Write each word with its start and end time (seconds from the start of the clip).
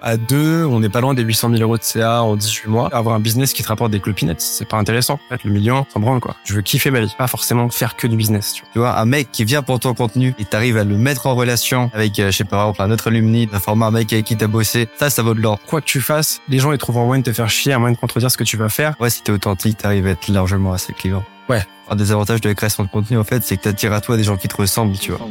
À 0.00 0.16
deux, 0.16 0.64
on 0.64 0.78
n'est 0.78 0.88
pas 0.88 1.00
loin 1.00 1.12
des 1.12 1.22
800 1.22 1.50
000 1.50 1.62
euros 1.62 1.76
de 1.76 1.82
CA 1.82 2.22
en 2.22 2.36
18 2.36 2.68
mois. 2.68 2.88
Avoir 2.92 3.16
un 3.16 3.20
business 3.20 3.52
qui 3.52 3.64
te 3.64 3.68
rapporte 3.68 3.90
des 3.90 3.98
clopinettes, 3.98 4.40
c'est 4.40 4.68
pas 4.68 4.76
intéressant. 4.76 5.14
En 5.14 5.36
fait, 5.36 5.42
le 5.42 5.50
million, 5.50 5.84
s'en 5.92 5.98
branle, 5.98 6.20
quoi. 6.20 6.36
Je 6.44 6.54
veux 6.54 6.62
kiffer 6.62 6.92
ma 6.92 7.00
vie, 7.00 7.12
pas 7.18 7.26
forcément 7.26 7.68
faire 7.68 7.96
que 7.96 8.06
du 8.06 8.16
business, 8.16 8.52
tu 8.52 8.62
vois. 8.62 8.70
Tu 8.72 8.78
vois, 8.78 8.98
un 8.98 9.04
mec 9.04 9.32
qui 9.32 9.44
vient 9.44 9.62
pour 9.62 9.80
ton 9.80 9.94
contenu 9.94 10.34
et 10.38 10.44
t'arrives 10.44 10.76
à 10.76 10.84
le 10.84 10.96
mettre 10.96 11.26
en 11.26 11.34
relation 11.34 11.90
avec, 11.92 12.18
euh, 12.20 12.30
je 12.30 12.36
sais 12.36 12.44
pas, 12.44 12.50
par 12.50 12.68
exemple, 12.68 12.82
un 12.82 12.90
autre 12.92 13.08
alumni, 13.08 13.46
d'un 13.48 13.58
format 13.58 13.86
un 13.86 13.90
mec 13.90 14.12
avec 14.12 14.26
qui 14.26 14.36
t'as 14.36 14.46
bossé, 14.46 14.88
ça, 14.96 15.10
ça 15.10 15.22
vaut 15.22 15.34
de 15.34 15.40
l'or. 15.40 15.58
Quoi 15.66 15.80
que 15.80 15.86
tu 15.86 16.00
fasses, 16.00 16.40
les 16.48 16.60
gens, 16.60 16.70
ils 16.70 16.78
trouvent 16.78 16.98
un 16.98 17.04
moyen 17.04 17.20
de 17.20 17.24
te 17.24 17.32
faire 17.32 17.50
chier, 17.50 17.72
un 17.72 17.80
moyen 17.80 17.94
de 17.94 18.00
contredire 18.00 18.30
ce 18.30 18.36
que 18.36 18.44
tu 18.44 18.56
vas 18.56 18.68
faire. 18.68 18.94
Ouais, 19.00 19.10
si 19.10 19.22
t'es 19.22 19.32
authentique, 19.32 19.78
t'arrives 19.78 20.06
à 20.06 20.10
être 20.10 20.28
largement 20.28 20.72
assez 20.72 20.92
clivant. 20.92 21.24
Ouais. 21.48 21.64
Un 21.90 21.96
des 21.96 22.12
avantages 22.12 22.40
de 22.40 22.48
la 22.48 22.54
création 22.54 22.84
de 22.84 22.88
contenu, 22.88 23.18
en 23.18 23.24
fait, 23.24 23.42
c'est 23.42 23.56
que 23.56 23.62
t'attires 23.62 23.92
à 23.92 24.00
toi 24.00 24.16
des 24.16 24.24
gens 24.24 24.36
qui 24.36 24.46
te 24.46 24.56
ressemblent, 24.56 24.96
tu 24.96 25.10
vois. 25.10 25.26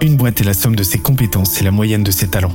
Une 0.00 0.16
boîte 0.16 0.40
est 0.40 0.44
la 0.44 0.54
somme 0.54 0.76
de 0.76 0.82
ses 0.82 0.98
compétences 0.98 1.60
et 1.60 1.64
la 1.64 1.70
moyenne 1.70 2.04
de 2.04 2.10
ses 2.10 2.28
talents. 2.28 2.54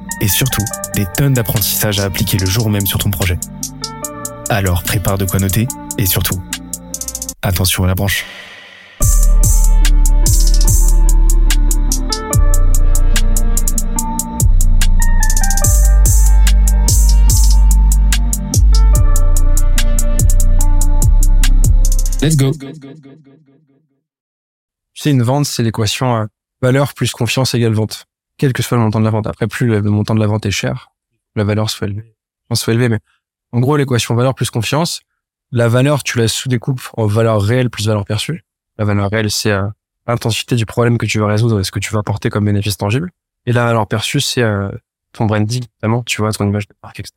et 0.21 0.27
surtout, 0.27 0.63
des 0.95 1.05
tonnes 1.17 1.33
d'apprentissages 1.33 1.99
à 1.99 2.05
appliquer 2.05 2.37
le 2.37 2.45
jour 2.45 2.69
même 2.69 2.85
sur 2.85 2.99
ton 2.99 3.09
projet. 3.09 3.39
Alors 4.49 4.83
prépare 4.83 5.17
de 5.17 5.25
quoi 5.25 5.39
noter, 5.39 5.67
et 5.97 6.05
surtout, 6.05 6.41
attention 7.41 7.83
à 7.83 7.87
la 7.87 7.95
branche. 7.95 8.25
Let's 22.21 22.37
go. 22.37 22.51
Sais, 24.93 25.09
une 25.09 25.23
vente, 25.23 25.47
c'est 25.47 25.63
l'équation 25.63 26.15
euh, 26.15 26.25
valeur 26.61 26.93
plus 26.93 27.11
confiance 27.11 27.55
égale 27.55 27.73
vente. 27.73 28.05
Quel 28.41 28.53
que 28.53 28.63
soit 28.63 28.75
le 28.75 28.81
montant 28.81 28.99
de 28.99 29.05
la 29.05 29.11
vente. 29.11 29.27
Après, 29.27 29.45
plus 29.45 29.67
le, 29.67 29.83
montant 29.83 30.15
de 30.15 30.19
la 30.19 30.25
vente 30.25 30.47
est 30.47 30.51
cher, 30.51 30.93
la 31.35 31.43
valeur 31.43 31.69
soit 31.69 31.85
élevée. 31.85 32.15
soit 32.53 32.73
élevée, 32.73 32.89
mais 32.89 32.97
en 33.51 33.59
gros, 33.59 33.77
l'équation 33.77 34.15
valeur 34.15 34.33
plus 34.33 34.49
confiance, 34.49 35.01
la 35.51 35.67
valeur, 35.67 36.01
tu 36.01 36.17
la 36.17 36.27
sous-découpes 36.27 36.81
en 36.97 37.05
valeur 37.05 37.39
réelle 37.39 37.69
plus 37.69 37.85
valeur 37.85 38.03
perçue. 38.03 38.43
La 38.79 38.85
valeur 38.85 39.11
réelle, 39.11 39.29
c'est 39.29 39.51
euh, 39.51 39.67
l'intensité 40.07 40.55
du 40.55 40.65
problème 40.65 40.97
que 40.97 41.05
tu 41.05 41.19
vas 41.19 41.27
résoudre 41.27 41.59
et 41.59 41.63
ce 41.63 41.69
que 41.69 41.77
tu 41.77 41.93
vas 41.93 41.99
apporter 41.99 42.31
comme 42.31 42.45
bénéfice 42.45 42.77
tangible. 42.77 43.11
Et 43.45 43.51
la 43.51 43.63
valeur 43.65 43.85
perçue, 43.85 44.21
c'est 44.21 44.41
euh, 44.41 44.71
ton 45.13 45.27
branding, 45.27 45.63
notamment, 45.75 46.01
tu 46.01 46.19
vois, 46.23 46.31
ton 46.31 46.47
image 46.47 46.67
de 46.67 46.73
marque, 46.81 46.99
etc. 46.99 47.13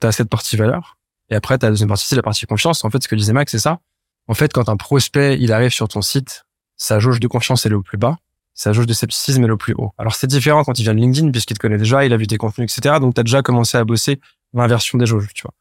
Tu 0.00 0.06
as 0.06 0.12
cette 0.12 0.28
partie 0.28 0.56
valeur. 0.56 0.98
Et 1.30 1.34
après, 1.34 1.58
tu 1.58 1.66
as 1.66 1.70
la 1.70 1.72
deuxième 1.72 1.88
partie, 1.88 2.06
c'est 2.06 2.14
la 2.14 2.22
partie 2.22 2.46
confiance. 2.46 2.84
En 2.84 2.90
fait, 2.90 3.02
ce 3.02 3.08
que 3.08 3.16
disait 3.16 3.32
Max, 3.32 3.50
c'est 3.50 3.58
ça. 3.58 3.80
En 4.28 4.34
fait, 4.34 4.52
quand 4.52 4.68
un 4.68 4.76
prospect, 4.76 5.36
il 5.40 5.52
arrive 5.52 5.72
sur 5.72 5.88
ton 5.88 6.00
site, 6.00 6.44
sa 6.76 7.00
jauge 7.00 7.18
de 7.18 7.26
confiance, 7.26 7.66
elle 7.66 7.72
est 7.72 7.74
au 7.74 7.82
plus 7.82 7.98
bas. 7.98 8.18
Sa 8.60 8.74
jauge 8.74 8.84
de 8.84 8.92
scepticisme, 8.92 9.42
est 9.42 9.50
au 9.50 9.56
plus 9.56 9.72
haut. 9.72 9.94
Alors, 9.96 10.14
c'est 10.14 10.26
différent 10.26 10.64
quand 10.64 10.78
il 10.78 10.82
vient 10.82 10.92
de 10.92 11.00
LinkedIn, 11.00 11.30
puisqu'il 11.30 11.54
te 11.54 11.60
connaît 11.60 11.78
déjà, 11.78 12.04
il 12.04 12.12
a 12.12 12.18
vu 12.18 12.26
tes 12.26 12.36
contenus, 12.36 12.70
etc. 12.70 12.96
Donc, 13.00 13.14
tu 13.14 13.20
as 13.22 13.24
déjà 13.24 13.40
commencé 13.40 13.78
à 13.78 13.84
bosser 13.84 14.20
l'inversion 14.52 14.98
des 14.98 15.06
jauges, 15.06 15.28
tu 15.32 15.44
vois. 15.44 15.54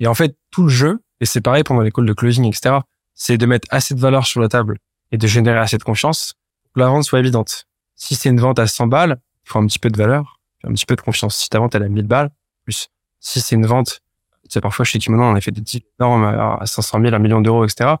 Et 0.00 0.06
en 0.06 0.14
fait, 0.14 0.34
tout 0.50 0.62
le 0.62 0.70
jeu, 0.70 1.02
et 1.20 1.26
c'est 1.26 1.42
pareil 1.42 1.62
pendant 1.62 1.82
les 1.82 1.90
calls 1.90 2.06
de 2.06 2.12
closing, 2.14 2.46
etc., 2.46 2.76
c'est 3.12 3.36
de 3.36 3.44
mettre 3.44 3.68
assez 3.70 3.94
de 3.94 4.00
valeur 4.00 4.26
sur 4.26 4.40
la 4.40 4.48
table 4.48 4.78
et 5.12 5.18
de 5.18 5.26
générer 5.26 5.58
assez 5.58 5.76
de 5.76 5.82
confiance 5.82 6.36
pour 6.62 6.72
que 6.72 6.80
la 6.80 6.86
vente 6.86 7.04
soit 7.04 7.18
évidente. 7.18 7.66
Si 7.96 8.14
c'est 8.14 8.30
une 8.30 8.40
vente 8.40 8.58
à 8.58 8.66
100 8.66 8.86
balles, 8.86 9.20
il 9.44 9.50
faut 9.50 9.58
un 9.58 9.66
petit 9.66 9.78
peu 9.78 9.90
de 9.90 9.98
valeur, 9.98 10.40
un 10.64 10.72
petit 10.72 10.86
peu 10.86 10.96
de 10.96 11.02
confiance. 11.02 11.36
Si 11.36 11.50
ta 11.50 11.58
vente, 11.58 11.74
elle 11.74 11.82
a 11.82 11.88
1000 11.90 12.06
balles, 12.06 12.30
plus. 12.64 12.88
Si 13.20 13.42
c'est 13.42 13.56
une 13.56 13.66
vente, 13.66 14.00
tu 14.44 14.54
sais, 14.54 14.62
parfois 14.62 14.86
chez 14.86 14.98
Kimono, 14.98 15.24
on 15.24 15.34
a 15.34 15.40
fait 15.42 15.50
des 15.50 15.60
deals 15.60 15.82
énormes 16.00 16.24
à 16.24 16.64
500 16.64 17.02
000, 17.02 17.14
1 17.14 17.18
million 17.18 17.42
d'euros, 17.42 17.66
etc. 17.66 17.96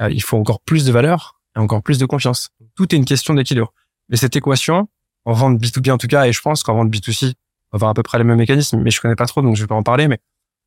Euh, 0.00 0.10
il 0.10 0.22
faut 0.22 0.38
encore 0.38 0.60
plus 0.60 0.86
de 0.86 0.92
valeur 0.92 1.38
et 1.54 1.58
encore 1.58 1.82
plus 1.82 1.98
de 1.98 2.06
confiance. 2.06 2.50
Tout 2.74 2.92
est 2.94 2.98
une 2.98 3.04
question 3.04 3.34
d'équilibre. 3.34 3.72
Mais 4.08 4.16
cette 4.16 4.36
équation, 4.36 4.88
en 5.24 5.32
vente 5.32 5.60
B2B 5.60 5.90
en 5.90 5.98
tout 5.98 6.06
cas, 6.06 6.26
et 6.26 6.32
je 6.32 6.40
pense 6.40 6.62
qu'en 6.62 6.74
vente 6.74 6.90
B2C, 6.90 7.32
on 7.72 7.76
va 7.76 7.76
avoir 7.76 7.90
à 7.90 7.94
peu 7.94 8.02
près 8.02 8.18
les 8.18 8.24
mêmes 8.24 8.38
mécanismes, 8.38 8.80
mais 8.80 8.90
je 8.90 9.00
connais 9.00 9.16
pas 9.16 9.26
trop, 9.26 9.42
donc 9.42 9.56
je 9.56 9.62
vais 9.62 9.66
pas 9.66 9.74
en 9.74 9.82
parler, 9.82 10.08
mais 10.08 10.20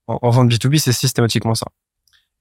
en, 0.07 0.29
vente 0.29 0.51
B2B, 0.51 0.79
c'est 0.79 0.93
systématiquement 0.93 1.55
ça. 1.55 1.67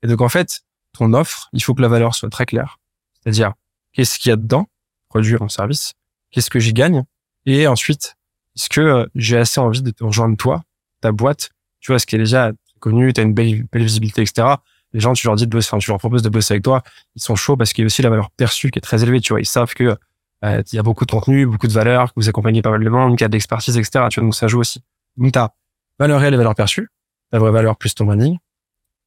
Et 0.02 0.06
donc, 0.06 0.20
en 0.20 0.28
fait, 0.28 0.60
ton 0.92 1.12
offre, 1.14 1.48
il 1.52 1.62
faut 1.62 1.74
que 1.74 1.82
la 1.82 1.88
valeur 1.88 2.14
soit 2.14 2.30
très 2.30 2.46
claire. 2.46 2.78
C'est-à-dire, 3.22 3.54
qu'est-ce 3.92 4.18
qu'il 4.18 4.30
y 4.30 4.32
a 4.32 4.36
dedans, 4.36 4.68
produire 5.08 5.42
un 5.42 5.48
service, 5.48 5.94
qu'est-ce 6.30 6.50
que 6.50 6.58
j'y 6.58 6.72
gagne, 6.72 7.04
et 7.44 7.66
ensuite, 7.66 8.16
est-ce 8.56 8.68
que 8.68 8.80
euh, 8.80 9.06
j'ai 9.14 9.36
assez 9.36 9.60
envie 9.60 9.82
de 9.82 9.92
rejoindre 10.00 10.36
toi, 10.36 10.62
ta 11.00 11.12
boîte, 11.12 11.50
tu 11.80 11.92
vois, 11.92 11.98
ce 11.98 12.06
qui 12.06 12.16
est 12.16 12.18
déjà 12.18 12.52
connu, 12.80 13.12
tu 13.12 13.20
as 13.20 13.24
une 13.24 13.34
belle, 13.34 13.64
belle 13.70 13.82
visibilité, 13.82 14.22
etc. 14.22 14.56
Les 14.92 15.00
gens, 15.00 15.12
tu 15.12 15.26
leur 15.26 15.36
dis 15.36 15.46
de 15.46 15.50
bosser, 15.50 15.68
enfin, 15.70 15.78
tu 15.78 15.90
leur 15.90 15.98
proposes 15.98 16.22
de 16.22 16.28
bosser 16.28 16.54
avec 16.54 16.64
toi, 16.64 16.82
ils 17.14 17.22
sont 17.22 17.36
chauds 17.36 17.56
parce 17.56 17.72
qu'il 17.72 17.82
y 17.82 17.84
a 17.84 17.86
aussi 17.86 18.02
la 18.02 18.10
valeur 18.10 18.30
perçue 18.30 18.70
qui 18.70 18.78
est 18.78 18.82
très 18.82 19.02
élevée, 19.02 19.20
tu 19.20 19.32
vois. 19.32 19.40
Ils 19.40 19.46
savent 19.46 19.74
que 19.74 19.96
il 20.42 20.74
y 20.74 20.78
a 20.78 20.82
beaucoup 20.82 21.06
de 21.06 21.10
contenu, 21.10 21.46
beaucoup 21.46 21.66
de 21.66 21.72
valeur, 21.72 22.08
que 22.08 22.20
vous 22.20 22.28
accompagnez 22.28 22.62
pas 22.62 22.70
mal 22.70 22.84
de 22.84 22.88
monde, 22.88 23.16
qu'il 23.16 23.22
y 23.22 23.24
a 23.24 23.28
de 23.28 23.32
l'expertise, 23.32 23.76
etc. 23.76 24.06
Tu 24.10 24.20
vois, 24.20 24.26
donc 24.26 24.34
ça 24.34 24.48
joue 24.48 24.60
aussi. 24.60 24.82
Donc, 25.16 25.32
t'as 25.32 25.50
valeur 25.98 26.20
réelle 26.20 26.34
et 26.34 26.36
valeur 26.36 26.54
perçue 26.54 26.88
la 27.32 27.38
vraie 27.38 27.50
valeur 27.50 27.76
plus 27.76 27.94
ton 27.94 28.04
branding. 28.04 28.38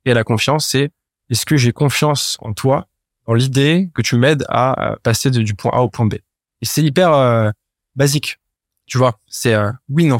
Et 0.05 0.13
la 0.13 0.23
confiance, 0.23 0.67
c'est 0.67 0.91
est-ce 1.29 1.45
que 1.45 1.57
j'ai 1.57 1.71
confiance 1.71 2.37
en 2.41 2.53
toi, 2.53 2.87
dans 3.27 3.33
l'idée 3.33 3.89
que 3.93 4.01
tu 4.01 4.15
m'aides 4.15 4.45
à 4.49 4.95
passer 5.03 5.29
du 5.29 5.53
point 5.55 5.71
A 5.73 5.81
au 5.81 5.89
point 5.89 6.05
B? 6.05 6.15
Et 6.61 6.65
c'est 6.65 6.81
hyper 6.83 7.13
euh, 7.13 7.51
basique, 7.95 8.39
tu 8.85 8.97
vois. 8.97 9.19
C'est 9.27 9.53
euh, 9.53 9.71
oui 9.89 10.05
non. 10.05 10.19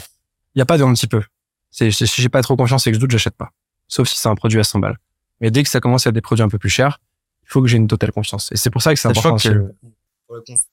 Il 0.55 0.59
y 0.59 0.61
a 0.61 0.65
pas 0.65 0.77
de 0.77 0.83
un 0.83 0.93
petit 0.93 1.07
peu. 1.07 1.23
C'est 1.71 1.91
si 1.91 2.21
j'ai 2.21 2.29
pas 2.29 2.41
trop 2.41 2.55
confiance 2.55 2.87
et 2.87 2.91
que 2.91 2.95
je 2.95 2.99
doute, 2.99 3.11
j'achète 3.11 3.35
pas. 3.35 3.51
Sauf 3.87 4.07
si 4.07 4.17
c'est 4.17 4.29
un 4.29 4.35
produit 4.35 4.59
à 4.59 4.63
100 4.63 4.79
balles. 4.79 4.97
Mais 5.41 5.51
dès 5.51 5.63
que 5.63 5.69
ça 5.69 5.79
commence 5.79 6.05
à 6.05 6.09
être 6.09 6.13
des 6.13 6.21
produits 6.21 6.43
un 6.43 6.49
peu 6.49 6.57
plus 6.57 6.69
chers, 6.69 6.99
il 7.43 7.49
faut 7.49 7.61
que 7.61 7.67
j'ai 7.67 7.77
une 7.77 7.87
totale 7.87 8.11
confiance. 8.11 8.51
Et 8.51 8.57
c'est 8.57 8.69
pour 8.69 8.81
ça 8.81 8.93
que 8.93 8.99
c'est 8.99 9.07
important. 9.07 9.37
Que 9.37 9.73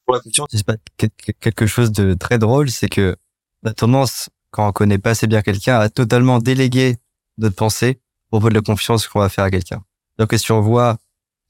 pour 0.05 0.15
la 0.15 0.21
confiance, 0.21 0.49
c'est 0.53 0.67
pas 0.67 0.77
quelque 0.99 1.67
chose 1.67 1.91
de 1.93 2.15
très 2.15 2.39
drôle, 2.39 2.71
c'est 2.71 2.89
que 2.89 3.17
la 3.63 3.73
tendance, 3.73 4.29
quand 4.51 4.69
on 4.69 4.73
connaît 4.73 4.99
pas 4.99 5.11
assez 5.11 5.27
bien 5.27 5.43
quelqu'un, 5.43 5.79
à 5.79 5.89
totalement 5.89 6.39
déléguer 6.39 6.97
notre 7.39 7.57
pensée 7.57 8.01
pour 8.31 8.41
de 8.41 8.55
la 8.55 8.61
confiance 8.61 9.09
qu'on 9.09 9.21
va 9.21 9.29
faire 9.29 9.45
à 9.45 9.51
quelqu'un. 9.51 9.83
Donc, 10.19 10.33
si 10.37 10.53
on 10.53 10.61
voit 10.61 10.99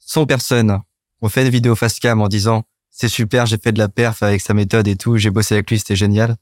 100 0.00 0.26
personnes, 0.26 0.80
on 1.20 1.28
fait 1.28 1.44
une 1.44 1.50
vidéo 1.50 1.74
face 1.74 1.98
cam 1.98 2.20
en 2.20 2.28
disant 2.28 2.64
c'est 2.90 3.08
super, 3.08 3.44
j'ai 3.46 3.58
fait 3.58 3.72
de 3.72 3.78
la 3.78 3.88
perf 3.88 4.22
avec 4.22 4.40
sa 4.40 4.54
méthode 4.54 4.88
et 4.88 4.96
tout, 4.96 5.16
j'ai 5.18 5.30
bossé 5.30 5.54
avec 5.54 5.70
lui, 5.70 5.78
c'était 5.78 5.96
génial. 5.96 6.36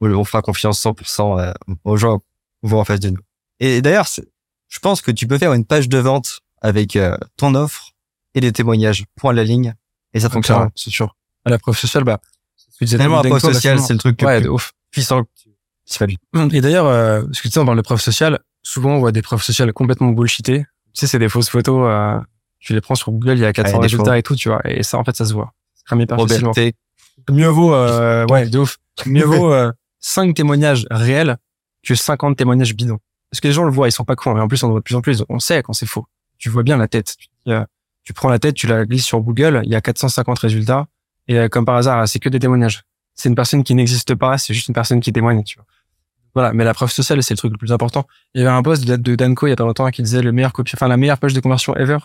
On 0.00 0.24
fera 0.24 0.42
confiance 0.42 0.82
100% 0.82 1.40
euh, 1.40 1.52
aux 1.84 1.96
gens 1.96 2.20
qu'on 2.62 2.68
voit 2.68 2.80
en 2.80 2.84
face 2.84 3.00
de 3.00 3.10
nous. 3.10 3.20
Et 3.58 3.82
d'ailleurs, 3.82 4.08
je 4.68 4.78
pense 4.78 5.02
que 5.02 5.10
tu 5.10 5.26
peux 5.26 5.38
faire 5.38 5.52
une 5.52 5.64
page 5.64 5.88
de 5.88 5.98
vente 5.98 6.40
avec 6.62 6.94
euh, 6.96 7.16
ton 7.36 7.54
offre 7.54 7.92
et 8.34 8.40
des 8.40 8.52
témoignages 8.52 9.04
point 9.16 9.32
à 9.32 9.34
la 9.34 9.44
ligne 9.44 9.74
et 10.14 10.20
ça 10.20 10.30
fonctionne. 10.30 10.68
C'est 10.74 10.90
sûr. 10.90 11.16
À 11.44 11.50
la 11.50 11.58
preuve 11.58 11.78
sociale, 11.78 12.04
bah, 12.04 12.20
tellement 12.80 13.22
la 13.22 13.28
preuve 13.28 13.40
sociale, 13.40 13.80
c'est 13.80 13.92
le 13.92 13.98
truc 13.98 14.20
ouais, 14.22 14.40
de 14.40 14.48
ouf. 14.48 14.72
puissant. 14.90 15.24
Et 16.52 16.60
d'ailleurs, 16.60 16.86
euh, 16.86 17.22
ce 17.32 17.40
que 17.40 17.48
tu 17.48 17.52
sais, 17.52 17.60
on 17.60 17.64
parle 17.64 17.78
de 17.78 17.82
preuve 17.82 18.00
sociale, 18.00 18.40
souvent 18.62 18.96
on 18.96 18.98
voit 18.98 19.12
des 19.12 19.22
preuves 19.22 19.42
sociales 19.42 19.72
complètement 19.72 20.08
bullshitées. 20.08 20.64
Tu 20.92 21.00
sais, 21.00 21.06
c'est 21.06 21.18
des 21.18 21.28
fausses 21.28 21.48
photos. 21.48 21.88
Euh, 21.88 22.18
tu 22.60 22.74
les 22.74 22.80
prends 22.80 22.94
sur 22.94 23.12
Google, 23.12 23.38
il 23.38 23.40
y 23.40 23.44
a 23.44 23.52
400 23.52 23.78
résultats 23.78 24.18
et 24.18 24.22
tout, 24.22 24.34
tu 24.34 24.48
vois. 24.48 24.60
Et 24.64 24.82
ça, 24.82 24.98
en 24.98 25.04
fait, 25.04 25.16
ça 25.16 25.24
se 25.24 25.32
voit. 25.32 25.52
C'est 25.88 25.96
hyper 25.96 26.18
facilement. 26.18 26.52
Mieux 27.30 27.48
vaut, 27.48 27.74
euh, 27.74 28.26
ouais, 28.30 28.48
de 28.48 28.58
ouf. 28.58 28.78
Mieux 29.06 29.24
vaut 29.24 29.52
euh, 29.52 29.72
5 30.00 30.34
témoignages 30.34 30.86
réels 30.90 31.36
que 31.82 31.94
50 31.94 32.36
témoignages 32.36 32.74
bidons. 32.74 32.98
Parce 33.30 33.40
que 33.40 33.48
les 33.48 33.54
gens 33.54 33.64
le 33.64 33.70
voient, 33.70 33.88
ils 33.88 33.92
sont 33.92 34.04
pas 34.04 34.16
cons. 34.16 34.36
Et 34.36 34.40
en 34.40 34.48
plus, 34.48 34.62
on 34.62 34.70
voit 34.70 34.80
de 34.80 34.84
plus 34.84 34.94
en 34.94 35.00
plus. 35.00 35.22
On 35.28 35.38
sait 35.38 35.62
quand 35.62 35.72
c'est 35.72 35.86
faux. 35.86 36.06
Tu 36.38 36.50
vois 36.50 36.62
bien 36.62 36.76
la 36.76 36.88
tête. 36.88 37.14
Tu, 37.18 37.28
tu 38.08 38.14
prends 38.14 38.30
la 38.30 38.38
tête, 38.38 38.54
tu 38.54 38.66
la 38.66 38.86
glisses 38.86 39.04
sur 39.04 39.20
Google, 39.20 39.60
il 39.64 39.70
y 39.70 39.74
a 39.74 39.82
450 39.82 40.38
résultats. 40.38 40.86
Et 41.26 41.38
euh, 41.38 41.48
comme 41.50 41.66
par 41.66 41.76
hasard, 41.76 42.08
c'est 42.08 42.18
que 42.18 42.30
des 42.30 42.38
témoignages. 42.38 42.84
C'est 43.14 43.28
une 43.28 43.34
personne 43.34 43.62
qui 43.62 43.74
n'existe 43.74 44.14
pas, 44.14 44.38
c'est 44.38 44.54
juste 44.54 44.68
une 44.68 44.74
personne 44.74 45.00
qui 45.00 45.12
témoigne, 45.12 45.44
tu 45.44 45.56
vois. 45.56 45.66
Voilà, 46.32 46.54
mais 46.54 46.64
la 46.64 46.72
preuve 46.72 46.90
sociale, 46.90 47.22
c'est 47.22 47.34
le 47.34 47.36
truc 47.36 47.52
le 47.52 47.58
plus 47.58 47.70
important. 47.70 48.06
Il 48.32 48.40
y 48.40 48.46
avait 48.46 48.56
un 48.56 48.62
post 48.62 48.86
de, 48.86 48.96
de 48.96 49.14
Danco 49.14 49.46
il 49.46 49.50
y 49.50 49.52
a 49.52 49.56
pas 49.56 49.64
longtemps 49.64 49.90
qui 49.90 50.00
disait 50.00 50.22
le 50.22 50.32
meilleur 50.32 50.54
copie, 50.54 50.72
enfin 50.74 50.88
la 50.88 50.96
meilleure 50.96 51.18
page 51.18 51.34
de 51.34 51.40
conversion 51.40 51.76
ever, 51.76 51.98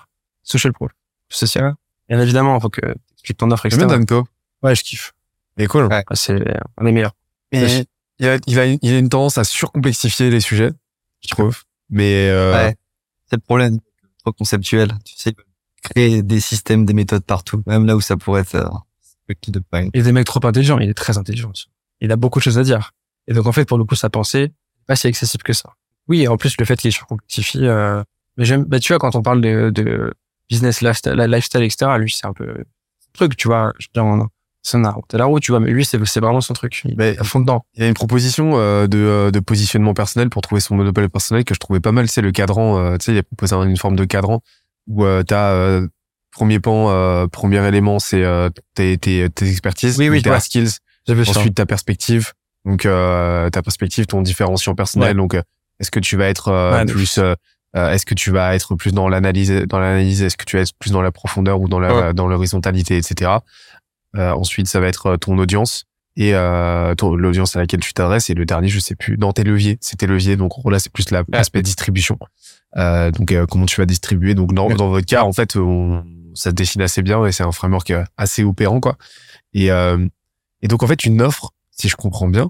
social 0.43 0.73
pro. 0.73 0.89
Social. 1.29 1.73
Bien 2.09 2.19
évidemment, 2.19 2.57
il 2.57 2.61
faut 2.61 2.69
que 2.69 2.81
tu 2.81 2.93
expliques 3.13 3.37
ton 3.37 3.49
offre, 3.51 3.65
etc. 3.65 3.85
Danco. 3.85 4.27
Ouais, 4.61 4.75
je 4.75 4.83
kiffe. 4.83 5.13
Mais 5.55 5.67
cool. 5.67 5.85
Ouais. 5.85 6.03
C'est 6.15 6.43
un 6.77 6.83
des 6.83 6.91
meilleurs. 6.91 7.15
Mais 7.53 7.85
il 8.19 8.27
a, 8.27 8.37
il 8.45 8.59
a, 8.59 8.65
il 8.65 8.93
a 8.93 8.97
une 8.97 9.07
tendance 9.07 9.37
à 9.37 9.45
surcomplexifier 9.45 10.29
les 10.29 10.41
sujets, 10.41 10.71
je 11.21 11.29
trouve. 11.29 11.63
Mais 11.89 12.27
euh... 12.27 12.51
ouais. 12.51 12.75
c'est 13.29 13.37
le 13.37 13.41
problème, 13.41 13.79
trop 14.21 14.33
conceptuel. 14.33 14.89
Tu 15.05 15.13
sais, 15.15 15.33
créer 15.83 16.23
des 16.23 16.39
systèmes, 16.39 16.85
des 16.85 16.93
méthodes 16.93 17.23
partout, 17.23 17.61
même 17.67 17.85
là 17.85 17.95
où 17.95 18.01
ça 18.01 18.17
pourrait 18.17 18.41
être 18.41 18.55
euh, 18.55 18.67
de 19.47 19.59
pain. 19.59 19.87
Et 19.93 20.01
des 20.01 20.11
mecs 20.11 20.25
trop 20.25 20.45
intelligents. 20.45 20.79
Il 20.79 20.89
est 20.89 20.93
très 20.93 21.17
intelligent. 21.17 21.51
Il 22.01 22.11
a 22.11 22.15
beaucoup 22.15 22.39
de 22.39 22.43
choses 22.43 22.57
à 22.57 22.63
dire. 22.63 22.91
Et 23.27 23.33
donc, 23.33 23.45
en 23.45 23.51
fait, 23.51 23.65
pour 23.65 23.77
le 23.77 23.85
coup, 23.85 23.95
sa 23.95 24.09
pensée, 24.09 24.51
pas 24.87 24.95
si 24.95 25.07
accessible 25.07 25.43
que 25.43 25.53
ça. 25.53 25.73
Oui, 26.07 26.21
et 26.21 26.27
en 26.27 26.37
plus 26.37 26.55
le 26.59 26.65
fait 26.65 26.75
qu'il 26.75 26.91
surcomplexifie. 26.91 27.65
Euh, 27.65 28.03
mais 28.37 28.45
j'aime. 28.45 28.63
Bah 28.65 28.79
tu 28.79 28.91
vois, 28.91 28.99
quand 28.99 29.15
on 29.15 29.21
parle 29.21 29.41
de, 29.41 29.69
de 29.69 30.13
business 30.49 30.81
lifestyle, 30.81 31.13
lifestyle, 31.13 31.63
etc. 31.63 31.91
Lui, 31.97 32.11
c'est 32.11 32.27
un 32.27 32.33
peu 32.33 32.65
truc, 33.13 33.37
tu 33.37 33.47
vois. 33.47 33.73
Je 33.79 33.87
veux 33.95 34.01
c'est 34.65 34.77
un 34.77 34.95
t'as 35.09 35.17
la 35.17 35.25
roue, 35.25 35.41
tu 35.41 35.51
vois. 35.51 35.59
Mais 35.59 35.71
lui, 35.71 35.83
c'est 35.83 36.03
c'est 36.05 36.21
vraiment 36.21 36.39
son 36.39 36.53
truc. 36.53 36.83
Il 36.85 36.99
est 37.01 37.19
à 37.19 37.23
fond 37.25 37.41
dedans. 37.41 37.65
Il 37.75 37.83
y 37.83 37.85
a 37.85 37.89
une 37.89 37.93
proposition 37.93 38.53
euh, 38.55 38.87
de, 38.87 38.97
euh, 38.97 39.29
de 39.31 39.39
positionnement 39.41 39.93
personnel 39.93 40.29
pour 40.29 40.41
trouver 40.41 40.61
son 40.61 40.75
monopole 40.75 41.09
personnel 41.09 41.43
que 41.43 41.53
je 41.53 41.59
trouvais 41.59 41.81
pas 41.81 41.91
mal. 41.91 42.07
C'est 42.07 42.21
le 42.21 42.31
cadran. 42.31 42.79
euh, 42.79 42.97
tu 42.97 43.05
sais, 43.05 43.11
il 43.11 43.17
a 43.17 43.23
proposé 43.23 43.55
une 43.55 43.75
forme 43.77 43.97
de 43.97 44.05
cadran 44.05 44.41
où 44.87 45.05
euh, 45.05 45.23
t'as 45.23 45.51
euh, 45.51 45.87
premier 46.31 46.59
pan, 46.59 46.89
euh, 46.89 47.27
premier 47.27 47.65
élément, 47.67 47.99
c'est 47.99 48.23
euh, 48.23 48.49
tes, 48.75 48.97
tes, 48.97 49.29
tes 49.29 49.49
expertises, 49.49 49.97
Oui, 49.99 50.09
oui, 50.09 50.21
tes 50.21 50.29
skills. 50.39 50.77
Ensuite, 51.37 51.55
ta 51.55 51.65
perspective. 51.65 52.31
Donc, 52.65 52.85
euh, 52.85 53.49
ta 53.49 53.61
perspective, 53.61 54.05
ton 54.05 54.21
différenciant 54.21 54.73
personnel. 54.75 55.15
Donc, 55.17 55.35
est-ce 55.79 55.91
que 55.91 55.99
tu 55.99 56.15
vas 56.17 56.27
être 56.29 56.49
Ouais, 56.51 56.85
plus, 56.85 57.17
euh, 57.17 57.35
est-ce 57.75 58.05
que 58.05 58.13
tu 58.13 58.31
vas 58.31 58.55
être 58.55 58.75
plus 58.75 58.93
dans 58.93 59.09
l'analyse, 59.09 59.51
dans 59.67 59.79
l'analyse, 59.79 60.21
est-ce 60.23 60.37
que 60.37 60.45
tu 60.45 60.55
vas 60.55 60.61
être 60.63 60.71
plus 60.79 60.91
dans 60.91 61.01
la 61.01 61.11
profondeur 61.11 61.59
ou 61.59 61.67
dans 61.67 61.79
la, 61.79 61.93
Ouais. 61.93 62.13
dans 62.13 62.27
l'horizontalité, 62.27 62.97
etc. 62.97 63.31
Euh, 64.15 64.31
ensuite, 64.31 64.67
ça 64.67 64.79
va 64.79 64.87
être 64.87 65.15
ton 65.17 65.37
audience 65.39 65.85
et 66.15 66.35
euh, 66.35 66.93
l'audience 67.01 67.55
à 67.55 67.59
laquelle 67.59 67.79
tu 67.79 67.93
t'adresses. 67.93 68.29
Et 68.29 68.33
le 68.35 68.45
dernier, 68.45 68.67
je 68.69 68.79
sais 68.79 68.95
plus, 68.95 69.17
dans 69.17 69.33
tes 69.33 69.43
leviers, 69.43 69.77
c'est 69.81 69.97
tes 69.97 70.07
leviers. 70.07 70.37
Donc, 70.37 70.57
en 70.57 70.61
gros, 70.61 70.69
là, 70.69 70.77
c'est 70.79 70.91
plus 70.93 71.09
la- 71.11 71.23
l'aspect 71.29 71.61
distribution. 71.63 72.17
Euh, 72.75 73.11
donc, 73.11 73.31
euh, 73.31 73.45
comment 73.45 73.65
tu 73.65 73.79
vas 73.79 73.85
distribuer. 73.85 74.33
Donc, 74.35 74.53
dans, 74.53 74.69
dans 74.69 74.89
votre 74.89 75.05
cas, 75.05 75.23
en 75.23 75.33
fait, 75.33 75.55
on, 75.55 76.03
ça 76.33 76.49
se 76.49 76.55
dessine 76.55 76.81
assez 76.81 77.01
bien 77.01 77.25
et 77.25 77.31
c'est 77.31 77.43
un 77.43 77.51
framework 77.51 77.91
euh, 77.91 78.03
assez 78.17 78.43
opérant, 78.43 78.79
quoi. 78.79 78.97
Et, 79.53 79.71
euh, 79.71 80.07
et 80.61 80.67
donc, 80.67 80.83
en 80.83 80.87
fait, 80.87 81.05
une 81.05 81.21
offre, 81.21 81.51
si 81.71 81.89
je 81.89 81.95
comprends 81.95 82.27
bien, 82.27 82.49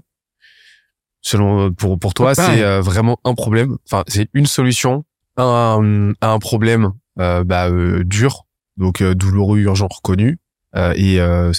selon 1.20 1.72
pour 1.72 1.98
pour 1.98 2.14
toi, 2.14 2.34
c'est 2.34 2.80
vraiment 2.80 3.18
un 3.24 3.34
problème. 3.34 3.76
Enfin, 3.86 4.04
c'est 4.08 4.28
une 4.34 4.46
solution 4.46 5.04
à 5.36 5.42
un, 5.42 6.12
à 6.20 6.28
un 6.28 6.38
problème 6.38 6.92
bah, 7.16 7.68
euh, 7.68 8.04
dur, 8.04 8.46
donc 8.76 9.00
euh, 9.00 9.14
douloureux, 9.14 9.58
urgent, 9.58 9.88
reconnu, 9.90 10.38
euh, 10.76 10.92
et 10.96 11.20
euh, 11.20 11.52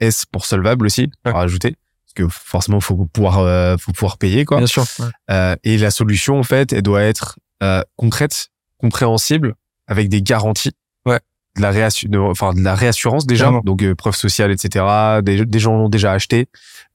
S 0.00 0.24
pour 0.26 0.44
solvable 0.44 0.86
aussi, 0.86 1.10
à 1.24 1.32
rajouter, 1.32 1.76
parce 2.06 2.14
que 2.14 2.28
forcément, 2.28 2.80
faut 2.80 3.06
pouvoir 3.12 3.38
euh, 3.38 3.76
faut 3.78 3.92
pouvoir 3.92 4.18
payer 4.18 4.44
quoi. 4.44 4.58
Bien 4.58 4.66
sûr. 4.66 4.84
Ouais. 4.98 5.06
Euh, 5.30 5.56
et 5.64 5.78
la 5.78 5.90
solution, 5.90 6.38
en 6.38 6.42
fait, 6.42 6.72
elle 6.72 6.82
doit 6.82 7.02
être 7.02 7.38
euh, 7.62 7.82
concrète, 7.96 8.48
compréhensible, 8.78 9.54
avec 9.86 10.08
des 10.08 10.22
garanties. 10.22 10.72
Ouais. 11.06 11.20
De 11.56 11.62
la, 11.62 11.72
réassu- 11.72 12.08
de, 12.08 12.18
enfin, 12.18 12.52
de 12.52 12.60
la 12.60 12.74
réassurance 12.76 13.26
déjà, 13.26 13.44
Clairement. 13.46 13.62
donc 13.64 13.82
euh, 13.82 13.94
preuve 13.94 14.14
sociale, 14.14 14.52
etc. 14.52 14.84
Des, 15.22 15.44
des 15.44 15.58
gens 15.58 15.76
l'ont 15.76 15.88
déjà 15.88 16.12
acheté, 16.12 16.46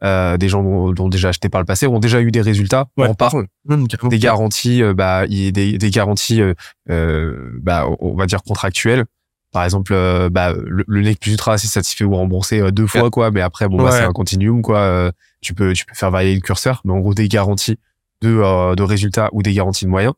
euh, 0.03 0.37
des 0.37 0.47
gens 0.47 0.61
l'ont 0.61 1.09
déjà 1.09 1.29
acheté 1.29 1.49
par 1.49 1.59
le 1.59 1.65
passé, 1.65 1.85
ont 1.87 1.99
déjà 1.99 2.21
eu 2.21 2.31
des 2.31 2.39
résultats. 2.41 2.87
Ouais. 2.95 3.07
On 3.09 3.13
parle 3.13 3.47
Hum, 3.69 3.87
carrément. 3.87 4.09
des 4.09 4.19
garanties, 4.19 4.81
euh, 4.81 4.93
bah, 4.93 5.25
y 5.27 5.51
des, 5.51 5.77
des 5.77 5.89
garanties, 5.89 6.41
euh, 6.41 6.53
euh, 6.89 7.51
bah, 7.61 7.87
on 7.99 8.15
va 8.15 8.25
dire 8.25 8.41
contractuelles. 8.43 9.03
Par 9.51 9.65
exemple, 9.65 9.91
euh, 9.93 10.29
bah, 10.29 10.53
le, 10.53 10.83
le 10.87 11.01
nec 11.01 11.19
plus 11.19 11.31
ultra, 11.31 11.57
c'est 11.57 11.67
satisfait 11.67 12.05
ou 12.05 12.15
remboursé 12.15 12.59
euh, 12.61 12.71
deux 12.71 12.87
fois, 12.87 13.09
quoi. 13.11 13.31
Mais 13.31 13.41
après, 13.41 13.67
bon, 13.67 13.77
bah, 13.77 13.83
Ouais. 13.85 13.91
c'est 13.91 14.03
un 14.03 14.11
continuum, 14.13 14.61
quoi. 14.61 14.79
Euh, 14.79 15.11
tu 15.41 15.53
peux, 15.53 15.73
tu 15.73 15.85
peux 15.85 15.93
faire 15.93 16.09
varier 16.09 16.33
le 16.33 16.41
curseur, 16.41 16.81
mais 16.85 16.93
en 16.93 16.99
gros, 16.99 17.13
des 17.13 17.27
garanties 17.27 17.77
de, 18.21 18.75
de 18.75 18.83
résultats 18.83 19.29
ou 19.33 19.43
des 19.43 19.53
garanties 19.53 19.85
de 19.85 19.89
moyens 19.89 20.13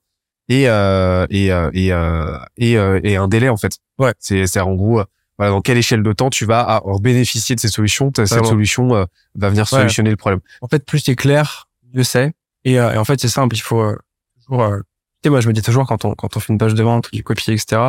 et 0.50 0.70
euh, 0.70 1.26
et 1.30 1.52
euh, 1.52 1.70
et 1.74 1.92
euh, 1.94 2.38
et, 2.58 2.78
euh, 2.78 3.00
et 3.04 3.16
un 3.16 3.28
délai 3.28 3.50
en 3.50 3.58
fait. 3.58 3.74
Ouais. 3.98 4.14
C'est 4.20 4.46
c'est 4.48 4.60
en 4.60 4.74
gros, 4.76 5.02
voilà, 5.38 5.52
dans 5.52 5.62
quelle 5.62 5.78
échelle 5.78 6.04
de 6.04 6.14
temps 6.14 6.30
tu 6.30 6.46
vas 6.46 6.62
à- 6.62 6.82
bénéficier 7.02 7.56
de 7.56 7.60
ces 7.60 7.68
solutions. 7.70 8.12
Cette 8.16 8.46
solution 8.46 8.94
euh, 8.96 9.06
va 9.36 9.50
venir 9.50 9.64
Ouais. 9.64 9.80
solutionner 9.80 10.10
le 10.12 10.18
problème. 10.18 10.42
En 10.62 10.68
fait, 10.68 10.86
plus 10.86 11.00
c'est 11.00 11.16
clair, 11.16 11.68
mieux 11.94 12.04
c'est. 12.04 12.34
Et, 12.64 12.80
euh, 12.80 12.94
et 12.94 12.98
en 12.98 13.06
fait, 13.06 13.20
c'est 13.20 13.28
simple. 13.30 13.56
Il 13.56 13.60
faut 13.62 13.82
euh, 13.82 13.98
toujours. 14.48 14.68
tu 14.70 14.82
sais, 15.24 15.30
moi, 15.30 15.42
je 15.42 15.48
me 15.48 15.54
dis 15.54 15.62
toujours 15.62 15.86
quand 15.88 16.04
on 16.06 16.14
quand 16.16 16.36
on 16.36 16.40
fait 16.40 16.52
une 16.54 16.60
page 16.60 16.74
de 16.74 16.84
vente, 16.84 17.10
du 17.14 17.24
copier, 17.24 17.54
etc. 17.54 17.82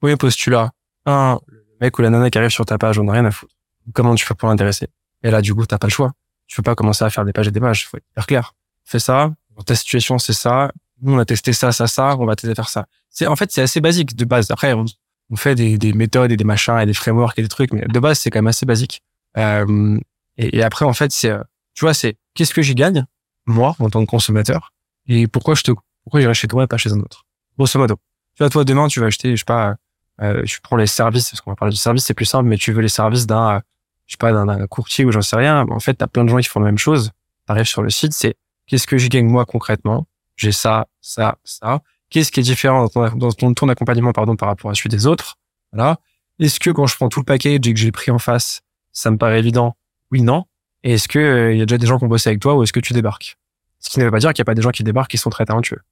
Premier 0.00 0.16
postulat. 0.16 0.70
Un, 1.06 1.38
le 1.46 1.64
mec 1.80 1.98
ou 1.98 2.02
la 2.02 2.10
nana 2.10 2.30
qui 2.30 2.38
arrive 2.38 2.50
sur 2.50 2.64
ta 2.66 2.78
page, 2.78 2.98
on 2.98 3.04
n'a 3.04 3.12
rien 3.12 3.24
à 3.24 3.30
foutre. 3.30 3.54
Comment 3.94 4.14
tu 4.14 4.24
fais 4.24 4.34
pour 4.34 4.48
l'intéresser? 4.48 4.88
Et 5.22 5.30
là, 5.30 5.40
du 5.42 5.54
coup, 5.54 5.64
t'as 5.66 5.78
pas 5.78 5.86
le 5.86 5.92
choix. 5.92 6.12
Tu 6.46 6.56
peux 6.56 6.62
pas 6.62 6.74
commencer 6.74 7.04
à 7.04 7.10
faire 7.10 7.24
des 7.24 7.32
pages 7.32 7.48
et 7.48 7.50
des 7.50 7.60
pages. 7.60 7.86
Faut 7.88 7.96
être 7.96 8.04
hyper 8.12 8.26
clair. 8.26 8.54
Fais 8.84 8.98
ça. 8.98 9.32
Dans 9.56 9.62
ta 9.62 9.74
situation, 9.74 10.18
c'est 10.18 10.32
ça. 10.32 10.72
Nous, 11.02 11.14
on 11.14 11.18
a 11.18 11.24
testé 11.24 11.52
ça, 11.52 11.72
ça, 11.72 11.86
ça. 11.86 12.16
On 12.18 12.26
va 12.26 12.32
à 12.32 12.54
faire 12.54 12.68
ça. 12.68 12.86
C'est 13.08 13.26
en 13.26 13.36
fait, 13.36 13.50
c'est 13.50 13.62
assez 13.62 13.80
basique 13.80 14.14
de 14.16 14.24
base. 14.24 14.50
Après, 14.50 14.72
on, 14.72 14.84
on 15.30 15.36
fait 15.36 15.54
des, 15.54 15.78
des 15.78 15.92
méthodes 15.92 16.32
et 16.32 16.36
des 16.36 16.44
machins 16.44 16.78
et 16.78 16.86
des 16.86 16.94
frameworks 16.94 17.38
et 17.38 17.42
des 17.42 17.48
trucs, 17.48 17.72
mais 17.72 17.82
de 17.86 18.00
base, 18.00 18.18
c'est 18.18 18.30
quand 18.30 18.38
même 18.38 18.48
assez 18.48 18.66
basique. 18.66 19.02
Euh, 19.36 19.98
et, 20.36 20.62
après, 20.62 20.84
en 20.84 20.92
fait, 20.92 21.12
c'est, 21.12 21.30
euh, 21.30 21.42
tu 21.74 21.84
vois, 21.84 21.94
c'est 21.94 22.16
qu'est-ce 22.34 22.54
que 22.54 22.62
j'y 22.62 22.74
gagne, 22.74 23.06
moi, 23.46 23.76
en 23.78 23.90
tant 23.90 24.04
que 24.04 24.10
consommateur, 24.10 24.72
et 25.06 25.26
pourquoi 25.26 25.54
je 25.54 25.62
te, 25.62 25.72
pourquoi 26.02 26.20
j'irai 26.20 26.34
chez 26.34 26.48
toi 26.48 26.64
et 26.64 26.66
pas 26.66 26.76
chez 26.76 26.92
un 26.92 26.98
autre? 27.00 27.26
Grosso 27.58 27.78
modo. 27.78 27.96
Tu 28.34 28.42
vois, 28.42 28.50
toi, 28.50 28.64
demain, 28.64 28.88
tu 28.88 29.00
vas 29.00 29.06
acheter, 29.06 29.32
je 29.32 29.36
sais 29.36 29.44
pas, 29.44 29.76
euh, 30.22 30.42
tu 30.44 30.60
prends 30.60 30.76
les 30.76 30.86
services, 30.86 31.30
parce 31.30 31.40
qu'on 31.40 31.50
va 31.50 31.56
parler 31.56 31.72
du 31.72 31.80
service, 31.80 32.04
c'est 32.04 32.14
plus 32.14 32.24
simple, 32.26 32.48
mais 32.48 32.56
tu 32.56 32.72
veux 32.72 32.82
les 32.82 32.88
services 32.88 33.26
d'un, 33.26 33.56
euh, 33.56 33.60
je 34.06 34.14
sais 34.14 34.18
pas, 34.18 34.32
d'un 34.32 34.66
courtier 34.66 35.04
ou 35.04 35.12
j'en 35.12 35.22
sais 35.22 35.36
rien. 35.36 35.66
En 35.70 35.80
fait, 35.80 35.94
t'as 35.94 36.06
plein 36.06 36.24
de 36.24 36.28
gens 36.28 36.38
qui 36.38 36.48
font 36.48 36.60
la 36.60 36.66
même 36.66 36.78
chose. 36.78 37.10
T'arrives 37.46 37.66
sur 37.66 37.82
le 37.82 37.90
site, 37.90 38.12
c'est 38.12 38.36
qu'est-ce 38.66 38.86
que 38.86 38.98
j'y 38.98 39.08
gagne 39.08 39.26
moi 39.26 39.44
concrètement? 39.44 40.06
J'ai 40.40 40.52
ça, 40.52 40.86
ça, 41.02 41.36
ça. 41.44 41.82
Qu'est-ce 42.08 42.32
qui 42.32 42.40
est 42.40 42.42
différent 42.42 42.84
dans 42.84 42.88
ton, 42.88 43.16
dans 43.16 43.30
ton, 43.30 43.52
ton 43.52 43.68
accompagnement, 43.68 44.12
pardon, 44.12 44.36
par 44.36 44.48
rapport 44.48 44.70
à 44.70 44.74
celui 44.74 44.88
des 44.88 45.06
autres? 45.06 45.36
Voilà. 45.70 45.98
Est-ce 46.38 46.58
que 46.58 46.70
quand 46.70 46.86
je 46.86 46.96
prends 46.96 47.10
tout 47.10 47.20
le 47.20 47.26
package 47.26 47.68
et 47.68 47.74
que 47.74 47.78
j'ai 47.78 47.92
pris 47.92 48.10
en 48.10 48.18
face, 48.18 48.62
ça 48.90 49.10
me 49.10 49.18
paraît 49.18 49.38
évident? 49.38 49.76
Oui, 50.10 50.22
non. 50.22 50.46
Et 50.82 50.94
est-ce 50.94 51.08
que 51.08 51.18
euh, 51.18 51.52
il 51.52 51.58
y 51.58 51.62
a 51.62 51.66
déjà 51.66 51.76
des 51.76 51.86
gens 51.86 51.98
qui 51.98 52.04
ont 52.04 52.08
bossé 52.08 52.30
avec 52.30 52.40
toi 52.40 52.54
ou 52.54 52.62
est-ce 52.62 52.72
que 52.72 52.80
tu 52.80 52.94
débarques? 52.94 53.36
Ce 53.80 53.90
qui 53.90 53.98
ne 53.98 54.04
veut 54.06 54.10
pas 54.10 54.18
dire 54.18 54.32
qu'il 54.32 54.40
n'y 54.40 54.44
a 54.44 54.50
pas 54.50 54.54
des 54.54 54.62
gens 54.62 54.70
qui 54.70 54.82
débarquent 54.82 55.10
qui 55.10 55.18
sont 55.18 55.28
très 55.28 55.44
talentueux. 55.44 55.82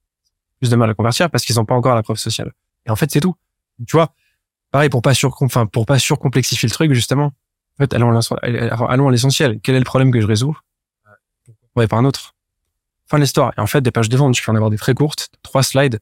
Plus 0.61 0.71
de 0.71 0.77
mal 0.77 0.89
à 0.89 0.95
convertir 0.95 1.29
parce 1.29 1.45
qu'ils 1.45 1.57
n'ont 1.57 1.67
pas 1.67 1.75
encore 1.75 1.95
la 1.95 2.03
preuve 2.03 2.17
sociale. 2.17 2.55
Et 2.87 2.91
en 2.91 2.97
fait, 2.97 3.11
c'est 3.11 3.21
tout. 3.21 3.35
Tu 3.87 3.95
vois, 3.95 4.15
pareil 4.71 4.89
pour 4.89 5.03
pas 5.03 5.13
pas 5.13 5.99
surcomplexifier 5.99 6.67
le 6.67 6.73
truc 6.73 6.95
justement. 6.95 7.27
En 7.27 7.85
fait, 7.85 7.93
allons 7.93 8.19
à 9.09 9.11
l'essentiel. 9.11 9.61
Quel 9.63 9.75
est 9.75 9.79
le 9.79 9.85
problème 9.85 10.11
que 10.11 10.23
je 10.23 10.27
résous? 10.27 10.59
Ouais, 11.77 11.87
pas 11.87 11.99
un 11.99 12.07
autre? 12.07 12.35
Fin 13.09 13.19
de 13.19 13.23
l'histoire. 13.23 13.53
Et 13.57 13.61
en 13.61 13.67
fait, 13.67 13.81
des 13.81 13.91
pages 13.91 14.09
de 14.09 14.17
vente, 14.17 14.35
tu 14.35 14.43
peux 14.43 14.53
en 14.53 14.55
avoir 14.55 14.71
des 14.71 14.77
très 14.77 14.95
courtes, 14.95 15.29
trois 15.43 15.63
slides, 15.63 15.99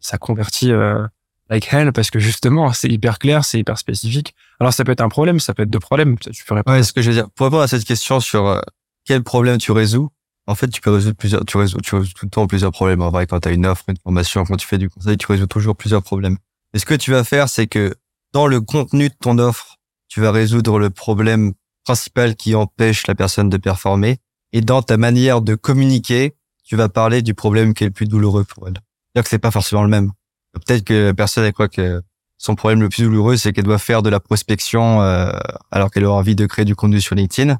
ça 0.00 0.18
convertit 0.18 0.72
euh, 0.72 1.06
like 1.50 1.72
hell 1.72 1.92
parce 1.92 2.10
que 2.10 2.18
justement, 2.18 2.72
c'est 2.72 2.88
hyper 2.88 3.18
clair, 3.18 3.44
c'est 3.44 3.58
hyper 3.58 3.78
spécifique. 3.78 4.34
Alors 4.60 4.72
ça 4.72 4.84
peut 4.84 4.92
être 4.92 5.00
un 5.00 5.08
problème, 5.08 5.40
ça 5.40 5.54
peut 5.54 5.62
être 5.62 5.70
deux 5.70 5.78
problèmes. 5.78 6.16
Ça, 6.22 6.30
Tu 6.30 6.42
ferais 6.42 6.62
pas. 6.62 6.72
Ouais, 6.72 6.82
ce 6.82 6.92
que 6.92 7.02
je 7.02 7.10
veux 7.10 7.16
dire. 7.16 7.30
Pour 7.30 7.46
répondre 7.46 7.62
à 7.62 7.68
cette 7.68 7.84
question 7.84 8.20
sur 8.20 8.46
euh, 8.46 8.60
quel 9.04 9.22
problème 9.22 9.58
tu 9.58 9.72
résous, 9.72 10.10
en 10.46 10.54
fait, 10.54 10.68
tu 10.68 10.80
peux 10.80 10.90
résoudre 10.90 11.16
plusieurs, 11.16 11.44
tu 11.44 11.58
résous, 11.58 11.78
tu 11.82 11.94
résous 11.94 12.12
tout 12.14 12.24
le 12.24 12.30
temps 12.30 12.46
plusieurs 12.46 12.72
problèmes. 12.72 13.02
En 13.02 13.10
vrai, 13.10 13.26
quand 13.26 13.40
tu 13.40 13.48
as 13.48 13.52
une 13.52 13.66
offre, 13.66 13.84
une 13.88 13.98
formation, 13.98 14.44
quand 14.44 14.56
tu 14.56 14.66
fais 14.66 14.78
du 14.78 14.88
conseil, 14.88 15.18
tu 15.18 15.26
résous 15.26 15.46
toujours 15.46 15.76
plusieurs 15.76 16.02
problèmes. 16.02 16.38
Et 16.72 16.78
ce 16.78 16.86
que 16.86 16.94
tu 16.94 17.10
vas 17.10 17.22
faire, 17.22 17.50
c'est 17.50 17.66
que 17.66 17.94
dans 18.32 18.46
le 18.46 18.60
contenu 18.62 19.10
de 19.10 19.14
ton 19.20 19.38
offre, 19.38 19.76
tu 20.08 20.20
vas 20.20 20.32
résoudre 20.32 20.78
le 20.78 20.88
problème 20.88 21.52
principal 21.84 22.34
qui 22.34 22.54
empêche 22.54 23.06
la 23.06 23.14
personne 23.14 23.50
de 23.50 23.58
performer. 23.58 24.18
Et 24.54 24.62
dans 24.62 24.80
ta 24.80 24.96
manière 24.96 25.42
de 25.42 25.54
communiquer, 25.54 26.34
tu 26.68 26.76
vas 26.76 26.90
parler 26.90 27.22
du 27.22 27.32
problème 27.32 27.72
qui 27.72 27.84
est 27.84 27.86
le 27.86 27.92
plus 27.92 28.06
douloureux 28.06 28.44
pour 28.44 28.68
elle. 28.68 28.74
C'est-à-dire 28.74 29.24
que 29.24 29.30
c'est 29.30 29.38
pas 29.38 29.50
forcément 29.50 29.82
le 29.82 29.88
même. 29.88 30.12
Peut-être 30.52 30.84
que 30.84 31.06
la 31.06 31.14
personne, 31.14 31.44
elle 31.44 31.54
croit 31.54 31.68
que 31.68 32.02
son 32.36 32.56
problème 32.56 32.82
le 32.82 32.90
plus 32.90 33.04
douloureux, 33.04 33.38
c'est 33.38 33.54
qu'elle 33.54 33.64
doit 33.64 33.78
faire 33.78 34.02
de 34.02 34.10
la 34.10 34.20
prospection 34.20 35.00
euh, 35.00 35.32
alors 35.70 35.90
qu'elle 35.90 36.04
a 36.04 36.10
envie 36.10 36.34
de 36.34 36.44
créer 36.44 36.66
du 36.66 36.76
contenu 36.76 37.00
sur 37.00 37.14
LinkedIn. 37.14 37.56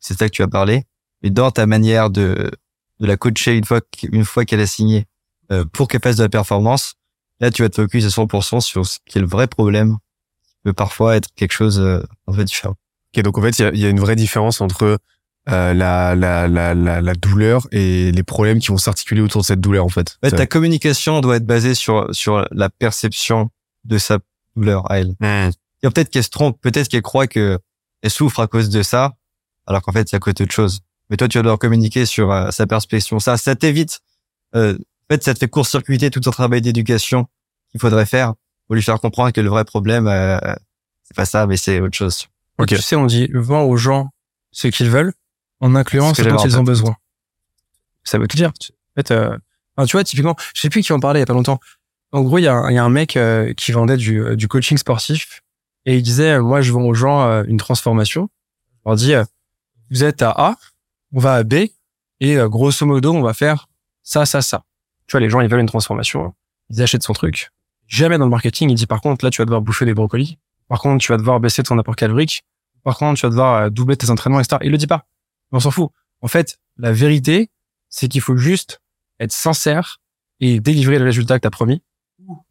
C'est 0.00 0.18
ça 0.18 0.26
que 0.26 0.32
tu 0.32 0.42
as 0.42 0.48
parlé. 0.48 0.84
Mais 1.22 1.28
dans 1.28 1.50
ta 1.50 1.66
manière 1.66 2.08
de, 2.08 2.50
de 2.98 3.06
la 3.06 3.18
coacher 3.18 3.54
une 3.54 4.24
fois, 4.24 4.44
qu'elle 4.46 4.60
a 4.60 4.66
signé 4.66 5.04
euh, 5.52 5.66
pour 5.70 5.86
qu'elle 5.86 6.00
fasse 6.00 6.16
de 6.16 6.22
la 6.22 6.30
performance, 6.30 6.94
là, 7.40 7.50
tu 7.50 7.60
vas 7.60 7.68
te 7.68 7.76
focus 7.76 8.06
à 8.06 8.08
100% 8.08 8.60
sur 8.62 8.86
ce 8.86 8.98
qui 9.04 9.18
est 9.18 9.20
le 9.20 9.26
vrai 9.26 9.48
problème, 9.48 9.98
qui 10.48 10.54
peut 10.64 10.72
parfois 10.72 11.16
être 11.16 11.28
quelque 11.36 11.52
chose 11.52 11.78
euh, 11.78 12.02
en 12.26 12.32
fait 12.32 12.44
différent. 12.44 12.76
Ok, 13.14 13.22
donc 13.22 13.36
en 13.36 13.42
fait, 13.42 13.58
il 13.58 13.62
y 13.62 13.64
a, 13.66 13.74
y 13.74 13.84
a 13.84 13.90
une 13.90 14.00
vraie 14.00 14.16
différence 14.16 14.62
entre 14.62 14.98
euh, 15.48 15.74
la, 15.74 16.14
la, 16.14 16.48
la, 16.48 16.74
la, 16.74 17.00
la 17.00 17.14
douleur 17.14 17.66
et 17.70 18.10
les 18.12 18.22
problèmes 18.22 18.58
qui 18.58 18.68
vont 18.68 18.78
s'articuler 18.78 19.20
autour 19.20 19.42
de 19.42 19.46
cette 19.46 19.60
douleur, 19.60 19.84
en 19.84 19.88
fait. 19.88 20.18
Ta 20.20 20.46
communication 20.46 21.20
doit 21.20 21.36
être 21.36 21.46
basée 21.46 21.74
sur, 21.74 22.08
sur 22.14 22.46
la 22.50 22.68
perception 22.68 23.50
de 23.84 23.98
sa 23.98 24.18
douleur 24.56 24.90
à 24.90 24.98
elle. 25.00 25.14
Et 25.82 25.90
peut-être 25.90 26.10
qu'elle 26.10 26.24
se 26.24 26.30
trompe, 26.30 26.60
peut-être 26.60 26.88
qu'elle 26.88 27.02
croit 27.02 27.26
que 27.26 27.58
elle 28.02 28.10
souffre 28.10 28.40
à 28.40 28.46
cause 28.46 28.68
de 28.68 28.82
ça, 28.82 29.14
alors 29.66 29.82
qu'en 29.82 29.92
fait, 29.92 30.08
c'est 30.08 30.16
à 30.16 30.18
cause 30.18 30.34
d'autre 30.34 30.52
chose. 30.52 30.80
Mais 31.10 31.16
toi, 31.16 31.28
tu 31.28 31.38
vas 31.38 31.42
devoir 31.42 31.58
communiquer 31.58 32.06
sur 32.06 32.32
euh, 32.32 32.50
sa 32.50 32.66
perspective. 32.66 33.18
Ça, 33.18 33.36
ça 33.36 33.54
t'évite. 33.54 34.00
Euh, 34.54 34.74
en 34.74 35.14
fait, 35.14 35.22
ça 35.24 35.34
te 35.34 35.38
fait 35.38 35.48
court-circuiter 35.48 36.10
tout 36.10 36.20
ton 36.20 36.30
travail 36.30 36.60
d'éducation 36.60 37.26
qu'il 37.70 37.80
faudrait 37.80 38.06
faire 38.06 38.34
pour 38.66 38.74
lui 38.74 38.82
faire 38.82 39.00
comprendre 39.00 39.30
que 39.32 39.40
le 39.40 39.48
vrai 39.48 39.64
problème, 39.64 40.08
euh, 40.08 40.38
c'est 41.04 41.16
pas 41.16 41.24
ça, 41.24 41.46
mais 41.46 41.56
c'est 41.56 41.80
autre 41.80 41.96
chose. 41.96 42.26
Ok. 42.58 42.68
Tu 42.68 42.76
sais, 42.78 42.96
on 42.96 43.06
dit 43.06 43.28
vends 43.32 43.62
aux 43.62 43.76
gens 43.76 44.10
ce 44.50 44.68
qu'ils 44.68 44.90
veulent, 44.90 45.12
en 45.60 45.74
incluant 45.74 46.12
Ce 46.14 46.22
dont 46.30 46.36
ils 46.44 46.54
ont 46.58 46.62
besoin. 46.64 46.96
Ça 48.04 48.18
veut 48.18 48.28
tout 48.28 48.36
dire. 48.36 48.50
En 48.50 49.00
fait, 49.02 49.10
euh, 49.10 49.36
enfin, 49.76 49.86
tu 49.86 49.92
vois, 49.96 50.04
typiquement, 50.04 50.36
je 50.54 50.60
sais 50.60 50.70
plus 50.70 50.82
qui 50.82 50.92
en 50.92 51.00
parlait 51.00 51.18
il 51.20 51.22
y 51.22 51.24
a 51.24 51.26
pas 51.26 51.32
longtemps. 51.32 51.58
En 52.12 52.22
gros, 52.22 52.38
il 52.38 52.42
y 52.42 52.46
a, 52.48 52.54
un- 52.54 52.70
il 52.70 52.74
y 52.74 52.78
a 52.78 52.84
un 52.84 52.88
mec 52.90 53.16
euh, 53.16 53.52
qui 53.54 53.72
vendait 53.72 53.96
du, 53.96 54.20
euh, 54.22 54.36
du 54.36 54.48
coaching 54.48 54.78
sportif 54.78 55.42
et 55.84 55.96
il 55.96 56.02
disait, 56.02 56.32
euh, 56.34 56.42
moi, 56.42 56.60
je 56.62 56.72
vends 56.72 56.82
aux 56.84 56.94
gens 56.94 57.22
euh, 57.26 57.42
une 57.48 57.56
transformation. 57.58 58.28
Je 58.84 58.88
leur 58.90 58.96
dis, 58.96 59.14
euh, 59.14 59.24
vous 59.90 60.04
êtes 60.04 60.22
à 60.22 60.30
A, 60.30 60.56
on 61.12 61.18
va 61.20 61.34
à 61.34 61.42
B, 61.42 61.54
et 62.20 62.36
euh, 62.38 62.48
grosso 62.48 62.86
modo, 62.86 63.12
on 63.12 63.22
va 63.22 63.34
faire 63.34 63.68
ça, 64.02 64.24
ça, 64.24 64.40
ça. 64.40 64.64
Tu 65.06 65.12
vois, 65.12 65.20
les 65.20 65.28
gens, 65.30 65.40
ils 65.40 65.48
veulent 65.48 65.60
une 65.60 65.66
transformation. 65.66 66.32
Ils 66.70 66.80
achètent 66.82 67.02
son 67.02 67.12
truc. 67.12 67.50
Jamais 67.88 68.18
dans 68.18 68.24
le 68.24 68.30
marketing, 68.30 68.70
il 68.70 68.74
dit 68.74 68.86
par 68.86 69.00
contre, 69.00 69.24
là, 69.24 69.30
tu 69.30 69.40
vas 69.40 69.44
devoir 69.46 69.60
bouffer 69.60 69.84
des 69.84 69.94
brocolis. 69.94 70.38
Par 70.68 70.80
contre, 70.80 71.04
tu 71.04 71.12
vas 71.12 71.18
devoir 71.18 71.38
baisser 71.38 71.62
ton 71.62 71.78
apport 71.78 71.94
calorique. 71.94 72.42
Par 72.82 72.96
contre, 72.98 73.20
tu 73.20 73.26
vas 73.26 73.30
devoir 73.30 73.70
doubler 73.70 73.96
tes 73.96 74.10
entraînements, 74.10 74.40
etc. 74.40 74.58
Il 74.64 74.70
le 74.72 74.78
dit 74.78 74.86
pas. 74.88 75.06
On 75.52 75.60
s'en 75.60 75.70
fout. 75.70 75.90
En 76.20 76.28
fait, 76.28 76.58
la 76.76 76.92
vérité, 76.92 77.50
c'est 77.88 78.08
qu'il 78.08 78.20
faut 78.20 78.36
juste 78.36 78.80
être 79.20 79.32
sincère 79.32 80.00
et 80.40 80.60
délivrer 80.60 80.98
le 80.98 81.04
résultat 81.04 81.38
que 81.38 81.42
tu 81.42 81.48
as 81.48 81.50
promis. 81.50 81.82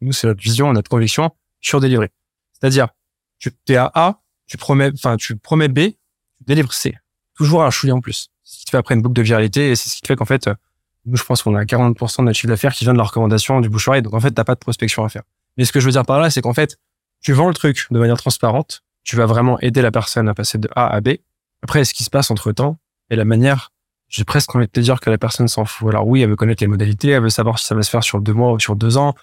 Nous, 0.00 0.12
c'est 0.12 0.26
notre 0.26 0.42
vision, 0.42 0.72
notre 0.72 0.90
conviction 0.90 1.30
sur 1.60 1.80
délivrer. 1.80 2.10
C'est-à-dire, 2.52 2.88
tu 3.38 3.52
es 3.68 3.76
à 3.76 3.90
A, 3.94 4.22
tu 4.46 4.56
promets, 4.56 4.90
enfin, 4.94 5.16
tu 5.16 5.36
promets 5.36 5.68
B, 5.68 5.90
tu 6.36 6.44
délivres 6.46 6.72
C. 6.72 6.96
Toujours 7.34 7.62
un 7.64 7.70
chouïa 7.70 7.94
en 7.94 8.00
plus. 8.00 8.30
C'est 8.42 8.54
ce 8.54 8.58
qui 8.60 8.64
te 8.66 8.70
fait 8.70 8.76
après 8.78 8.94
une 8.94 9.02
boucle 9.02 9.14
de 9.14 9.22
viralité 9.22 9.70
et 9.70 9.76
c'est 9.76 9.88
ce 9.88 9.96
qui 9.96 10.06
fait 10.06 10.16
qu'en 10.16 10.24
fait, 10.24 10.46
euh, 10.46 10.54
nous, 11.04 11.16
je 11.16 11.24
pense 11.24 11.42
qu'on 11.42 11.54
a 11.54 11.64
40% 11.64 12.18
de 12.18 12.22
notre 12.24 12.36
chiffre 12.36 12.48
d'affaires 12.48 12.74
qui 12.74 12.84
vient 12.84 12.92
de 12.92 12.98
la 12.98 13.04
recommandation 13.04 13.60
du 13.60 13.68
bouche 13.68 13.88
Donc, 14.02 14.14
en 14.14 14.20
fait, 14.20 14.32
t'as 14.32 14.44
pas 14.44 14.54
de 14.54 14.60
prospection 14.60 15.04
à 15.04 15.08
faire. 15.08 15.22
Mais 15.56 15.64
ce 15.64 15.72
que 15.72 15.80
je 15.80 15.86
veux 15.86 15.92
dire 15.92 16.04
par 16.04 16.18
là, 16.18 16.30
c'est 16.30 16.40
qu'en 16.40 16.54
fait, 16.54 16.78
tu 17.20 17.32
vends 17.32 17.48
le 17.48 17.54
truc 17.54 17.86
de 17.90 17.98
manière 17.98 18.16
transparente. 18.16 18.82
Tu 19.04 19.14
vas 19.14 19.26
vraiment 19.26 19.58
aider 19.60 19.82
la 19.82 19.92
personne 19.92 20.28
à 20.28 20.34
passer 20.34 20.58
de 20.58 20.68
A 20.74 20.88
à 20.88 21.00
B. 21.00 21.10
Après, 21.62 21.84
ce 21.84 21.94
qui 21.94 22.02
se 22.02 22.10
passe 22.10 22.30
entre 22.30 22.52
temps 22.52 22.78
et 23.10 23.16
la 23.16 23.24
manière, 23.24 23.72
j'ai 24.08 24.24
presque 24.24 24.54
envie 24.54 24.66
de 24.66 24.70
te 24.70 24.80
dire 24.80 25.00
que 25.00 25.10
la 25.10 25.18
personne 25.18 25.48
s'en 25.48 25.64
fout. 25.64 25.88
Alors 25.88 26.06
oui, 26.06 26.22
elle 26.22 26.30
veut 26.30 26.36
connaître 26.36 26.62
les 26.62 26.68
modalités, 26.68 27.10
elle 27.10 27.22
veut 27.22 27.30
savoir 27.30 27.58
si 27.58 27.66
ça 27.66 27.74
va 27.74 27.82
se 27.82 27.90
faire 27.90 28.04
sur 28.04 28.20
deux 28.20 28.32
mois 28.32 28.52
ou 28.52 28.60
sur 28.60 28.76
deux 28.76 28.96
ans. 28.96 29.14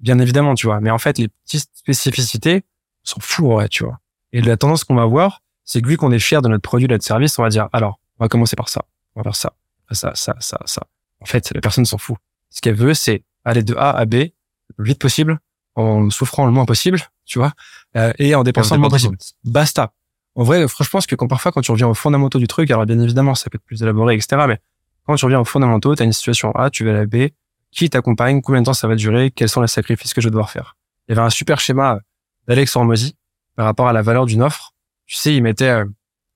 Bien 0.00 0.18
évidemment, 0.18 0.54
tu 0.54 0.66
vois. 0.66 0.80
Mais 0.80 0.90
en 0.90 0.98
fait, 0.98 1.18
les 1.18 1.28
petites 1.28 1.70
spécificités, 1.74 2.64
s'en 3.02 3.20
fout, 3.20 3.46
ouais, 3.46 3.68
tu 3.68 3.84
vois. 3.84 3.98
Et 4.32 4.42
la 4.42 4.56
tendance 4.56 4.84
qu'on 4.84 4.94
va 4.94 5.06
voir, 5.06 5.42
c'est 5.64 5.80
que 5.80 5.88
vu 5.88 5.96
qu'on 5.96 6.12
est 6.12 6.18
fier 6.18 6.42
de 6.42 6.48
notre 6.48 6.62
produit, 6.62 6.86
de 6.86 6.92
notre 6.92 7.04
service, 7.04 7.38
on 7.38 7.42
va 7.42 7.48
dire, 7.48 7.68
alors, 7.72 8.00
on 8.18 8.24
va 8.24 8.28
commencer 8.28 8.56
par 8.56 8.68
ça. 8.68 8.82
On 9.14 9.20
va 9.20 9.24
faire 9.24 9.36
ça, 9.36 9.52
ça, 9.92 10.12
ça, 10.14 10.34
ça, 10.40 10.58
ça. 10.64 10.82
En 11.20 11.24
fait, 11.24 11.52
la 11.54 11.60
personne 11.60 11.86
s'en 11.86 11.98
fout. 11.98 12.16
Ce 12.50 12.60
qu'elle 12.60 12.74
veut, 12.74 12.94
c'est 12.94 13.24
aller 13.44 13.62
de 13.62 13.74
A 13.74 13.90
à 13.90 14.04
B 14.04 14.14
le 14.14 14.74
plus 14.76 14.84
vite 14.84 14.98
possible, 14.98 15.38
en 15.74 16.10
souffrant 16.10 16.46
le 16.46 16.52
moins 16.52 16.66
possible, 16.66 17.00
tu 17.24 17.38
vois, 17.38 17.52
euh, 17.96 18.12
et 18.18 18.34
en 18.34 18.42
dépensant 18.42 18.74
le 18.74 18.80
moins 18.80 18.90
possible. 18.90 19.16
Basta. 19.44 19.92
En 20.36 20.44
vrai, 20.44 20.68
franchement, 20.68 20.84
je 20.84 20.90
pense 20.90 21.06
que 21.06 21.14
quand 21.14 21.28
parfois, 21.28 21.50
quand 21.50 21.62
tu 21.62 21.72
reviens 21.72 21.88
aux 21.88 21.94
fondamentaux 21.94 22.38
du 22.38 22.46
truc, 22.46 22.70
alors 22.70 22.84
bien 22.84 23.00
évidemment, 23.00 23.34
ça 23.34 23.48
peut 23.48 23.56
être 23.56 23.64
plus 23.64 23.82
élaboré, 23.82 24.14
etc. 24.14 24.44
Mais 24.46 24.60
quand 25.06 25.16
tu 25.16 25.24
reviens 25.24 25.40
aux 25.40 25.46
fondamentaux, 25.46 25.96
tu 25.96 26.02
as 26.02 26.04
une 26.04 26.12
situation 26.12 26.52
A, 26.52 26.68
tu 26.68 26.84
vas 26.84 26.90
à 26.90 26.94
la 26.94 27.06
B, 27.06 27.28
qui 27.72 27.88
t'accompagne, 27.88 28.42
combien 28.42 28.60
de 28.60 28.66
temps 28.66 28.74
ça 28.74 28.86
va 28.86 28.96
durer, 28.96 29.30
quels 29.30 29.48
sont 29.48 29.62
les 29.62 29.66
sacrifices 29.66 30.12
que 30.12 30.20
je 30.20 30.26
vais 30.26 30.30
devoir 30.30 30.50
faire. 30.50 30.76
Il 31.08 31.14
y 31.14 31.18
avait 31.18 31.26
un 31.26 31.30
super 31.30 31.58
schéma 31.58 32.00
d'Alex 32.46 32.76
Hormozy 32.76 33.16
par 33.56 33.64
rapport 33.64 33.88
à 33.88 33.94
la 33.94 34.02
valeur 34.02 34.26
d'une 34.26 34.42
offre. 34.42 34.74
Tu 35.06 35.16
sais, 35.16 35.34
il 35.34 35.42
mettait 35.42 35.70
euh, 35.70 35.86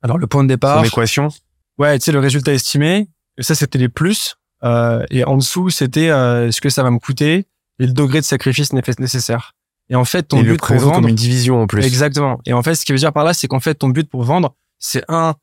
alors 0.03 0.17
le 0.17 0.27
point 0.27 0.45
de 0.45 0.49
départ. 0.49 0.79
Son 0.79 0.85
équation. 0.85 1.29
Ouais, 1.77 1.99
tu 1.99 2.07
sais, 2.07 2.13
le 2.13 2.21
résultat 2.21 2.55
estimé. 2.55 3.09
Et 3.37 3.43
ça, 3.43 3.55
c'était 3.55 3.79
les 3.79 3.89
plus. 3.91 4.37
Euh, 4.65 5.05
et 5.11 5.25
en 5.25 5.37
dessous, 5.37 5.69
c'était 5.69 6.11
euh, 6.11 6.51
ce 6.51 6.61
que 6.61 6.71
ça 6.71 6.83
va 6.83 6.91
me 6.91 6.99
coûter 6.99 7.47
et 7.79 7.87
le 7.87 7.93
degré 7.93 8.21
de 8.21 8.25
sacrifice 8.25 8.73
nécessaire. 8.73 9.55
Et 9.91 9.97
en 9.97 10.05
fait, 10.05 10.23
ton 10.23 10.39
et 10.39 10.43
but 10.43 10.49
le 10.51 10.57
pour 10.57 10.77
vendre, 10.77 10.95
comme 10.95 11.09
une 11.09 11.15
division 11.17 11.63
en 11.63 11.67
plus. 11.67 11.85
exactement. 11.85 12.41
Et 12.47 12.53
en 12.53 12.63
fait, 12.63 12.75
ce 12.77 12.85
qui 12.85 12.93
veut 12.93 12.99
dire 12.99 13.13
par 13.13 13.25
là, 13.25 13.35
c'est 13.35 13.49
qu'en 13.49 13.61
fait, 13.61 13.75
ton 13.75 13.89
but 13.89 14.09
pour 14.09 14.23
vendre, 14.23 14.55
c'est 14.79 15.05
un 15.09 15.35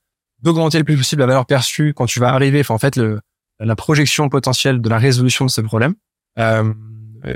d'augmenter 0.42 0.78
le 0.78 0.84
plus 0.84 0.96
possible 0.98 1.20
la 1.22 1.28
valeur 1.28 1.46
perçue 1.46 1.94
quand 1.94 2.06
tu 2.06 2.20
vas 2.20 2.30
arriver. 2.34 2.62
Enfin, 2.62 2.74
en 2.76 2.80
fait, 2.80 2.96
le, 2.96 3.20
la 3.60 3.76
projection 3.76 4.30
potentielle 4.30 4.82
de 4.82 4.90
la 4.90 4.98
résolution 4.98 5.46
de 5.46 5.50
ce 5.52 5.62
problème. 5.62 5.96
Euh, 6.40 6.74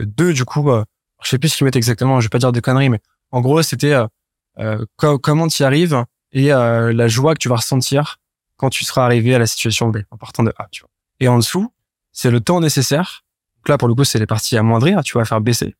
deux, 0.06 0.34
du 0.34 0.46
coup, 0.46 0.70
euh, 0.70 0.84
je 1.24 1.30
sais 1.30 1.38
plus 1.38 1.50
ce 1.50 1.58
qu'ils 1.58 1.66
mettent 1.66 1.76
exactement. 1.76 2.20
Je 2.22 2.26
vais 2.26 2.30
pas 2.30 2.40
dire 2.40 2.52
des 2.52 2.62
conneries, 2.62 2.90
mais 2.90 3.02
en 3.32 3.42
gros, 3.42 3.62
c'était 3.62 3.94
euh, 3.94 4.06
euh, 4.60 4.86
co- 4.96 5.20
comment 5.20 5.48
tu 5.48 5.64
y 5.64 5.66
arrives 5.66 6.04
et 6.32 6.54
euh, 6.54 6.94
la 6.94 7.08
joie 7.08 7.34
que 7.34 7.40
tu 7.40 7.50
vas 7.50 7.56
ressentir 7.58 8.18
quand 8.56 8.70
tu 8.70 8.86
seras 8.86 9.04
arrivé 9.04 9.36
à 9.36 9.40
la 9.40 9.48
situation 9.48 9.90
B 9.90 9.98
en 10.12 10.18
partant 10.18 10.44
de 10.44 10.54
A. 10.58 10.68
Tu 10.72 10.82
vois. 10.82 10.90
Et 11.20 11.28
en 11.28 11.38
dessous, 11.38 11.74
c'est 12.14 12.32
le 12.32 12.40
temps 12.40 12.62
nécessaire. 12.62 13.24
Donc 13.58 13.70
là, 13.70 13.78
pour 13.78 13.88
le 13.88 13.96
coup, 13.96 14.04
c'est 14.04 14.20
les 14.20 14.28
parties 14.28 14.56
amoindrir. 14.58 15.02
Tu 15.04 15.18
vas 15.18 15.26
faire 15.26 15.42
baisser 15.42 15.76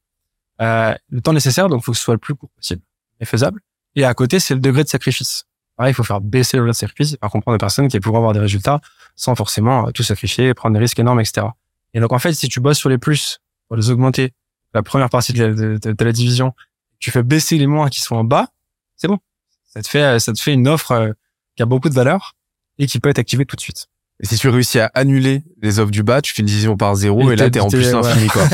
euh, 0.62 0.94
le 1.10 1.22
temps 1.22 1.34
nécessaire. 1.34 1.68
Donc, 1.70 1.82
il 1.82 1.84
faut 1.84 1.92
que 1.92 1.98
ce 1.98 2.04
soit 2.04 2.14
le 2.14 2.20
plus 2.20 2.36
court 2.36 2.50
possible 2.56 2.82
et 3.20 3.26
faisable. 3.26 3.62
Et 3.96 4.06
à 4.06 4.14
côté, 4.14 4.40
c'est 4.40 4.54
le 4.54 4.60
degré 4.60 4.84
de 4.84 4.90
sacrifice. 4.90 5.46
Pareil, 5.76 5.92
il 5.92 5.96
faut 5.96 6.04
faire 6.04 6.22
baisser 6.22 6.58
le 6.58 6.62
degré 6.64 6.72
de 6.72 6.78
sacrifice 6.78 7.18
faire 7.20 7.30
comprendre 7.30 7.56
aux 7.56 7.60
personnes 7.60 7.88
qui 7.88 8.00
pourront 8.00 8.18
avoir 8.18 8.34
des 8.34 8.40
résultats 8.40 8.80
sans 9.16 9.36
forcément 9.36 9.88
euh, 9.88 9.92
tout 9.92 10.04
sacrifier, 10.04 10.54
prendre 10.54 10.74
des 10.74 10.80
risques 10.80 11.00
énormes, 11.00 11.20
etc. 11.20 11.48
Et 11.94 12.00
donc, 12.00 12.14
en 12.14 12.20
fait, 12.20 12.34
si 12.34 12.48
tu 12.48 12.60
bosses 12.60 12.78
sur 12.78 12.90
les 12.90 12.98
plus 12.98 13.40
pour 13.68 13.76
les 13.78 13.90
augmenter, 13.90 14.34
la 14.74 14.84
première 14.84 15.10
partie 15.10 15.34
de 15.34 15.44
la, 15.46 15.54
de- 15.54 16.04
la 16.04 16.12
division, 16.12 16.54
tu 17.00 17.12
fais 17.12 17.24
baisser 17.24 17.58
les 17.58 17.68
moins 17.68 17.90
qui 17.90 18.00
sont 18.00 18.16
en 18.16 18.24
bas, 18.24 18.50
c'est 18.96 19.08
bon. 19.08 19.18
Ça 19.66 19.82
te 19.82 19.88
fait, 19.88 20.20
ça 20.20 20.32
te 20.34 20.40
fait 20.40 20.54
une 20.54 20.68
offre 20.68 20.92
euh, 20.92 21.12
qui 21.56 21.64
a 21.64 21.66
beaucoup 21.66 21.90
de 21.90 21.94
valeur 21.94 22.36
et 22.78 22.88
qui 22.88 23.00
peut 23.00 23.10
être 23.10 23.20
activée 23.20 23.46
tout 23.46 23.56
de 23.56 23.62
suite. 23.62 23.88
Et 24.22 24.28
si 24.28 24.38
tu 24.38 24.50
réussis 24.50 24.80
à 24.80 24.92
annuler 24.94 25.44
les 25.62 25.80
offres 25.80 25.92
du 25.92 26.04
bas, 26.04 26.22
tu 26.22 26.34
fais 26.34 26.42
une 26.42 26.48
division 26.48 26.78
par 26.78 26.96
zéro 26.96 27.32
Et 27.32 27.34
et, 27.34 27.36
là, 27.36 27.50
t'es 27.50 27.60
en 27.60 27.70
plus 27.70 27.92
ouais. 27.92 27.96
infini, 27.96 28.28
quoi. 28.28 28.44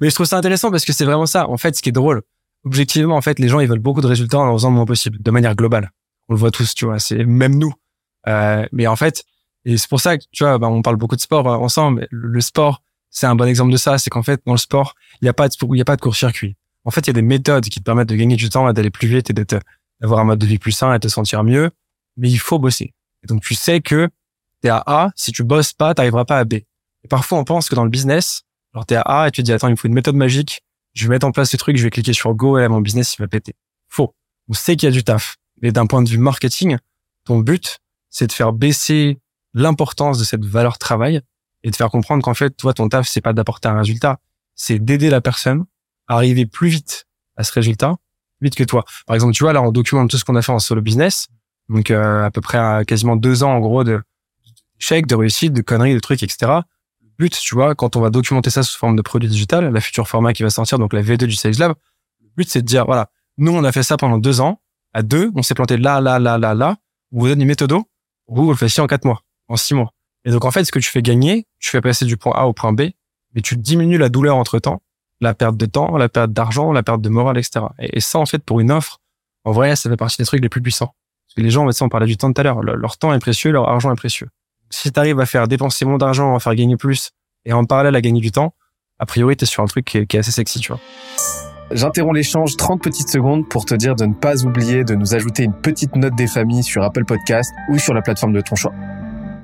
mais, 0.00 0.08
je 0.08 0.14
trouve 0.14 0.26
ça 0.26 0.38
intéressant 0.38 0.70
parce 0.70 0.84
que 0.84 0.92
c'est 0.92 1.04
vraiment 1.04 1.26
ça. 1.26 1.48
En 1.48 1.56
fait, 1.56 1.74
ce 1.76 1.82
qui 1.82 1.88
est 1.88 1.92
drôle, 1.92 2.22
objectivement, 2.64 3.16
en 3.16 3.20
fait, 3.20 3.40
les 3.40 3.48
gens, 3.48 3.58
ils 3.58 3.68
veulent 3.68 3.80
beaucoup 3.80 4.00
de 4.00 4.06
résultats 4.06 4.38
en 4.38 4.48
en 4.48 4.52
faisant 4.52 4.70
le 4.70 4.76
moins 4.76 4.86
possible, 4.86 5.18
de 5.20 5.30
manière 5.32 5.56
globale. 5.56 5.90
On 6.28 6.34
le 6.34 6.38
voit 6.38 6.52
tous, 6.52 6.74
tu 6.74 6.84
vois, 6.84 7.00
c'est 7.00 7.24
même 7.24 7.56
nous. 7.56 7.72
Euh, 8.28 8.64
mais 8.70 8.86
en 8.86 8.94
fait, 8.94 9.24
et 9.64 9.76
c'est 9.76 9.88
pour 9.88 10.00
ça 10.00 10.16
que, 10.16 10.22
tu 10.30 10.44
vois, 10.44 10.58
bah, 10.58 10.68
on 10.68 10.80
parle 10.80 10.96
beaucoup 10.96 11.16
de 11.16 11.20
sport 11.20 11.48
euh, 11.48 11.56
ensemble. 11.56 12.06
Le, 12.12 12.28
le 12.28 12.40
sport, 12.40 12.82
c'est 13.10 13.26
un 13.26 13.34
bon 13.34 13.48
exemple 13.48 13.72
de 13.72 13.76
ça. 13.76 13.98
C'est 13.98 14.10
qu'en 14.10 14.22
fait, 14.22 14.40
dans 14.46 14.52
le 14.52 14.58
sport, 14.58 14.94
il 15.20 15.24
n'y 15.24 15.28
a 15.28 15.32
pas 15.32 15.48
de, 15.48 15.54
il 15.72 15.76
y 15.76 15.82
a 15.82 15.84
pas 15.84 15.96
de 15.96 16.00
court-circuit. 16.00 16.56
En 16.84 16.92
fait, 16.92 17.00
il 17.00 17.08
y 17.08 17.10
a 17.10 17.14
des 17.14 17.22
méthodes 17.22 17.64
qui 17.64 17.80
te 17.80 17.84
permettent 17.84 18.08
de 18.08 18.14
gagner 18.14 18.36
du 18.36 18.48
temps, 18.48 18.72
d'aller 18.72 18.90
plus 18.90 19.08
vite 19.08 19.30
et 19.30 19.32
d'être, 19.32 19.58
d'avoir 20.00 20.20
un 20.20 20.24
mode 20.24 20.38
de 20.38 20.46
vie 20.46 20.58
plus 20.58 20.72
sain 20.72 20.94
et 20.94 20.98
de 20.98 21.02
te 21.02 21.08
sentir 21.08 21.42
mieux. 21.42 21.70
Mais 22.16 22.30
il 22.30 22.38
faut 22.38 22.60
bosser. 22.60 22.94
Donc, 23.28 23.42
tu 23.42 23.54
sais 23.54 23.80
que 23.80 24.08
t'es 24.60 24.68
à 24.68 24.82
A. 24.86 25.10
Si 25.14 25.32
tu 25.32 25.44
bosses 25.44 25.72
pas, 25.72 25.94
t'arriveras 25.94 26.24
pas 26.24 26.38
à 26.38 26.44
B. 26.44 26.54
Et 26.54 27.08
parfois, 27.08 27.38
on 27.38 27.44
pense 27.44 27.68
que 27.68 27.74
dans 27.74 27.84
le 27.84 27.90
business, 27.90 28.42
alors 28.74 28.86
t'es 28.86 28.96
à 28.96 29.02
A 29.02 29.28
et 29.28 29.30
tu 29.30 29.42
te 29.42 29.46
dis, 29.46 29.52
attends, 29.52 29.68
il 29.68 29.72
me 29.72 29.76
faut 29.76 29.88
une 29.88 29.94
méthode 29.94 30.16
magique. 30.16 30.62
Je 30.94 31.04
vais 31.04 31.10
mettre 31.10 31.26
en 31.26 31.32
place 31.32 31.50
ce 31.50 31.56
truc, 31.56 31.76
je 31.76 31.84
vais 31.84 31.90
cliquer 31.90 32.12
sur 32.12 32.34
Go 32.34 32.58
et 32.58 32.62
là, 32.62 32.68
mon 32.68 32.80
business, 32.80 33.14
il 33.14 33.22
va 33.22 33.28
péter. 33.28 33.54
Faux. 33.88 34.14
On 34.48 34.54
sait 34.54 34.76
qu'il 34.76 34.88
y 34.88 34.92
a 34.92 34.92
du 34.92 35.04
taf. 35.04 35.36
Mais 35.62 35.70
d'un 35.72 35.86
point 35.86 36.02
de 36.02 36.08
vue 36.08 36.18
marketing, 36.18 36.76
ton 37.24 37.38
but, 37.38 37.78
c'est 38.10 38.26
de 38.26 38.32
faire 38.32 38.52
baisser 38.52 39.18
l'importance 39.54 40.18
de 40.18 40.24
cette 40.24 40.44
valeur 40.44 40.78
travail 40.78 41.20
et 41.62 41.70
de 41.70 41.76
faire 41.76 41.90
comprendre 41.90 42.22
qu'en 42.22 42.34
fait, 42.34 42.50
toi, 42.56 42.72
ton 42.72 42.88
taf, 42.88 43.06
c'est 43.06 43.20
pas 43.20 43.32
d'apporter 43.32 43.68
un 43.68 43.78
résultat, 43.78 44.18
c'est 44.54 44.78
d'aider 44.78 45.10
la 45.10 45.20
personne 45.20 45.64
à 46.06 46.14
arriver 46.14 46.46
plus 46.46 46.68
vite 46.68 47.06
à 47.36 47.44
ce 47.44 47.52
résultat, 47.52 47.96
vite 48.40 48.54
que 48.54 48.64
toi. 48.64 48.84
Par 49.06 49.14
exemple, 49.14 49.34
tu 49.34 49.44
vois, 49.44 49.52
là, 49.52 49.62
on 49.62 49.72
documente 49.72 50.10
tout 50.10 50.18
ce 50.18 50.24
qu'on 50.24 50.36
a 50.36 50.42
fait 50.42 50.52
en 50.52 50.58
solo 50.58 50.80
business. 50.80 51.28
Donc, 51.68 51.90
euh, 51.90 52.24
à 52.24 52.30
peu 52.30 52.40
près 52.40 52.58
à 52.58 52.84
quasiment 52.84 53.16
deux 53.16 53.42
ans, 53.42 53.52
en 53.52 53.60
gros, 53.60 53.84
de 53.84 54.00
d'échecs, 54.78 55.06
de 55.06 55.14
réussites, 55.14 55.52
de 55.52 55.62
conneries, 55.62 55.94
de 55.94 55.98
trucs, 55.98 56.22
etc. 56.22 56.52
Le 57.02 57.08
but, 57.18 57.36
tu 57.38 57.54
vois, 57.54 57.74
quand 57.74 57.96
on 57.96 58.00
va 58.00 58.10
documenter 58.10 58.50
ça 58.50 58.62
sous 58.62 58.78
forme 58.78 58.96
de 58.96 59.02
produit 59.02 59.28
digital, 59.28 59.72
la 59.72 59.80
future 59.80 60.06
format 60.06 60.32
qui 60.32 60.42
va 60.42 60.50
sortir, 60.50 60.78
donc 60.78 60.92
la 60.92 61.02
V2 61.02 61.26
du 61.26 61.32
Sales 61.32 61.58
Lab, 61.58 61.74
le 62.22 62.28
but, 62.36 62.48
c'est 62.48 62.62
de 62.62 62.66
dire, 62.66 62.86
voilà, 62.86 63.10
nous, 63.38 63.52
on 63.52 63.64
a 63.64 63.72
fait 63.72 63.82
ça 63.82 63.96
pendant 63.96 64.18
deux 64.18 64.40
ans. 64.40 64.60
À 64.92 65.02
deux, 65.02 65.30
on 65.34 65.42
s'est 65.42 65.54
planté 65.54 65.76
là, 65.76 66.00
là, 66.00 66.18
là, 66.18 66.38
là, 66.38 66.54
là. 66.54 66.76
On 67.12 67.20
vous 67.20 67.28
donne 67.28 67.40
une 67.40 67.46
méthode. 67.46 67.72
Vous, 67.72 67.84
vous 68.28 68.50
le 68.50 68.56
faites 68.56 68.78
en 68.78 68.86
quatre 68.86 69.04
mois, 69.04 69.22
en 69.48 69.56
six 69.56 69.74
mois. 69.74 69.92
Et 70.24 70.30
donc, 70.30 70.44
en 70.44 70.50
fait, 70.50 70.64
ce 70.64 70.72
que 70.72 70.78
tu 70.78 70.90
fais 70.90 71.02
gagner, 71.02 71.46
tu 71.58 71.70
fais 71.70 71.80
passer 71.80 72.04
du 72.04 72.16
point 72.16 72.32
A 72.34 72.46
au 72.46 72.52
point 72.52 72.72
B, 72.72 72.90
mais 73.34 73.42
tu 73.42 73.56
diminues 73.56 73.98
la 73.98 74.08
douleur 74.08 74.36
entre 74.36 74.58
temps, 74.58 74.82
la 75.20 75.34
perte 75.34 75.56
de 75.56 75.66
temps, 75.66 75.96
la 75.96 76.08
perte 76.08 76.32
d'argent, 76.32 76.72
la 76.72 76.82
perte 76.82 77.00
de 77.00 77.08
morale, 77.08 77.38
etc. 77.38 77.66
Et, 77.78 77.98
et 77.98 78.00
ça, 78.00 78.18
en 78.18 78.26
fait, 78.26 78.38
pour 78.38 78.60
une 78.60 78.70
offre, 78.70 79.00
en 79.44 79.52
vrai, 79.52 79.76
ça 79.76 79.88
fait 79.88 79.96
partie 79.96 80.18
des 80.18 80.26
trucs 80.26 80.42
les 80.42 80.48
plus 80.48 80.60
puissants. 80.60 80.94
Que 81.38 81.42
les 81.44 81.50
gens, 81.50 81.64
tu 81.66 81.72
sais, 81.72 81.84
on 81.84 81.88
parlait 81.88 82.08
du 82.08 82.16
temps 82.16 82.32
tout 82.32 82.40
à 82.40 82.42
l'heure, 82.42 82.64
leur, 82.64 82.74
leur 82.74 82.98
temps 82.98 83.12
est 83.12 83.18
précieux, 83.20 83.52
leur 83.52 83.68
argent 83.68 83.92
est 83.92 83.96
précieux. 83.96 84.26
Si 84.70 84.90
tu 84.90 84.98
arrives 84.98 85.20
à 85.20 85.24
faire 85.24 85.46
dépenser 85.46 85.84
moins 85.84 85.96
d'argent, 85.96 86.34
à 86.34 86.40
faire 86.40 86.56
gagner 86.56 86.76
plus, 86.76 87.12
et 87.44 87.52
en 87.52 87.64
parallèle 87.64 87.94
à 87.94 88.00
gagner 88.00 88.20
du 88.20 88.32
temps, 88.32 88.54
a 88.98 89.06
priori, 89.06 89.36
tu 89.36 89.44
es 89.44 89.46
sur 89.46 89.62
un 89.62 89.66
truc 89.66 89.84
qui 89.84 89.98
est, 89.98 90.06
qui 90.06 90.16
est 90.16 90.18
assez 90.18 90.32
sexy, 90.32 90.58
tu 90.58 90.72
vois. 90.72 90.80
J'interromps 91.70 92.16
l'échange 92.16 92.56
30 92.56 92.82
petites 92.82 93.08
secondes 93.08 93.48
pour 93.48 93.66
te 93.66 93.76
dire 93.76 93.94
de 93.94 94.04
ne 94.04 94.14
pas 94.14 94.44
oublier 94.44 94.82
de 94.82 94.96
nous 94.96 95.14
ajouter 95.14 95.44
une 95.44 95.52
petite 95.52 95.94
note 95.94 96.16
des 96.16 96.26
familles 96.26 96.64
sur 96.64 96.82
Apple 96.82 97.04
Podcast 97.04 97.52
ou 97.70 97.78
sur 97.78 97.94
la 97.94 98.02
plateforme 98.02 98.32
de 98.32 98.40
ton 98.40 98.56
choix. 98.56 98.74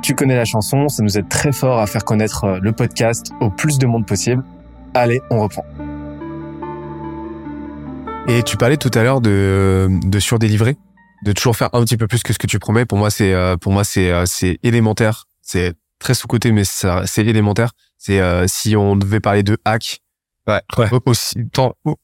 Tu 0.03 0.17
connais 0.17 0.35
la 0.35 0.45
chanson, 0.45 0.89
ça 0.89 1.01
nous 1.05 1.17
aide 1.17 1.29
très 1.29 1.53
fort 1.53 1.79
à 1.79 1.87
faire 1.87 2.05
connaître 2.05 2.43
euh, 2.43 2.59
le 2.61 2.73
podcast 2.73 3.31
au 3.41 3.51
plus 3.51 3.79
de 3.79 3.87
monde 3.87 4.05
possible. 4.05 4.43
Allez, 4.95 5.21
on 5.31 5.41
reprend. 5.41 5.65
Et 8.27 8.43
tu 8.43 8.57
parlais 8.57 8.79
tout 8.79 8.91
à 8.95 9.05
l'heure 9.05 9.21
de, 9.21 9.89
de 10.03 10.19
surdélivrer, 10.19 10.77
de 11.25 11.33
toujours 11.33 11.57
faire 11.57 11.71
un 11.73 11.83
petit 11.85 11.97
peu 11.97 12.07
plus 12.07 12.23
que 12.23 12.33
ce 12.33 12.39
que 12.39 12.47
tu 12.47 12.59
promets. 12.59 12.85
Pour 12.85 12.99
moi, 12.99 13.11
c'est 13.11 13.33
euh, 13.33 13.57
pour 13.57 13.73
moi 13.73 13.83
c'est 13.85 14.11
euh, 14.11 14.25
c'est 14.27 14.59
élémentaire. 14.63 15.25
C'est 15.43 15.75
très 15.99 16.15
sous 16.15 16.27
côté, 16.29 16.53
mais 16.53 16.65
c'est 16.65 17.25
élémentaire. 17.27 17.71
C'est 17.99 18.21
euh, 18.21 18.47
si 18.47 18.77
on 18.77 18.95
devait 18.97 19.21
parler 19.21 19.43
de 19.43 19.59
hack, 19.65 20.01
ouais, 20.47 20.61
Ouais. 20.77 20.89
aussi 21.07 21.37
tant- 21.53 21.75
au- 21.85 21.97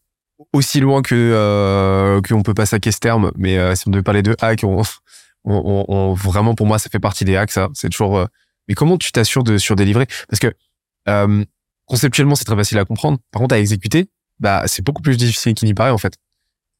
aussi 0.54 0.80
loin 0.80 1.02
que 1.02 1.14
euh, 1.14 2.20
qu'on 2.22 2.42
peut 2.42 2.54
passer 2.54 2.76
à 2.76 2.92
ce 2.92 2.98
terme. 2.98 3.30
Mais 3.36 3.58
euh, 3.58 3.74
si 3.74 3.86
on 3.88 3.90
devait 3.90 4.02
parler 4.02 4.22
de 4.22 4.34
hack, 4.40 4.60
on, 4.64 4.80
on, 5.44 5.54
on, 5.54 5.84
on- 5.88 6.14
vraiment 6.14 6.54
pour 6.54 6.66
moi 6.66 6.78
ça 6.78 6.88
fait 6.90 6.98
partie 7.00 7.24
des 7.24 7.36
hacks. 7.36 7.50
Ça, 7.52 7.68
c'est 7.74 7.90
toujours. 7.90 8.18
euh, 8.18 8.26
mais 8.68 8.74
comment 8.74 8.96
tu 8.98 9.12
t'assures 9.12 9.44
de 9.44 9.58
surdélivrer? 9.58 10.06
Parce 10.28 10.40
que 10.40 10.52
euh, 11.08 11.44
conceptuellement 11.86 12.34
c'est 12.36 12.44
très 12.44 12.56
facile 12.56 12.78
à 12.78 12.84
comprendre. 12.84 13.18
Par 13.32 13.40
contre 13.40 13.54
à 13.54 13.58
exécuter, 13.58 14.08
bah 14.38 14.62
c'est 14.66 14.82
beaucoup 14.84 15.02
plus 15.02 15.16
difficile 15.18 15.54
qu'il 15.54 15.66
n'y 15.66 15.74
paraît 15.74 15.90
en 15.90 15.98
fait. 15.98 16.14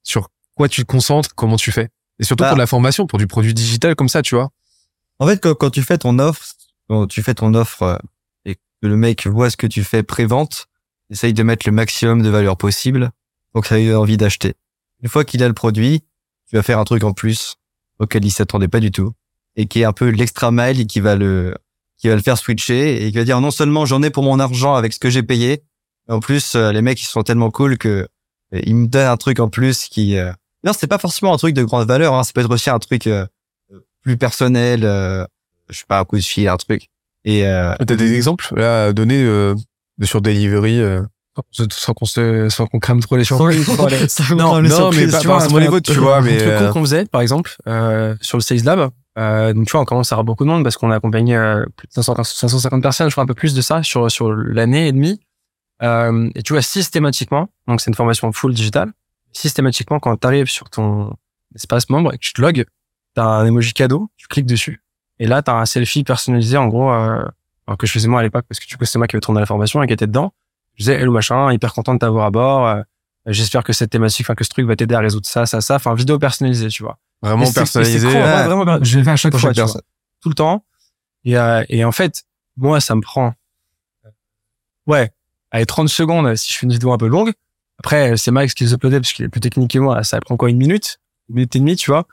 Sur 0.04 0.28
quoi 0.54 0.68
tu 0.68 0.82
te 0.82 0.86
concentres, 0.86 1.34
comment 1.34 1.56
tu 1.56 1.72
fais. 1.72 1.88
Et 2.20 2.24
surtout 2.24 2.42
Bah. 2.44 2.50
pour 2.50 2.56
de 2.56 2.60
la 2.62 2.66
formation, 2.66 3.06
pour 3.06 3.18
du 3.18 3.26
produit 3.26 3.54
digital 3.54 3.96
comme 3.96 4.08
ça, 4.08 4.22
tu 4.22 4.36
vois. 4.36 4.50
En 5.18 5.26
fait, 5.26 5.38
quand, 5.40 5.54
quand 5.54 5.70
tu 5.70 5.82
fais 5.82 5.98
ton 5.98 6.18
offre, 6.18 6.44
quand 6.88 7.06
tu 7.06 7.22
fais 7.22 7.34
ton 7.34 7.54
offre 7.54 7.82
euh, 7.82 7.96
et 8.44 8.54
que 8.54 8.86
le 8.86 8.96
mec 8.96 9.26
voit 9.26 9.50
ce 9.50 9.56
que 9.56 9.66
tu 9.66 9.82
fais 9.82 10.02
pré-vente, 10.02 10.66
essaye 11.10 11.32
de 11.32 11.42
mettre 11.42 11.66
le 11.66 11.72
maximum 11.72 12.22
de 12.22 12.28
valeur 12.28 12.56
possible 12.56 13.10
pour 13.52 13.62
que 13.62 13.68
ça 13.68 13.80
ait 13.80 13.94
envie 13.94 14.16
d'acheter. 14.16 14.54
Une 15.02 15.08
fois 15.08 15.24
qu'il 15.24 15.42
a 15.42 15.48
le 15.48 15.54
produit, 15.54 16.02
tu 16.48 16.56
vas 16.56 16.62
faire 16.62 16.78
un 16.78 16.84
truc 16.84 17.04
en 17.04 17.12
plus 17.12 17.56
auquel 17.98 18.24
il 18.24 18.30
s'attendait 18.30 18.68
pas 18.68 18.80
du 18.80 18.90
tout 18.90 19.12
et 19.56 19.66
qui 19.66 19.80
est 19.80 19.84
un 19.84 19.92
peu 19.92 20.08
l'extra 20.08 20.50
mile 20.50 20.80
et 20.80 20.86
qui 20.86 21.00
va 21.00 21.16
le 21.16 21.54
qui 21.98 22.08
va 22.08 22.14
le 22.16 22.22
faire 22.22 22.38
switcher 22.38 23.04
et 23.04 23.10
qui 23.10 23.18
va 23.18 23.24
dire 23.24 23.40
non 23.40 23.50
seulement 23.50 23.84
j'en 23.84 24.02
ai 24.02 24.10
pour 24.10 24.22
mon 24.22 24.38
argent 24.38 24.74
avec 24.74 24.92
ce 24.92 24.98
que 24.98 25.10
j'ai 25.10 25.22
payé, 25.22 25.62
mais 26.08 26.14
en 26.14 26.20
plus 26.20 26.54
euh, 26.54 26.72
les 26.72 26.82
mecs 26.82 27.00
ils 27.02 27.06
sont 27.06 27.22
tellement 27.22 27.50
cool 27.50 27.76
que 27.76 28.08
euh, 28.54 28.60
ils 28.64 28.74
me 28.74 28.86
donnent 28.86 29.08
un 29.08 29.16
truc 29.16 29.38
en 29.40 29.48
plus 29.48 29.86
qui 29.86 30.16
euh... 30.16 30.32
non 30.64 30.72
c'est 30.72 30.86
pas 30.86 30.98
forcément 30.98 31.34
un 31.34 31.36
truc 31.36 31.54
de 31.54 31.64
grande 31.64 31.86
valeur 31.86 32.14
hein, 32.14 32.24
ça 32.24 32.32
peut 32.34 32.40
être 32.40 32.52
aussi 32.52 32.70
un 32.70 32.78
truc 32.78 33.06
euh, 33.06 33.26
plus 34.02 34.16
personnel 34.16 34.84
euh, 34.84 35.24
je 35.68 35.78
sais 35.78 35.84
pas 35.86 36.00
un 36.00 36.04
coup 36.04 36.16
de 36.16 36.22
fil 36.22 36.48
un 36.48 36.56
truc 36.56 36.88
et 37.24 37.46
euh, 37.46 37.74
T'as 37.78 37.96
des 37.96 38.14
exemples 38.14 38.54
là 38.56 38.86
à 38.86 38.92
donner 38.92 39.22
euh, 39.22 39.54
de 39.98 40.06
sur 40.06 40.20
delivery 40.20 40.80
euh... 40.80 41.02
sans 41.70 41.92
qu'on 41.92 42.06
se, 42.06 42.48
sans 42.48 42.66
qu'on 42.66 42.78
crame 42.78 43.00
trop 43.00 43.16
les 43.16 43.24
surprises? 43.24 43.68
non, 44.34 44.60
non, 44.62 44.90
mais 44.90 45.06
pas 45.06 45.20
forcément 45.20 45.58
les 45.58 45.68
vôtres, 45.68 45.92
tu 45.92 45.98
vois, 45.98 46.20
mais, 46.22 46.34
Un 46.34 46.38
truc 46.38 46.48
euh, 46.48 46.72
qu'on 46.72 46.80
faisait, 46.80 47.04
par 47.04 47.20
exemple, 47.20 47.54
euh, 47.68 48.16
sur 48.20 48.38
le 48.38 48.42
Sales 48.42 48.64
Lab, 48.64 48.90
euh, 49.18 49.52
donc 49.52 49.66
tu 49.66 49.72
vois, 49.72 49.82
on 49.82 49.84
commence 49.84 50.10
à 50.12 50.14
avoir 50.14 50.24
beaucoup 50.24 50.44
de 50.44 50.48
monde 50.48 50.62
parce 50.64 50.76
qu'on 50.76 50.90
a 50.90 50.96
accompagné 50.96 51.36
euh, 51.36 51.64
plus 51.76 51.86
de 51.86 51.92
500 51.92 52.24
550 52.24 52.82
personnes, 52.82 53.08
je 53.08 53.14
crois 53.14 53.24
un 53.24 53.26
peu 53.26 53.34
plus 53.34 53.54
de 53.54 53.60
ça 53.60 53.82
sur 53.82 54.10
sur 54.10 54.32
l'année 54.32 54.88
et 54.88 54.92
demie. 54.92 55.20
Euh, 55.82 56.28
et 56.34 56.42
tu 56.42 56.52
vois, 56.52 56.62
systématiquement, 56.62 57.48
donc 57.66 57.80
c'est 57.80 57.90
une 57.90 57.96
formation 57.96 58.32
full 58.32 58.54
digital, 58.54 58.92
systématiquement, 59.32 59.98
quand 60.00 60.16
tu 60.16 60.26
arrives 60.26 60.46
sur 60.48 60.70
ton 60.70 61.14
espace 61.54 61.88
membre 61.88 62.12
et 62.14 62.18
que 62.18 62.22
tu 62.22 62.32
te 62.32 62.40
logs, 62.40 62.64
t'as 63.14 63.24
un 63.24 63.46
emoji 63.46 63.72
cadeau, 63.72 64.10
tu 64.16 64.26
cliques 64.28 64.46
dessus, 64.46 64.82
et 65.18 65.26
là, 65.26 65.42
t'as 65.42 65.54
un 65.54 65.66
selfie 65.66 66.04
personnalisé, 66.04 66.56
en 66.56 66.68
gros, 66.68 66.90
euh, 66.90 67.22
alors 67.66 67.78
que 67.78 67.86
je 67.86 67.92
faisais 67.92 68.08
moi 68.08 68.20
à 68.20 68.22
l'époque, 68.22 68.44
parce 68.48 68.58
que 68.60 68.66
du 68.66 68.76
coup, 68.76 68.84
c'est 68.84 68.98
moi 68.98 69.06
qui 69.06 69.16
avais 69.16 69.20
tourné 69.20 69.40
la 69.40 69.46
formation 69.46 69.82
et 69.82 69.86
qui 69.86 69.92
était 69.92 70.06
dedans. 70.06 70.32
Je 70.74 70.84
disais, 70.84 70.94
hello 71.00 71.12
machin, 71.12 71.52
hyper 71.52 71.72
content 71.74 71.94
de 71.94 71.98
t'avoir 71.98 72.26
à 72.26 72.30
bord, 72.30 72.66
euh, 72.66 72.82
j'espère 73.26 73.62
que 73.64 73.72
cette 73.72 73.90
thématique, 73.90 74.24
enfin, 74.26 74.34
que 74.34 74.44
ce 74.44 74.48
truc 74.50 74.66
va 74.66 74.76
t'aider 74.76 74.94
à 74.94 75.00
résoudre 75.00 75.26
ça, 75.26 75.44
ça, 75.46 75.60
ça, 75.60 75.76
enfin, 75.76 75.94
vidéo 75.94 76.18
personnalisée, 76.18 76.68
tu 76.68 76.82
vois. 76.82 76.98
vraiment 77.22 77.42
Et 77.42 77.46
c'est- 77.46 77.54
personnalisé. 77.54 77.96
et 77.96 78.00
c'est 78.00 78.06
con, 78.06 78.12
ouais. 78.14 78.22
ouais, 78.24 78.44
vraiment, 78.44 78.78
je 78.82 78.98
l'ai 78.98 79.04
fait 79.04 79.10
à 79.10 79.16
chaque 79.16 79.36
fois, 79.36 79.52
tu 79.52 79.60
vois, 79.60 79.80
tout 80.22 80.28
le 80.30 80.34
temps. 80.34 80.64
Et, 81.24 81.36
euh, 81.36 81.62
et 81.68 81.84
en 81.84 81.92
fait, 81.92 82.24
moi, 82.56 82.80
ça 82.80 82.94
me 82.94 83.02
prend, 83.02 83.34
ouais, 84.86 85.10
allez, 85.50 85.66
30 85.66 85.88
secondes 85.88 86.34
si 86.36 86.52
je 86.52 86.58
fais 86.58 86.66
une 86.66 86.72
vidéo 86.72 86.92
un 86.92 86.98
peu 86.98 87.08
longue. 87.08 87.32
Après, 87.80 88.16
c'est 88.18 88.30
Max 88.30 88.52
qui 88.52 88.64
les 88.64 88.74
uploadait 88.74 89.00
parce 89.00 89.12
qu'il 89.12 89.24
est 89.24 89.28
plus 89.28 89.40
technique 89.40 89.70
que 89.70 89.78
moi. 89.78 90.04
Ça 90.04 90.20
prend 90.20 90.36
quoi, 90.36 90.50
une 90.50 90.58
minute? 90.58 91.00
Une 91.30 91.36
minute 91.36 91.56
et 91.56 91.58
demie, 91.58 91.76
tu 91.76 91.90
vois? 91.90 92.06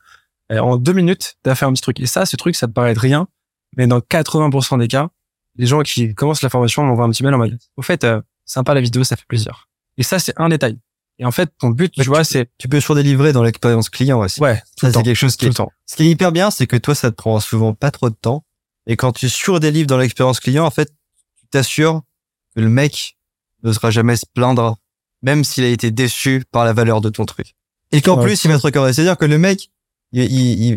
Et 0.50 0.60
en 0.60 0.78
deux 0.78 0.94
minutes, 0.94 1.36
t'as 1.44 1.56
fait 1.56 1.66
un 1.66 1.74
petit 1.74 1.82
truc. 1.82 2.00
Et 2.00 2.06
ça, 2.06 2.26
ce 2.26 2.38
truc, 2.38 2.56
ça 2.56 2.68
te 2.68 2.72
paraît 2.72 2.94
de 2.94 3.00
rien. 3.00 3.28
Mais 3.76 3.86
dans 3.86 4.00
80% 4.00 4.80
des 4.80 4.88
cas, 4.88 5.10
les 5.58 5.66
gens 5.66 5.82
qui 5.82 6.16
commencent 6.16 6.42
la 6.42 6.50
formation 6.50 6.84
m'envoient 6.84 7.04
un 7.04 7.10
petit 7.10 7.24
mail 7.24 7.34
en 7.34 7.38
mode, 7.38 7.60
au 7.76 7.82
fait, 7.82 8.06
euh, 8.06 8.22
sympa 8.46 8.74
la 8.74 8.80
vidéo, 8.80 9.04
ça 9.04 9.18
fait 9.18 9.26
plaisir. 9.28 9.68
Et 9.98 10.04
ça, 10.04 10.20
c'est 10.20 10.34
un 10.38 10.48
détail. 10.48 10.80
Et 11.20 11.26
en 11.26 11.32
fait, 11.32 11.52
ton 11.60 11.70
but, 11.70 11.92
tu 11.92 12.04
vois, 12.04 12.24
c'est, 12.24 12.50
tu 12.58 12.70
peux 12.70 12.80
surdélivrer 12.80 13.34
dans 13.34 13.44
l'expérience 13.44 13.90
client 13.90 14.20
aussi 14.20 14.40
ouais, 14.40 14.62
tout 14.78 14.82
ça 14.82 14.88
le 14.88 14.94
c'est 14.94 15.04
quelque 15.04 15.16
chose 15.16 15.36
qui 15.36 15.40
Tout 15.40 15.46
est 15.46 15.50
le 15.50 15.56
temps. 15.56 15.72
Ce 15.86 15.96
qui 15.96 16.04
est 16.04 16.10
hyper 16.12 16.32
bien, 16.32 16.50
c'est 16.52 16.68
que 16.68 16.78
toi, 16.78 16.96
ça 16.96 17.10
te 17.10 17.16
prend 17.16 17.40
souvent 17.40 17.74
pas 17.74 17.92
trop 17.92 18.10
de 18.10 18.16
temps. 18.16 18.46
Et 18.86 18.96
quand 18.96 19.12
tu 19.12 19.28
surdélivres 19.28 19.88
dans 19.88 19.98
l'expérience 19.98 20.40
client, 20.40 20.66
en 20.66 20.70
fait, 20.70 20.94
tu 21.40 21.48
t'assures 21.50 22.04
que 22.56 22.62
le 22.62 22.70
mec 22.70 23.18
n'osera 23.64 23.90
jamais 23.90 24.16
se 24.16 24.26
plaindre, 24.32 24.78
même 25.22 25.44
s'il 25.44 25.64
a 25.64 25.70
été 25.70 25.92
déçu 25.92 26.44
par 26.52 26.66
la 26.66 26.74
valeur 26.74 27.02
de 27.02 27.10
ton 27.10 27.26
truc. 27.26 27.54
Et 27.92 28.02
qu'en 28.02 28.18
Ouais. 28.18 28.26
plus, 28.26 28.44
il 28.44 28.50
va 28.52 28.58
te 28.58 28.64
recommander. 28.64 28.94
C'est-à-dire 28.94 29.18
que 29.18 29.26
le 29.26 29.38
mec, 29.38 29.70
il, 30.12 30.22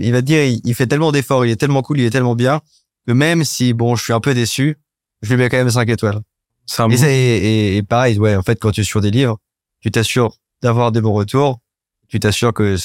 il, 0.05 0.13
va 0.13 0.21
te 0.23 0.27
dire, 0.27 0.45
il, 0.45 0.61
il 0.65 0.75
fait 0.75 0.87
tellement 0.87 1.13
d'efforts, 1.13 1.45
il 1.45 1.51
est 1.51 1.57
tellement 1.57 1.83
cool, 1.83 2.01
il 2.01 2.05
est 2.07 2.11
tellement 2.11 2.35
bien, 2.35 2.61
que 3.07 3.13
même 3.13 3.45
si, 3.45 3.73
bon, 3.73 3.97
je 3.97 4.05
suis 4.05 4.13
un 4.13 4.21
peu 4.21 4.35
déçu, 4.35 4.77
je 5.23 5.31
lui 5.35 5.37
mets 5.43 5.49
quand 5.49 5.57
même 5.57 5.71
5 5.71 5.89
étoiles. 5.89 6.21
C'est 6.67 6.83
un 6.83 6.89
Et, 6.91 6.97
bon- 6.97 7.05
et, 7.05 7.77
et 7.79 7.83
pareil, 7.83 8.19
ouais, 8.19 8.37
en 8.37 8.43
fait, 8.43 8.59
quand 8.61 8.71
tu 8.71 8.85
surdélivres, 8.85 9.39
tu 9.81 9.91
t'assures 9.91 10.35
d'avoir 10.63 10.93
des 10.93 11.01
bons 11.01 11.13
retours, 11.13 11.59
tu 12.09 12.21
t'assures 12.21 12.53
que 12.53 12.77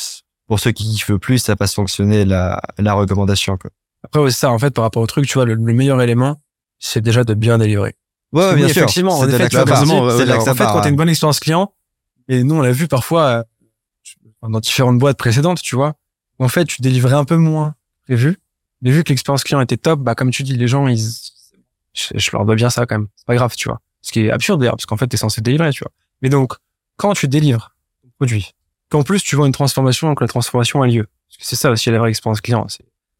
pour 0.48 0.60
ceux 0.60 0.72
qui 0.72 0.84
kiffent 0.86 1.10
le 1.10 1.20
plus, 1.20 1.39
ça 1.39 1.56
passe 1.56 1.74
fonctionner 1.74 2.26
la, 2.26 2.62
la 2.78 2.94
recommandation, 2.94 3.58
quoi. 3.58 3.72
Après, 4.04 4.20
ouais, 4.22 4.30
c'est 4.32 4.39
ça, 4.41 4.52
en 4.52 4.60
fait, 4.60 4.72
par 4.72 4.84
rapport 4.84 5.02
au 5.02 5.08
truc, 5.08 5.26
tu 5.28 5.34
vois, 5.34 5.46
le, 5.46 5.56
le 5.56 5.74
meilleur 5.74 6.00
élément, 6.02 6.39
c'est 6.80 7.02
déjà 7.02 7.24
de 7.24 7.34
bien 7.34 7.58
délivrer. 7.58 7.96
Ouais, 8.36 8.50
Oui, 8.50 8.56
bien 8.58 8.67
sûr. 8.67 8.84
Effectivement, 8.84 9.13
en 9.17 9.21
C'est 9.21 9.28
de 9.28 9.34
effet, 9.36 9.43
que 9.43 9.48
dis, 9.48 10.17
C'est 10.17 10.26
de 10.26 10.32
que 10.32 10.50
en 10.50 10.56
fait, 10.56 10.63
quand 10.65 10.82
t'as 10.82 10.89
une 10.89 10.95
bonne 10.95 11.10
expérience 11.10 11.39
client, 11.39 11.74
et 12.28 12.43
nous, 12.43 12.56
on 12.56 12.62
l'a 12.62 12.71
vu 12.71 12.88
parfois 12.88 13.24
euh, 13.24 13.43
dans 14.50 14.60
différentes 14.60 15.00
boîtes 15.00 15.17
précédentes, 15.17 15.62
tu 15.62 15.76
vois, 15.76 15.95
où 16.39 16.45
en 16.45 16.50
fait, 16.50 16.65
tu 16.65 16.82
délivrais 16.82 17.15
un 17.15 17.26
peu 17.26 17.38
moins 17.38 17.76
prévu, 18.04 18.38
mais 18.82 18.91
vu 18.91 19.04
que 19.04 19.10
l'expérience 19.10 19.43
client 19.43 19.62
était 19.62 19.78
top, 19.78 20.02
bah, 20.02 20.15
comme 20.15 20.32
tu 20.32 20.43
dis, 20.43 20.56
les 20.56 20.67
gens, 20.67 20.88
ils, 20.88 21.00
je, 21.93 22.08
je 22.13 22.30
leur 22.34 22.45
dois 22.45 22.56
bien 22.56 22.69
ça 22.69 22.86
quand 22.86 23.00
même. 23.00 23.08
C'est 23.15 23.26
pas 23.26 23.36
grave, 23.36 23.56
tu 23.56 23.69
vois. 23.69 23.80
Ce 24.02 24.12
qui 24.12 24.26
est 24.26 24.32
absurde 24.32 24.60
d'ailleurs, 24.60 24.76
parce 24.76 24.86
qu'en 24.86 24.98
fait, 24.98 25.08
t'es 25.08 25.17
censé 25.17 25.41
délivrer, 25.41 25.71
tu 25.71 25.84
vois. 25.84 25.91
Mais 26.21 26.30
donc, 26.30 26.54
quand 26.98 27.13
tu 27.13 27.28
délivres 27.28 27.74
ton 28.04 28.10
produit, 28.17 28.54
qu'en 28.89 29.04
plus 29.04 29.24
tu 29.24 29.36
vois 29.36 29.48
une 29.48 29.54
transformation, 29.54 30.08
donc 30.10 30.21
la 30.21 30.28
transformation 30.28 30.82
a 30.82 30.88
lieu. 30.88 31.08
Parce 31.30 31.38
que 31.38 31.45
c'est 31.45 31.56
ça 31.56 31.71
aussi 31.71 31.89
la 31.89 32.00
vraie 32.00 32.10
expérience 32.10 32.41
client. 32.41 32.62
Parce 32.62 32.80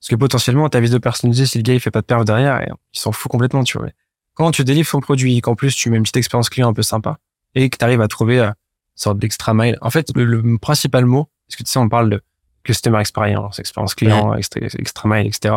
que 0.10 0.16
potentiellement, 0.16 0.70
ta 0.70 0.80
vidéo 0.80 1.00
personnalisée, 1.00 1.46
si 1.46 1.58
le 1.58 1.64
gars 1.64 1.74
il 1.74 1.80
fait 1.80 1.92
pas 1.92 2.02
de 2.02 2.06
perf 2.06 2.26
derrière, 2.26 2.62
et 2.62 2.68
il 2.94 3.00
s'en 3.00 3.12
fout 3.12 3.32
complètement, 3.32 3.64
tu 3.64 3.78
vois. 3.78 3.88
Mais 3.88 3.94
Quand 4.36 4.52
tu 4.52 4.64
délivres 4.64 4.90
ton 4.90 5.00
produit, 5.00 5.42
qu'en 5.42 5.56
plus 5.56 5.76
tu 5.76 5.90
mets 5.90 5.98
une 5.98 6.04
petite 6.04 6.18
expérience 6.18 6.50
client 6.50 6.70
un 6.70 6.74
peu 6.74 6.84
sympa, 6.84 7.18
et 7.56 7.70
que 7.70 7.78
tu 7.78 7.84
arrives 7.84 8.02
à 8.02 8.08
trouver 8.08 8.40
euh, 8.40 8.48
une 8.48 8.54
sorte 8.96 9.18
d'extra 9.18 9.54
mile. 9.54 9.78
En 9.82 9.90
fait, 9.90 10.12
le, 10.16 10.26
le 10.26 10.58
principal 10.58 11.06
mot, 11.06 11.30
parce 11.48 11.58
que 11.58 11.64
tu 11.64 11.72
sais, 11.72 11.80
on 11.80 11.90
parle 11.90 12.10
de 12.10 12.22
customer 12.64 13.00
experience, 13.00 13.60
expérience 13.60 13.96
client, 13.96 14.34
extra, 14.34 14.60
extra 14.62 15.10
mile, 15.10 15.28
etc. 15.28 15.56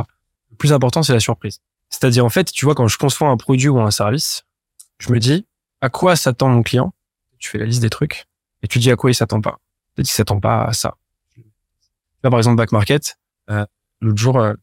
Le 0.50 0.56
plus 0.56 0.72
important, 0.72 1.02
c'est 1.02 1.12
la 1.12 1.20
surprise. 1.20 1.60
C'est-à-dire, 1.90 2.24
en 2.24 2.28
fait, 2.28 2.52
tu 2.52 2.64
vois, 2.64 2.74
quand 2.74 2.86
je 2.86 2.98
conçois 2.98 3.28
un 3.28 3.36
produit 3.36 3.68
ou 3.68 3.80
un 3.80 3.90
service, 3.90 4.44
je 4.98 5.12
me 5.12 5.18
dis, 5.18 5.46
à 5.80 5.88
quoi 5.88 6.16
s'attend 6.16 6.48
mon 6.48 6.62
client? 6.62 6.94
Tu 7.38 7.48
fais 7.48 7.58
la 7.58 7.64
liste 7.64 7.80
des 7.80 7.90
trucs, 7.90 8.26
et 8.62 8.68
tu 8.68 8.78
dis 8.78 8.90
à 8.90 8.96
quoi 8.96 9.10
il 9.10 9.14
s'attend 9.14 9.40
pas. 9.40 9.58
Peut-être 9.94 10.06
qu'il 10.06 10.14
s'attend 10.14 10.38
pas 10.38 10.64
à 10.64 10.72
ça. 10.72 10.96
Là, 12.22 12.30
par 12.30 12.38
exemple, 12.38 12.56
Back 12.56 12.72
Market, 12.72 13.18
euh, 13.50 13.64
l'autre 14.00 14.18
jour, 14.18 14.38
euh, 14.38 14.54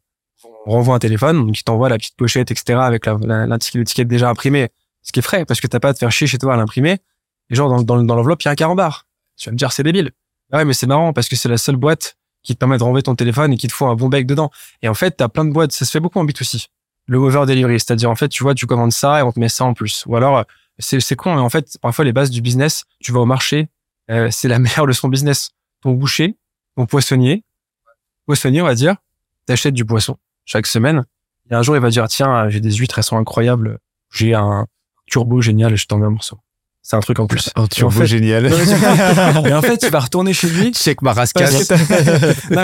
on 0.65 0.71
renvoie 0.71 0.95
un 0.95 0.99
téléphone, 0.99 1.49
il 1.53 1.63
t'envoie 1.63 1.89
la 1.89 1.97
petite 1.97 2.15
pochette, 2.15 2.51
etc., 2.51 2.79
avec 2.81 3.05
la, 3.05 3.17
la, 3.45 3.57
déjà 4.05 4.29
imprimée, 4.29 4.69
ce 5.01 5.11
qui 5.11 5.19
est 5.19 5.23
frais, 5.23 5.45
parce 5.45 5.61
que 5.61 5.67
t'as 5.67 5.79
pas 5.79 5.89
à 5.89 5.93
te 5.93 5.99
faire 5.99 6.11
chier 6.11 6.27
chez 6.27 6.37
toi 6.37 6.53
à 6.53 6.57
l'imprimer. 6.57 6.99
Et 7.49 7.55
genre, 7.55 7.69
dans, 7.69 7.81
dans, 7.81 8.03
dans 8.03 8.15
l'enveloppe, 8.15 8.41
il 8.43 8.45
y 8.45 8.49
a 8.49 8.51
un 8.51 8.55
carambar. 8.55 9.05
Tu 9.37 9.49
vas 9.49 9.51
me 9.53 9.57
dire, 9.57 9.71
c'est 9.71 9.83
débile. 9.83 10.11
Ah 10.51 10.57
Ouais, 10.57 10.65
mais 10.65 10.73
c'est 10.73 10.87
marrant, 10.87 11.13
parce 11.13 11.29
que 11.29 11.35
c'est 11.35 11.49
la 11.49 11.57
seule 11.57 11.75
boîte 11.75 12.17
qui 12.43 12.53
te 12.53 12.59
permet 12.59 12.77
de 12.77 12.83
renvoyer 12.83 13.03
ton 13.03 13.15
téléphone 13.15 13.53
et 13.53 13.57
qui 13.57 13.67
te 13.67 13.73
faut 13.73 13.87
un 13.87 13.95
bon 13.95 14.07
bec 14.07 14.25
dedans. 14.25 14.51
Et 14.81 14.87
en 14.87 14.93
fait, 14.93 15.11
t'as 15.11 15.27
plein 15.27 15.45
de 15.45 15.51
boîtes, 15.51 15.71
ça 15.71 15.85
se 15.85 15.91
fait 15.91 15.99
beaucoup 15.99 16.19
en 16.19 16.25
B2C. 16.25 16.67
Le 17.07 17.17
over 17.17 17.45
delivery, 17.45 17.79
c'est-à-dire, 17.79 18.09
en 18.09 18.15
fait, 18.15 18.29
tu 18.29 18.43
vois, 18.43 18.55
tu 18.55 18.65
commandes 18.65 18.91
ça 18.91 19.19
et 19.19 19.23
on 19.23 19.31
te 19.31 19.39
met 19.39 19.49
ça 19.49 19.65
en 19.65 19.73
plus. 19.73 20.05
Ou 20.07 20.15
alors, 20.15 20.37
euh, 20.37 20.43
c'est, 20.79 20.99
c'est 20.99 21.15
con, 21.15 21.35
mais 21.35 21.41
en 21.41 21.49
fait, 21.49 21.77
parfois, 21.81 22.05
les 22.05 22.13
bases 22.13 22.29
du 22.29 22.41
business, 22.41 22.85
tu 22.99 23.11
vas 23.11 23.19
au 23.19 23.25
marché, 23.25 23.69
euh, 24.09 24.29
c'est 24.31 24.47
la 24.47 24.59
meilleure 24.59 24.85
leçon 24.85 25.07
business. 25.07 25.51
Ton 25.81 25.91
boucher, 25.91 26.37
ton 26.75 26.85
poissonnier, 26.85 27.43
poissonnier, 28.25 28.61
on 28.61 28.65
va 28.65 28.75
dire, 28.75 28.95
t'achètes 29.45 29.73
du 29.73 29.85
poisson 29.85 30.17
chaque 30.45 30.67
semaine. 30.67 31.03
Et 31.49 31.53
un 31.55 31.61
jour, 31.61 31.75
il 31.75 31.81
va 31.81 31.89
dire, 31.89 32.07
tiens, 32.07 32.49
j'ai 32.49 32.59
des 32.59 32.71
huîtres, 32.71 32.97
elles 32.97 33.03
sont 33.03 33.17
incroyables. 33.17 33.79
J'ai 34.13 34.33
un 34.33 34.65
turbo 35.07 35.41
génial, 35.41 35.75
je 35.75 35.85
t'en 35.85 35.97
mets 35.97 36.05
un 36.07 36.11
morceau. 36.11 36.39
C'est 36.81 36.95
un 36.95 36.99
truc 36.99 37.19
en 37.19 37.27
plus. 37.27 37.49
Un 37.55 37.67
turbo 37.67 37.95
en 37.95 37.99
fait- 38.01 38.05
génial. 38.07 38.45
Et 38.45 39.53
en 39.53 39.61
fait, 39.61 39.77
tu 39.77 39.89
vas 39.89 39.99
retourner 39.99 40.33
chez 40.33 40.47
lui. 40.49 40.71
Check 40.73 41.01
ma 41.01 41.13
rascasse. 41.13 41.69
non, 41.69 41.77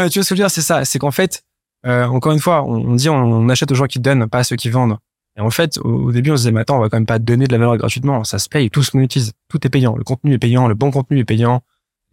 mais 0.04 0.10
tu 0.10 0.20
vois 0.20 0.24
ce 0.24 0.30
que 0.30 0.30
je 0.30 0.30
veux 0.30 0.36
dire, 0.36 0.52
c'est 0.52 0.62
ça. 0.62 0.86
C'est 0.86 1.00
qu'en 1.00 1.12
fait, 1.12 1.44
euh, 1.86 2.06
encore 2.06 2.32
une 2.32 2.40
fois, 2.40 2.64
on, 2.64 2.90
on 2.92 2.96
dit 2.96 3.10
on, 3.10 3.16
on 3.16 3.50
achète 3.50 3.72
aux 3.72 3.76
gens 3.76 3.88
qui 3.88 4.00
donnent, 4.00 4.28
pas 4.28 4.40
à 4.40 4.44
ceux 4.44 4.56
qui 4.56 4.70
vendent. 4.70 4.98
Et 5.38 5.42
en 5.42 5.50
fait, 5.50 5.78
au, 5.80 6.08
au 6.08 6.12
début, 6.12 6.30
on 6.32 6.36
se 6.36 6.42
disait, 6.42 6.52
mais 6.52 6.62
attends, 6.62 6.78
on 6.78 6.82
va 6.82 6.90
quand 6.90 6.98
même 6.98 7.06
pas 7.06 7.18
donner 7.20 7.48
de 7.48 7.52
la 7.52 7.58
valeur 7.58 7.78
gratuitement. 7.78 8.24
Ça 8.24 8.38
se 8.38 8.48
paye, 8.50 8.70
tout 8.70 8.84
se 8.84 8.96
monétise. 8.96 9.32
Tout 9.50 9.66
est 9.66 9.70
payant. 9.70 9.96
Le 9.96 10.04
contenu 10.04 10.34
est 10.34 10.40
payant, 10.40 10.68
le 10.68 10.76
bon 10.76 10.92
contenu 10.92 11.20
est 11.20 11.26
payant. 11.26 11.62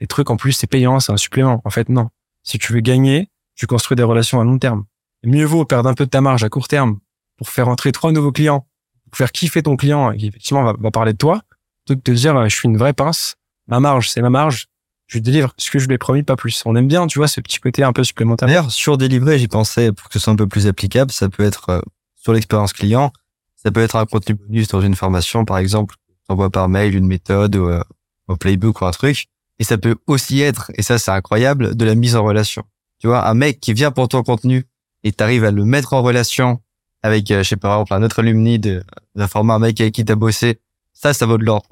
Les 0.00 0.06
trucs, 0.06 0.30
en 0.30 0.36
plus, 0.36 0.52
c'est 0.52 0.66
payant, 0.68 1.00
c'est 1.00 1.12
un 1.12 1.16
supplément. 1.16 1.60
En 1.64 1.70
fait, 1.70 1.88
non. 1.88 2.08
Si 2.42 2.58
tu 2.58 2.72
veux 2.72 2.80
gagner, 2.80 3.28
tu 3.58 3.66
construis 3.66 3.96
des 3.96 4.04
relations 4.04 4.40
à 4.40 4.44
long 4.44 4.58
terme. 4.58 4.84
Et 5.24 5.28
mieux 5.28 5.44
vaut 5.44 5.64
perdre 5.64 5.90
un 5.90 5.94
peu 5.94 6.04
de 6.04 6.10
ta 6.10 6.20
marge 6.20 6.44
à 6.44 6.48
court 6.48 6.68
terme 6.68 6.98
pour 7.36 7.48
faire 7.48 7.68
entrer 7.68 7.92
trois 7.92 8.12
nouveaux 8.12 8.32
clients, 8.32 8.66
pour 9.10 9.18
faire 9.18 9.32
kiffer 9.32 9.62
ton 9.62 9.76
client 9.76 10.12
qui 10.12 10.28
effectivement 10.28 10.72
va, 10.72 10.90
parler 10.90 11.12
de 11.12 11.18
toi, 11.18 11.42
plutôt 11.84 12.00
que 12.00 12.10
de 12.10 12.14
te 12.14 12.18
dire, 12.18 12.36
euh, 12.36 12.48
je 12.48 12.54
suis 12.54 12.68
une 12.68 12.78
vraie 12.78 12.92
pince, 12.92 13.34
ma 13.66 13.80
marge, 13.80 14.10
c'est 14.10 14.22
ma 14.22 14.30
marge, 14.30 14.68
je 15.08 15.18
délivre 15.18 15.52
ce 15.56 15.70
que 15.70 15.78
je 15.78 15.88
lui 15.88 15.94
ai 15.94 15.98
promis, 15.98 16.22
pas 16.22 16.36
plus. 16.36 16.62
On 16.66 16.76
aime 16.76 16.86
bien, 16.86 17.06
tu 17.08 17.18
vois, 17.18 17.26
ce 17.26 17.40
petit 17.40 17.58
côté 17.58 17.82
un 17.82 17.92
peu 17.92 18.04
supplémentaire. 18.04 18.46
D'ailleurs, 18.46 18.70
surdélivrer, 18.70 19.38
j'y 19.38 19.48
pensais 19.48 19.92
pour 19.92 20.08
que 20.08 20.12
ce 20.12 20.20
soit 20.20 20.32
un 20.32 20.36
peu 20.36 20.46
plus 20.46 20.68
applicable, 20.68 21.10
ça 21.10 21.28
peut 21.28 21.42
être 21.42 21.70
euh, 21.70 21.80
sur 22.14 22.32
l'expérience 22.32 22.72
client, 22.72 23.12
ça 23.56 23.72
peut 23.72 23.82
être 23.82 23.96
un 23.96 24.06
contenu 24.06 24.36
bonus 24.36 24.68
dans 24.68 24.80
une 24.80 24.94
formation, 24.94 25.44
par 25.44 25.58
exemple, 25.58 25.96
t'envoies 26.28 26.50
par 26.50 26.68
mail 26.68 26.94
une 26.94 27.06
méthode 27.06 27.56
ou 27.56 27.66
euh, 27.66 27.82
un 28.28 28.36
playbook 28.36 28.82
ou 28.82 28.84
un 28.84 28.92
truc, 28.92 29.26
et 29.58 29.64
ça 29.64 29.78
peut 29.78 29.96
aussi 30.06 30.42
être, 30.42 30.70
et 30.74 30.82
ça 30.82 30.98
c'est 30.98 31.10
incroyable, 31.10 31.74
de 31.74 31.84
la 31.84 31.96
mise 31.96 32.14
en 32.14 32.22
relation. 32.22 32.64
Tu 33.00 33.06
vois, 33.06 33.28
un 33.28 33.34
mec 33.34 33.60
qui 33.60 33.72
vient 33.72 33.90
pour 33.90 34.08
ton 34.08 34.22
contenu 34.22 34.64
et 35.04 35.12
t'arrives 35.12 35.44
à 35.44 35.50
le 35.50 35.64
mettre 35.64 35.92
en 35.92 36.02
relation 36.02 36.60
avec, 37.02 37.30
euh, 37.30 37.42
je 37.42 37.48
sais 37.50 37.56
pas, 37.56 37.68
par 37.68 37.76
exemple, 37.78 37.94
un 37.94 38.02
autre 38.02 38.18
alumni 38.20 38.58
de- 38.58 38.82
d'un 39.14 39.28
format, 39.28 39.54
un 39.54 39.58
mec 39.60 39.80
avec 39.80 39.94
qui 39.94 40.04
t'as 40.04 40.16
bossé, 40.16 40.60
ça, 40.92 41.12
ça 41.14 41.26
vaut 41.26 41.38
de 41.38 41.44
l'or. 41.44 41.62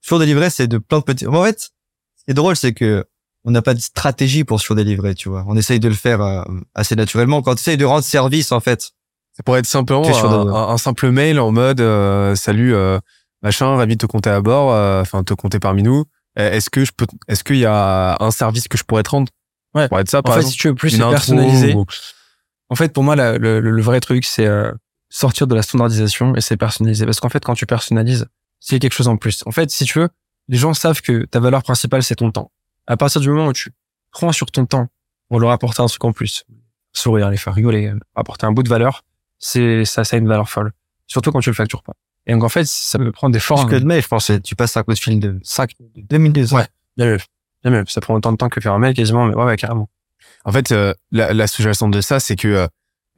Surdélivrer, 0.00 0.50
c'est 0.50 0.66
de 0.66 0.78
plein 0.78 0.98
de 0.98 1.04
petits... 1.04 1.26
En 1.26 1.44
fait, 1.44 1.60
ce 2.16 2.24
qui 2.24 2.30
est 2.30 2.34
drôle, 2.34 2.56
c'est 2.56 2.72
que 2.72 3.04
on 3.44 3.50
n'a 3.52 3.62
pas 3.62 3.74
de 3.74 3.80
stratégie 3.80 4.44
pour 4.44 4.60
surdélivrer, 4.60 5.14
tu 5.14 5.28
vois. 5.28 5.44
On 5.48 5.56
essaye 5.56 5.80
de 5.80 5.88
le 5.88 5.94
faire 5.94 6.20
euh, 6.20 6.42
assez 6.74 6.94
naturellement. 6.96 7.42
Quand 7.42 7.54
tu 7.54 7.60
essayes 7.60 7.76
de 7.76 7.84
rendre 7.84 8.04
service, 8.04 8.52
en 8.52 8.60
fait, 8.60 8.90
Ça 9.36 9.42
pourrait 9.44 9.60
être 9.60 9.66
simplement 9.66 10.02
un, 10.48 10.72
un- 10.74 10.78
simple 10.78 11.10
mail 11.10 11.38
en 11.40 11.50
mode 11.52 11.80
euh, 11.80 12.34
salut 12.34 12.74
euh, 12.74 12.98
machin, 13.42 13.76
ravi 13.76 13.94
de 13.96 13.98
te 13.98 14.06
compter 14.06 14.30
à 14.30 14.40
bord, 14.40 14.72
euh, 14.72 15.00
enfin 15.02 15.24
te 15.24 15.34
compter 15.34 15.58
parmi 15.58 15.82
nous. 15.82 16.04
Est-ce 16.36 16.70
que 16.70 16.84
je 16.84 16.92
peux, 16.96 17.06
est-ce 17.28 17.42
qu'il 17.44 17.56
y 17.58 17.66
a 17.66 18.16
un 18.20 18.30
service 18.30 18.66
que 18.68 18.78
je 18.78 18.84
pourrais 18.84 19.02
te 19.02 19.10
rendre? 19.10 19.30
Ouais. 19.74 19.88
Être 19.90 20.08
ça, 20.10 20.18
En 20.18 20.22
par 20.22 20.34
fait, 20.34 20.40
exemple. 20.40 20.52
si 20.52 20.58
tu 20.58 20.68
veux 20.68 20.74
plus 20.74 20.90
c'est 20.90 20.98
personnalisé. 21.10 21.74
ou- 21.74 21.86
En 22.68 22.74
fait, 22.74 22.92
pour 22.92 23.02
moi, 23.04 23.16
la- 23.16 23.38
le, 23.38 23.60
le- 23.60 23.70
le 23.70 23.82
vrai 23.82 24.00
truc, 24.00 24.24
c'est 24.24 24.46
euh, 24.46 24.72
sortir 25.10 25.46
de 25.46 25.54
la 25.54 25.62
standardisation 25.62 26.34
et 26.36 26.40
c'est 26.40 26.56
personnaliser. 26.56 27.04
Parce 27.04 27.20
qu'en 27.20 27.28
fait, 27.28 27.44
quand 27.44 27.54
tu 27.54 27.66
personnalises, 27.66 28.26
c'est 28.60 28.78
quelque 28.78 28.94
chose 28.94 29.08
en 29.08 29.16
plus. 29.16 29.42
En 29.46 29.50
fait, 29.50 29.70
si 29.70 29.84
tu 29.84 29.98
veux, 29.98 30.08
les 30.48 30.56
gens 30.58 30.72
savent 30.74 31.00
que 31.02 31.24
ta 31.24 31.40
valeur 31.40 31.62
principale, 31.62 32.02
c'est 32.02 32.16
ton 32.16 32.30
temps. 32.30 32.50
À 32.86 32.96
partir 32.96 33.20
du 33.20 33.28
moment 33.28 33.46
où 33.48 33.52
tu 33.52 33.70
prends 34.10 34.32
sur 34.32 34.50
ton 34.50 34.66
temps 34.66 34.88
pour 35.28 35.40
leur 35.40 35.50
apporter 35.50 35.82
un 35.82 35.86
truc 35.86 36.04
en 36.04 36.12
plus, 36.12 36.44
sourire, 36.92 37.30
les 37.30 37.36
faire 37.36 37.54
rigoler, 37.54 37.92
apporter 38.14 38.46
un 38.46 38.52
bout 38.52 38.62
de 38.62 38.68
valeur, 38.68 39.04
c'est 39.38 39.84
ça, 39.84 40.04
ça 40.04 40.16
a 40.16 40.18
une 40.18 40.28
valeur 40.28 40.48
folle. 40.48 40.72
Surtout 41.06 41.30
quand 41.32 41.40
tu 41.40 41.50
le 41.50 41.54
factures 41.54 41.82
pas. 41.82 41.92
Et 42.26 42.32
donc, 42.32 42.44
en 42.44 42.48
fait, 42.48 42.66
ça 42.66 42.98
peut 42.98 43.10
prendre 43.12 43.32
des 43.32 43.40
formes. 43.40 43.66
Plus 43.66 43.76
que 43.76 43.80
de 43.82 43.86
mail, 43.86 44.02
je 44.02 44.08
pense. 44.08 44.28
que 44.28 44.38
Tu 44.38 44.54
passes 44.56 44.76
un 44.76 44.82
coup 44.82 44.94
de 44.94 44.98
fil 44.98 45.18
de 45.20 45.38
5, 45.42 45.72
de 45.78 46.02
2 46.02 46.18
minutes. 46.18 46.52
Ouais. 46.52 46.66
Bien 46.96 47.06
mieux. 47.06 47.18
Mieux. 47.64 47.84
Ça 47.86 48.00
prend 48.00 48.14
autant 48.14 48.32
de 48.32 48.36
temps 48.36 48.48
que 48.48 48.60
faire 48.60 48.72
un 48.72 48.78
mail 48.78 48.94
quasiment, 48.94 49.26
mais 49.26 49.34
ouais, 49.34 49.44
ouais, 49.44 49.56
carrément. 49.56 49.88
En 50.44 50.52
fait, 50.52 50.72
euh, 50.72 50.92
la, 51.10 51.32
la 51.32 51.46
sous-jacente 51.46 51.92
de 51.92 52.00
ça, 52.00 52.18
c'est 52.20 52.36
que 52.36 52.48
euh, 52.48 52.66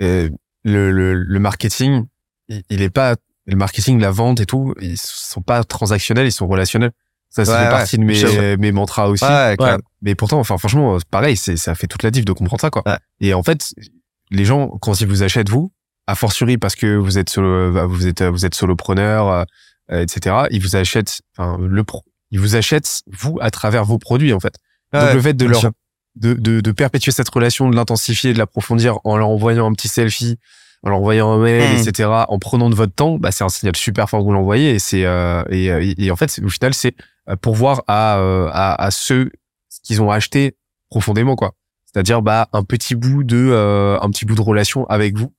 euh, 0.02 0.28
le, 0.64 0.90
le, 0.90 1.14
le 1.14 1.38
marketing, 1.38 2.04
il, 2.48 2.62
il 2.68 2.82
est 2.82 2.90
pas 2.90 3.16
le 3.46 3.56
marketing, 3.56 4.00
la 4.00 4.10
vente 4.10 4.40
et 4.40 4.46
tout, 4.46 4.74
ils 4.80 4.98
sont 4.98 5.42
pas 5.42 5.64
transactionnels, 5.64 6.26
ils 6.26 6.32
sont 6.32 6.46
relationnels. 6.46 6.92
Ça, 7.30 7.44
c'est 7.44 7.50
Ouais, 7.50 7.68
partie 7.68 7.98
de 7.98 8.04
mes, 8.04 8.56
mes 8.56 8.70
mantras 8.72 9.08
aussi. 9.08 9.24
Ouais. 9.24 9.56
Mais 10.02 10.14
pourtant, 10.14 10.38
enfin, 10.38 10.56
franchement, 10.56 10.98
c'est 10.98 11.08
pareil, 11.08 11.36
c'est, 11.36 11.56
ça 11.56 11.74
fait 11.74 11.86
toute 11.88 12.02
la 12.04 12.10
diff 12.10 12.24
de 12.24 12.32
comprendre 12.32 12.60
ça, 12.60 12.70
quoi. 12.70 12.82
Ouais. 12.86 12.96
Et 13.20 13.34
en 13.34 13.42
fait, 13.42 13.74
les 14.30 14.44
gens, 14.44 14.68
quand 14.80 15.00
ils 15.00 15.06
vous 15.08 15.22
achètent, 15.24 15.48
vous, 15.48 15.72
a 16.06 16.14
fortiori 16.14 16.58
parce 16.58 16.76
que 16.76 16.96
vous 16.96 17.18
êtes 17.18 17.30
solo, 17.30 17.72
bah, 17.72 17.86
vous 17.86 18.06
êtes, 18.06 18.22
vous 18.22 18.46
êtes 18.46 18.54
solopreneur, 18.54 19.28
euh, 19.28 19.44
euh, 19.90 20.02
etc., 20.02 20.46
ils 20.50 20.62
vous 20.62 20.76
achètent, 20.76 21.20
enfin, 21.36 21.58
le 21.60 21.84
pro, 21.84 22.04
ils 22.30 22.40
vous 22.40 22.56
achètent, 22.56 23.02
vous, 23.10 23.38
à 23.40 23.50
travers 23.50 23.84
vos 23.84 23.98
produits, 23.98 24.32
en 24.32 24.40
fait. 24.40 24.54
Donc, 24.92 25.02
Ouais, 25.02 25.14
le 25.14 25.20
fait 25.20 25.34
de 25.34 25.46
leur, 25.46 25.60
sûr. 25.60 25.70
de, 26.16 26.34
de, 26.34 26.60
de 26.60 26.72
perpétuer 26.72 27.12
cette 27.12 27.28
relation, 27.28 27.68
de 27.70 27.76
l'intensifier, 27.76 28.32
de 28.32 28.38
l'approfondir 28.38 28.98
en 29.04 29.16
leur 29.16 29.28
envoyant 29.28 29.66
un 29.68 29.72
petit 29.72 29.88
selfie, 29.88 30.38
en 30.82 30.90
leur 30.90 30.98
envoyant 30.98 31.32
un 31.32 31.38
mail, 31.38 31.74
Mm. 31.76 31.80
etc., 31.88 32.08
en 32.28 32.38
prenant 32.38 32.70
de 32.70 32.74
votre 32.74 32.94
temps, 32.94 33.18
bah, 33.18 33.30
c'est 33.32 33.44
un 33.44 33.48
signal 33.48 33.74
super 33.76 34.08
fort 34.10 34.20
que 34.20 34.24
vous 34.24 34.32
l'envoyez 34.32 34.72
et 34.74 34.78
c'est, 34.78 35.04
euh, 35.04 35.42
et, 35.50 35.66
et, 35.66 36.04
et 36.04 36.10
en 36.10 36.16
fait, 36.16 36.40
au 36.44 36.48
final, 36.48 36.74
c'est 36.74 36.94
euh, 37.28 37.36
pourvoir 37.36 37.82
à, 37.88 38.18
euh, 38.18 38.48
à, 38.52 38.82
à 38.84 38.90
ceux 38.90 39.30
qu'ils 39.82 40.02
ont 40.02 40.10
acheté 40.10 40.56
profondément, 40.90 41.36
quoi. 41.36 41.54
C'est-à-dire, 41.86 42.22
bah, 42.22 42.48
un 42.52 42.64
petit 42.64 42.94
bout 42.96 43.24
de, 43.24 43.36
euh, 43.50 43.98
un 44.00 44.10
petit 44.10 44.24
bout 44.26 44.34
de 44.34 44.40
relation 44.42 44.84
avec 44.86 45.16
vous 45.16 45.32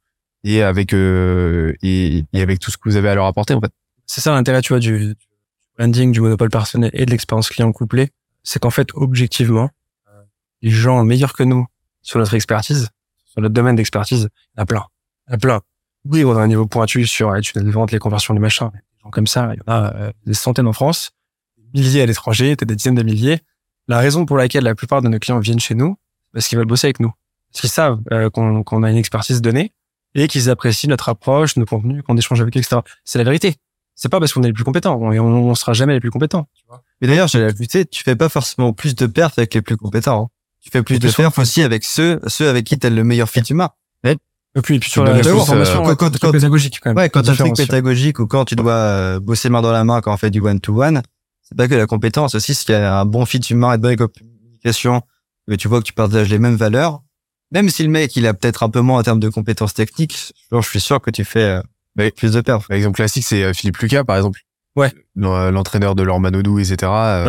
et 0.43 0.61
avec, 0.63 0.93
euh, 0.93 1.73
et, 1.83 2.23
et 2.33 2.41
avec 2.41 2.59
tout 2.59 2.71
ce 2.71 2.77
que 2.77 2.89
vous 2.89 2.95
avez 2.95 3.09
à 3.09 3.15
leur 3.15 3.25
apporter, 3.25 3.53
en 3.53 3.61
fait. 3.61 3.71
c'est 4.05 4.21
ça 4.21 4.31
l'intérêt, 4.31 4.61
tu 4.61 4.69
vois, 4.73 4.79
du 4.79 5.15
branding, 5.77 6.11
du 6.11 6.21
monopole 6.21 6.49
personnel 6.49 6.91
et 6.93 7.05
de 7.05 7.11
l'expérience 7.11 7.49
client 7.49 7.71
couplée. 7.71 8.09
C'est 8.43 8.61
qu'en 8.61 8.69
fait, 8.69 8.89
objectivement, 8.93 9.69
les 10.61 10.69
gens 10.69 11.03
meilleurs 11.03 11.33
que 11.33 11.43
nous 11.43 11.65
sur 12.01 12.19
notre 12.19 12.33
expertise, 12.33 12.89
sur 13.25 13.41
notre 13.41 13.53
domaine 13.53 13.75
d'expertise, 13.75 14.29
il 14.31 14.57
y 14.57 14.61
en 14.61 14.63
a 14.63 14.65
plein. 14.65 14.85
Il 15.27 15.31
y 15.31 15.33
en 15.33 15.35
a 15.35 15.37
plein. 15.37 15.61
Oui, 16.05 16.23
on 16.23 16.37
a 16.37 16.41
un 16.41 16.47
niveau 16.47 16.67
pointu 16.67 17.05
sur 17.07 17.31
les 17.33 17.41
tunnels 17.41 17.67
de 17.67 17.71
vente, 17.71 17.91
les 17.91 17.99
conversions, 17.99 18.33
les 18.33 18.39
machins. 18.39 18.69
Des 18.73 18.79
gens 19.03 19.09
comme 19.09 19.27
ça, 19.27 19.51
il 19.53 19.57
y 19.57 19.61
en 19.69 19.73
a 19.73 19.95
euh, 19.95 20.11
des 20.25 20.33
centaines 20.33 20.67
en 20.67 20.73
France, 20.73 21.11
des 21.57 21.81
milliers 21.81 22.01
à 22.01 22.05
l'étranger, 22.05 22.55
des 22.55 22.75
dizaines 22.75 22.95
de 22.95 23.03
milliers. 23.03 23.39
La 23.87 23.99
raison 23.99 24.25
pour 24.25 24.37
laquelle 24.37 24.63
la 24.63 24.75
plupart 24.75 25.01
de 25.01 25.09
nos 25.09 25.19
clients 25.19 25.39
viennent 25.39 25.59
chez 25.59 25.75
nous, 25.75 25.97
parce 26.31 26.47
qu'ils 26.47 26.57
veulent 26.57 26.67
bosser 26.67 26.87
avec 26.87 26.99
nous. 26.99 27.11
Parce 27.51 27.61
qu'ils 27.61 27.69
savent 27.69 27.99
euh, 28.11 28.29
qu'on 28.29 28.63
qu'on 28.63 28.83
a 28.83 28.91
une 28.91 28.97
expertise 28.97 29.41
donnée 29.41 29.73
et 30.13 30.27
qu'ils 30.27 30.49
apprécient 30.49 30.89
notre 30.89 31.09
approche, 31.09 31.57
nos 31.57 31.65
contenus, 31.65 32.03
qu'on 32.03 32.17
échange 32.17 32.41
avec 32.41 32.55
eux, 32.55 32.59
etc. 32.59 32.81
C'est 33.03 33.17
la 33.17 33.23
vérité 33.23 33.55
c'est 33.95 34.09
pas 34.09 34.19
parce 34.19 34.33
qu'on 34.33 34.43
est 34.43 34.47
les 34.47 34.53
plus 34.53 34.63
compétents. 34.63 34.97
On, 35.01 35.09
on, 35.11 35.49
on 35.49 35.55
sera 35.55 35.73
jamais 35.73 35.93
les 35.93 35.99
plus 35.99 36.11
compétents. 36.11 36.47
Tu 36.55 36.63
vois. 36.67 36.83
Mais 37.01 37.07
d'ailleurs, 37.07 37.27
j'allais 37.27 37.45
ajouter, 37.45 37.85
tu 37.85 38.03
fais 38.03 38.15
pas 38.15 38.29
forcément 38.29 38.73
plus 38.73 38.93
de 38.95 39.05
perfs 39.07 39.37
avec 39.39 39.53
les 39.53 39.61
plus 39.61 39.77
compétents. 39.77 40.25
hein. 40.25 40.29
Tu 40.61 40.69
fais 40.71 40.83
plus 40.83 40.99
de 40.99 41.07
perfs 41.23 41.37
aussi 41.39 41.61
avec 41.63 41.83
ceux, 41.83 42.19
ceux 42.27 42.49
avec 42.49 42.65
qui 42.65 42.77
t'as 42.79 42.89
le 42.89 43.03
meilleur 43.03 43.29
fit 43.29 43.41
humain. 43.49 43.69
Et 44.57 44.61
puis, 44.61 44.75
et 44.75 44.79
puis 44.79 44.89
sur 44.89 45.03
la, 45.03 45.11
la 45.11 45.17
la 45.17 45.45
formation, 45.45 45.79
euh, 45.89 45.95
quand- 45.95 46.13
c'est 46.13 46.19
quand- 46.21 46.31
pédagogique 46.31 46.79
quand 46.81 46.91
même. 46.91 46.97
Ouais, 46.97 47.09
quand 47.09 47.21
t'as 47.23 47.31
un 47.33 47.35
truc 47.35 47.49
pédagogique 47.67 48.19
ou 48.19 48.25
quand 48.25 48.45
tu 48.45 48.55
dois 48.55 48.71
euh, 48.73 49.19
bosser 49.19 49.49
main 49.49 49.61
dans 49.61 49.73
la 49.73 49.83
main 49.83 49.99
quand 49.99 50.13
on 50.13 50.17
fait 50.17 50.29
du 50.31 50.39
one-to-one, 50.39 51.01
c'est 51.41 51.57
pas 51.57 51.67
que 51.67 51.75
la 51.75 51.85
compétence 51.87 52.35
aussi, 52.35 52.55
s'il 52.55 52.71
y 52.71 52.73
a 52.73 52.99
un 53.01 53.05
bon 53.05 53.25
fit 53.25 53.39
humain 53.49 53.73
et 53.73 53.77
de 53.77 53.81
bonne 53.81 53.97
communication, 53.97 55.01
que 55.45 55.55
tu 55.55 55.67
vois 55.67 55.79
que 55.79 55.85
tu 55.85 55.91
partages 55.91 56.29
les 56.29 56.39
mêmes 56.39 56.55
valeurs, 56.55 57.01
même 57.51 57.69
si 57.69 57.83
le 57.83 57.89
mec, 57.89 58.15
il 58.15 58.25
a 58.27 58.33
peut-être 58.33 58.63
un 58.63 58.69
peu 58.69 58.79
moins 58.79 59.01
en 59.01 59.03
termes 59.03 59.19
de 59.19 59.27
compétences 59.27 59.73
techniques, 59.73 60.33
je 60.51 60.61
suis 60.61 60.79
sûr 60.79 61.01
que 61.01 61.11
tu 61.11 61.25
fais 61.25 61.39
euh, 61.43 61.61
De 61.97 62.41
perfs. 62.41 62.65
L'exemple 62.69 62.95
classique, 62.95 63.25
c'est 63.25 63.43
euh, 63.43 63.53
Philippe 63.53 63.77
Lucas, 63.77 64.03
par 64.03 64.17
exemple. 64.17 64.39
Ouais. 64.75 64.91
L'en- 65.15 65.51
L'entraîneur 65.51 65.95
de 65.95 66.03
leur 66.03 66.19
Manodou, 66.19 66.59
etc. 66.59 66.75
euh, 66.83 67.25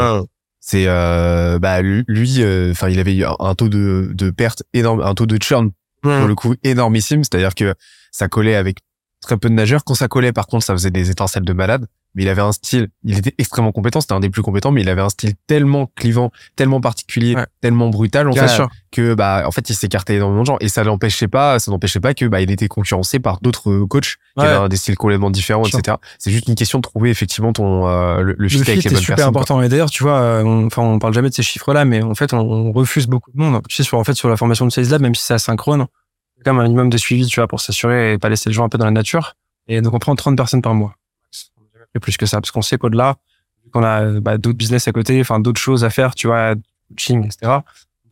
c'est 0.61 0.87
euh, 0.89 1.61
bah 1.61 1.81
lui 1.83 2.43
euh, 2.43 2.73
enfin 2.73 2.89
il 2.89 2.99
avait 2.99 3.15
eu 3.15 3.25
un, 3.25 3.55
taux 3.55 3.69
de 3.69 4.11
de 4.13 4.31
perte 4.31 4.65
énorme 4.73 5.01
un 5.01 5.15
taux 5.15 5.27
de 5.27 5.41
churn 5.41 5.71
pour 6.19 6.27
le 6.27 6.35
coup 6.35 6.55
énormissime 6.65 7.23
c'est-à-dire 7.23 7.55
que 7.55 7.75
ça 8.11 8.27
collait 8.27 8.57
avec 8.57 8.79
très 9.21 9.37
peu 9.37 9.49
de 9.49 9.55
nageurs 9.55 9.85
quand 9.85 9.95
ça 9.95 10.09
collait 10.09 10.33
par 10.33 10.49
contre 10.49 10.65
ça 10.65 10.73
faisait 10.73 10.91
des 10.91 11.11
étincelles 11.11 11.45
de 11.45 11.53
malade 11.53 11.87
mais 12.17 12.25
il 12.25 12.29
avait 12.29 12.43
un 12.43 12.51
style 12.51 12.89
il 13.05 13.17
était 13.19 13.35
extrêmement 13.39 13.71
compétent 13.71 14.01
c'était 14.01 14.15
un 14.15 14.21
des 14.21 14.31
plus 14.31 14.43
compétents 14.43 14.73
mais 14.73 14.81
il 14.81 14.89
avait 14.89 15.03
un 15.03 15.09
style 15.11 15.35
tellement 15.47 15.89
clivant 15.95 16.33
tellement 16.57 16.81
particulier 16.81 17.37
Ouais. 17.37 17.47
tellement 17.61 17.89
brutal 17.91 18.27
en 18.29 18.33
Bien 18.33 18.49
fait 18.49 18.55
sûr. 18.57 18.69
que 18.91 19.15
bah 19.15 19.45
en 19.47 19.51
fait 19.53 19.69
il 19.71 19.75
s'écartait 19.75 20.17
énormément 20.17 20.41
de 20.43 20.47
gens 20.47 20.57
et 20.61 20.69
ça 20.69 20.83
l'empêchait 20.83 21.29
pas 21.29 21.59
ça 21.61 21.71
n'empêchait 21.71 22.01
pas 22.01 22.15
que 22.15 22.25
bah 22.25 22.41
il 22.41 22.51
était 22.51 22.67
concurrencé 22.69 23.21
par 23.21 23.39
d'autres 23.41 23.71
euh, 23.71 23.87
coachs 23.87 24.17
qui 24.39 24.45
avaient 24.45 24.69
des 24.69 24.77
styles 24.77 24.97
complètement 24.97 25.31
différents 25.31 25.65
etc 25.67 25.97
c'est 26.19 26.31
juste 26.31 26.49
une 26.49 26.55
question 26.57 26.79
de 26.79 26.83
trouver 26.83 27.11
effectivement 27.11 27.53
ton 27.53 27.87
euh, 27.87 28.23
le, 28.23 28.35
le 28.39 28.49
fit 28.49 28.57
Le 28.57 28.63
avec 28.63 28.85
les 28.85 28.91
bonnes 28.91 28.99
super 29.01 29.17
personnes 29.17 29.33
quoi. 29.33 29.41
important. 29.43 29.63
Et 29.63 29.69
d'ailleurs, 29.69 29.91
tu 29.91 30.03
vois, 30.03 30.19
euh, 30.21 30.43
on, 30.45 30.67
enfin, 30.67 30.83
on 30.83 30.99
parle 30.99 31.13
jamais 31.15 31.29
de 31.29 31.35
ces 31.35 31.43
chiffres-là, 31.43 31.85
mais 31.85 32.03
en 32.03 32.15
fait, 32.15 32.33
on, 32.33 32.39
on 32.41 32.73
refuse 32.73 33.07
beaucoup 33.07 33.31
de 33.31 33.39
monde. 33.39 33.61
Tu 33.69 33.77
sais, 33.77 33.83
sur, 33.83 33.99
en 33.99 34.05
fait, 34.05 34.15
sur 34.15 34.29
la 34.29 34.37
formation 34.37 34.65
de 34.67 34.71
Sales 34.73 34.89
Lab, 34.89 35.03
même 35.03 35.15
si 35.15 35.23
c'est 35.25 35.35
asynchrone, 35.35 35.87
quand 36.45 36.53
même 36.55 36.61
un 36.61 36.65
minimum 36.65 36.89
de 36.91 36.97
suivi, 36.97 37.27
tu 37.27 37.41
vois, 37.41 37.47
pour 37.49 37.61
s'assurer 37.61 38.15
et 38.15 38.19
pas 38.19 38.29
laisser 38.29 38.49
les 38.49 38.55
gens 38.55 38.65
un 38.65 38.69
peu 38.69 38.79
dans 38.79 38.85
la 38.87 38.91
nature. 38.91 39.35
Et 39.69 39.81
donc, 39.83 39.93
on 39.95 39.99
prend 39.99 40.15
30 40.15 40.37
personnes 40.37 40.63
par 40.63 40.75
mois. 40.75 40.95
Plus 42.01 42.17
que 42.17 42.27
ça, 42.27 42.41
parce 42.41 42.51
qu'on 42.51 42.63
sait 42.63 42.79
qu'au-delà, 42.79 43.17
qu'on 43.73 43.83
a 43.83 44.21
bah, 44.21 44.39
d'autres 44.39 44.57
business 44.57 44.89
à 44.89 44.93
côté, 44.93 45.21
enfin, 45.21 45.41
d'autres 45.41 45.61
choses 45.61 45.85
à 45.85 45.91
faire, 45.91 46.15
tu 46.15 46.27
vois, 46.27 46.55
coaching, 46.89 47.25
etc., 47.25 47.59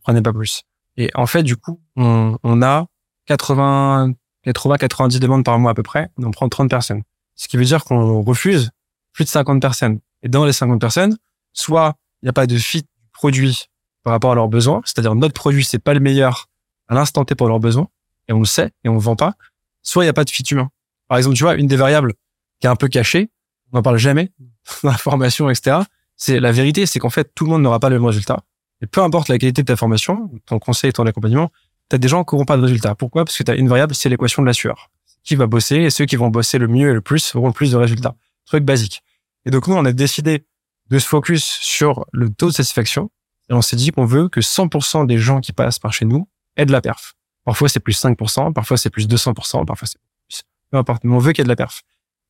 prenait 0.03 0.21
pas 0.21 0.33
plus. 0.33 0.63
Et 0.97 1.11
en 1.15 1.25
fait, 1.25 1.43
du 1.43 1.57
coup, 1.57 1.79
on, 1.95 2.37
on 2.43 2.61
a 2.61 2.87
80, 3.25 4.13
80, 4.43 4.77
90 4.77 5.19
demandes 5.19 5.43
par 5.43 5.57
mois 5.59 5.71
à 5.71 5.73
peu 5.73 5.83
près. 5.83 6.09
On 6.17 6.31
prend 6.31 6.47
30 6.47 6.69
personnes. 6.69 7.03
Ce 7.35 7.47
qui 7.47 7.57
veut 7.57 7.65
dire 7.65 7.83
qu'on 7.83 8.21
refuse 8.21 8.71
plus 9.13 9.25
de 9.25 9.29
50 9.29 9.61
personnes. 9.61 9.99
Et 10.23 10.29
dans 10.29 10.45
les 10.45 10.53
50 10.53 10.79
personnes, 10.79 11.17
soit 11.53 11.95
il 12.21 12.25
n'y 12.25 12.29
a 12.29 12.33
pas 12.33 12.47
de 12.47 12.57
fit 12.57 12.81
du 12.81 12.87
produit 13.13 13.65
par 14.03 14.13
rapport 14.13 14.31
à 14.31 14.35
leurs 14.35 14.47
besoins, 14.47 14.81
c'est-à-dire 14.85 15.15
notre 15.15 15.33
produit, 15.33 15.65
c'est 15.65 15.79
pas 15.79 15.93
le 15.93 15.99
meilleur 15.99 16.47
à 16.87 16.93
l'instant 16.93 17.25
T 17.25 17.33
pour 17.33 17.47
leurs 17.47 17.59
besoins, 17.59 17.87
et 18.27 18.33
on 18.33 18.39
le 18.39 18.45
sait, 18.45 18.71
et 18.83 18.89
on 18.89 18.93
le 18.93 18.99
vend 18.99 19.15
pas, 19.15 19.33
soit 19.81 20.03
il 20.03 20.05
n'y 20.05 20.11
a 20.11 20.13
pas 20.13 20.23
de 20.23 20.29
fit 20.29 20.43
humain. 20.51 20.69
Par 21.07 21.17
exemple, 21.17 21.35
tu 21.35 21.43
vois, 21.43 21.55
une 21.55 21.67
des 21.67 21.75
variables 21.75 22.13
qui 22.59 22.67
est 22.67 22.69
un 22.69 22.75
peu 22.75 22.87
cachée, 22.87 23.31
on 23.75 23.79
n'en 23.79 23.83
parle 23.83 23.97
jamais 23.97 24.31
dans 24.83 24.91
la 24.91 24.97
formation, 24.97 25.49
etc., 25.49 25.79
c'est 26.15 26.39
la 26.39 26.53
vérité, 26.53 26.85
c'est 26.85 26.99
qu'en 26.99 27.09
fait, 27.09 27.31
tout 27.35 27.43
le 27.43 27.51
monde 27.51 27.61
n'aura 27.61 27.81
pas 27.81 27.89
le 27.89 27.97
même 27.97 28.05
résultat. 28.05 28.39
Et 28.81 28.87
peu 28.87 29.01
importe 29.01 29.27
la 29.27 29.37
qualité 29.37 29.63
de 29.63 29.67
ta 29.67 29.75
formation, 29.75 30.31
ton 30.45 30.59
conseil, 30.59 30.93
ton 30.93 31.05
accompagnement, 31.05 31.51
tu 31.89 31.95
as 31.95 31.99
des 31.99 32.07
gens 32.07 32.23
qui 32.23 32.35
n'auront 32.35 32.45
pas 32.45 32.55
de 32.55 32.61
résultat. 32.61 32.95
Pourquoi? 32.95 33.25
Parce 33.25 33.37
que 33.37 33.43
tu 33.43 33.51
as 33.51 33.55
une 33.55 33.67
variable, 33.67 33.93
c'est 33.93 34.07
l'équation 34.07 34.41
de 34.41 34.47
la 34.47 34.53
sueur. 34.53 34.89
Qui 35.23 35.35
va 35.35 35.45
bosser, 35.45 35.75
et 35.75 35.89
ceux 35.89 36.05
qui 36.05 36.15
vont 36.15 36.29
bosser 36.29 36.57
le 36.57 36.69
mieux 36.69 36.89
et 36.89 36.93
le 36.93 37.01
plus 37.01 37.35
auront 37.35 37.47
le 37.47 37.53
plus 37.53 37.71
de 37.71 37.77
résultats. 37.77 38.15
Truc 38.45 38.63
basique. 38.63 39.03
Et 39.45 39.51
donc, 39.51 39.67
nous, 39.67 39.75
on 39.75 39.83
a 39.83 39.91
décidé 39.91 40.45
de 40.89 40.99
se 40.99 41.07
focus 41.07 41.43
sur 41.43 42.05
le 42.13 42.29
taux 42.29 42.47
de 42.47 42.53
satisfaction. 42.53 43.11
Et 43.49 43.53
on 43.53 43.61
s'est 43.61 43.75
dit 43.75 43.91
qu'on 43.91 44.05
veut 44.05 44.29
que 44.29 44.39
100% 44.39 45.05
des 45.05 45.17
gens 45.17 45.41
qui 45.41 45.51
passent 45.51 45.79
par 45.79 45.91
chez 45.91 46.05
nous 46.05 46.29
aient 46.55 46.65
de 46.65 46.71
la 46.71 46.79
perf. 46.79 47.13
Parfois, 47.43 47.67
c'est 47.67 47.81
plus 47.81 48.01
5%, 48.01 48.53
parfois, 48.53 48.77
c'est 48.77 48.89
plus 48.89 49.07
200%, 49.07 49.65
parfois, 49.65 49.87
c'est 49.87 49.99
plus. 49.99 50.43
Peu 50.71 50.77
importe. 50.77 51.03
Mais 51.03 51.13
on 51.13 51.19
veut 51.19 51.33
qu'il 51.33 51.41
y 51.41 51.43
ait 51.43 51.45
de 51.45 51.49
la 51.49 51.55
perf. 51.57 51.81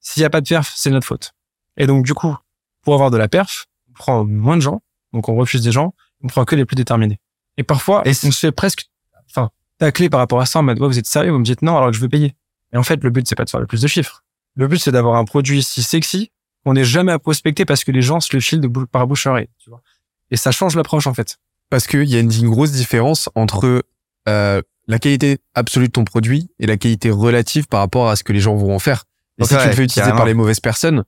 S'il 0.07 0.21
n'y 0.21 0.25
a 0.25 0.29
pas 0.29 0.41
de 0.41 0.47
perf, 0.47 0.71
c'est 0.75 0.91
notre 0.91 1.07
faute. 1.07 1.31
Et 1.77 1.87
donc, 1.87 2.05
du 2.05 2.13
coup, 2.13 2.35
pour 2.83 2.93
avoir 2.93 3.09
de 3.09 3.17
la 3.17 3.27
perf, 3.27 3.65
on 3.89 3.93
prend 3.93 4.23
moins 4.25 4.55
de 4.55 4.61
gens. 4.61 4.81
Donc, 5.13 5.29
on 5.29 5.35
refuse 5.35 5.61
des 5.63 5.71
gens. 5.71 5.95
On 6.23 6.27
prend 6.27 6.45
que 6.45 6.55
les 6.55 6.63
plus 6.65 6.75
déterminés. 6.75 7.19
Et 7.57 7.63
parfois, 7.63 8.03
Et 8.05 8.11
on 8.11 8.31
se 8.31 8.39
fait 8.39 8.51
presque, 8.51 8.85
enfin, 9.29 9.49
tacler 9.79 10.09
par 10.09 10.19
rapport 10.19 10.39
à 10.41 10.45
ça 10.45 10.59
en 10.59 10.63
mode, 10.63 10.79
Ouais, 10.79 10.87
vous 10.87 10.99
êtes 10.99 11.07
sérieux? 11.07 11.31
Vous 11.31 11.39
me 11.39 11.43
dites 11.43 11.61
non 11.63 11.75
alors 11.77 11.89
que 11.89 11.95
je 11.95 12.01
veux 12.01 12.09
payer. 12.09 12.35
Et 12.73 12.77
en 12.77 12.83
fait, 12.83 13.03
le 13.03 13.09
but, 13.09 13.27
c'est 13.27 13.35
pas 13.35 13.45
de 13.45 13.49
faire 13.49 13.59
le 13.61 13.65
plus 13.67 13.81
de 13.81 13.87
chiffres. 13.87 14.23
Le 14.55 14.67
but, 14.67 14.77
c'est 14.77 14.91
d'avoir 14.91 15.15
un 15.15 15.25
produit 15.25 15.63
si 15.63 15.81
sexy 15.81 16.31
qu'on 16.63 16.73
n'est 16.73 16.83
jamais 16.85 17.11
à 17.11 17.19
prospecter 17.19 17.65
parce 17.65 17.83
que 17.83 17.91
les 17.91 18.01
gens 18.01 18.19
se 18.19 18.35
le 18.35 18.39
filent 18.41 18.59
de 18.61 18.67
bou- 18.67 18.85
par 18.87 19.07
bouche 19.07 19.25
à 19.27 19.31
oreille, 19.31 19.49
tu 19.57 19.69
vois. 19.69 19.81
Et 20.31 20.37
ça 20.37 20.51
change 20.51 20.75
l'approche, 20.75 21.07
en 21.07 21.13
fait. 21.13 21.37
parce 21.69 21.87
qu'il 21.87 22.03
y 22.09 22.15
a 22.15 22.19
une, 22.19 22.31
une 22.31 22.49
grosse 22.49 22.71
différence 22.71 23.29
entre 23.35 23.83
euh, 24.27 24.61
la 24.87 24.99
qualité 24.99 25.39
absolue 25.55 25.87
de 25.87 25.91
ton 25.93 26.03
produit 26.03 26.49
et 26.59 26.67
la 26.67 26.77
qualité 26.77 27.09
relative 27.09 27.67
par 27.67 27.79
rapport 27.79 28.07
à 28.09 28.15
ce 28.15 28.23
que 28.23 28.33
les 28.33 28.39
gens 28.39 28.55
vont 28.55 28.73
en 28.75 28.79
faire. 28.79 29.04
Et 29.37 29.41
Donc 29.41 29.49
si 29.49 29.57
tu 29.57 29.67
le 29.67 29.73
fais 29.73 29.83
utiliser 29.83 30.01
carrément. 30.01 30.17
par 30.17 30.25
les 30.25 30.33
mauvaises 30.33 30.59
personnes, 30.59 31.03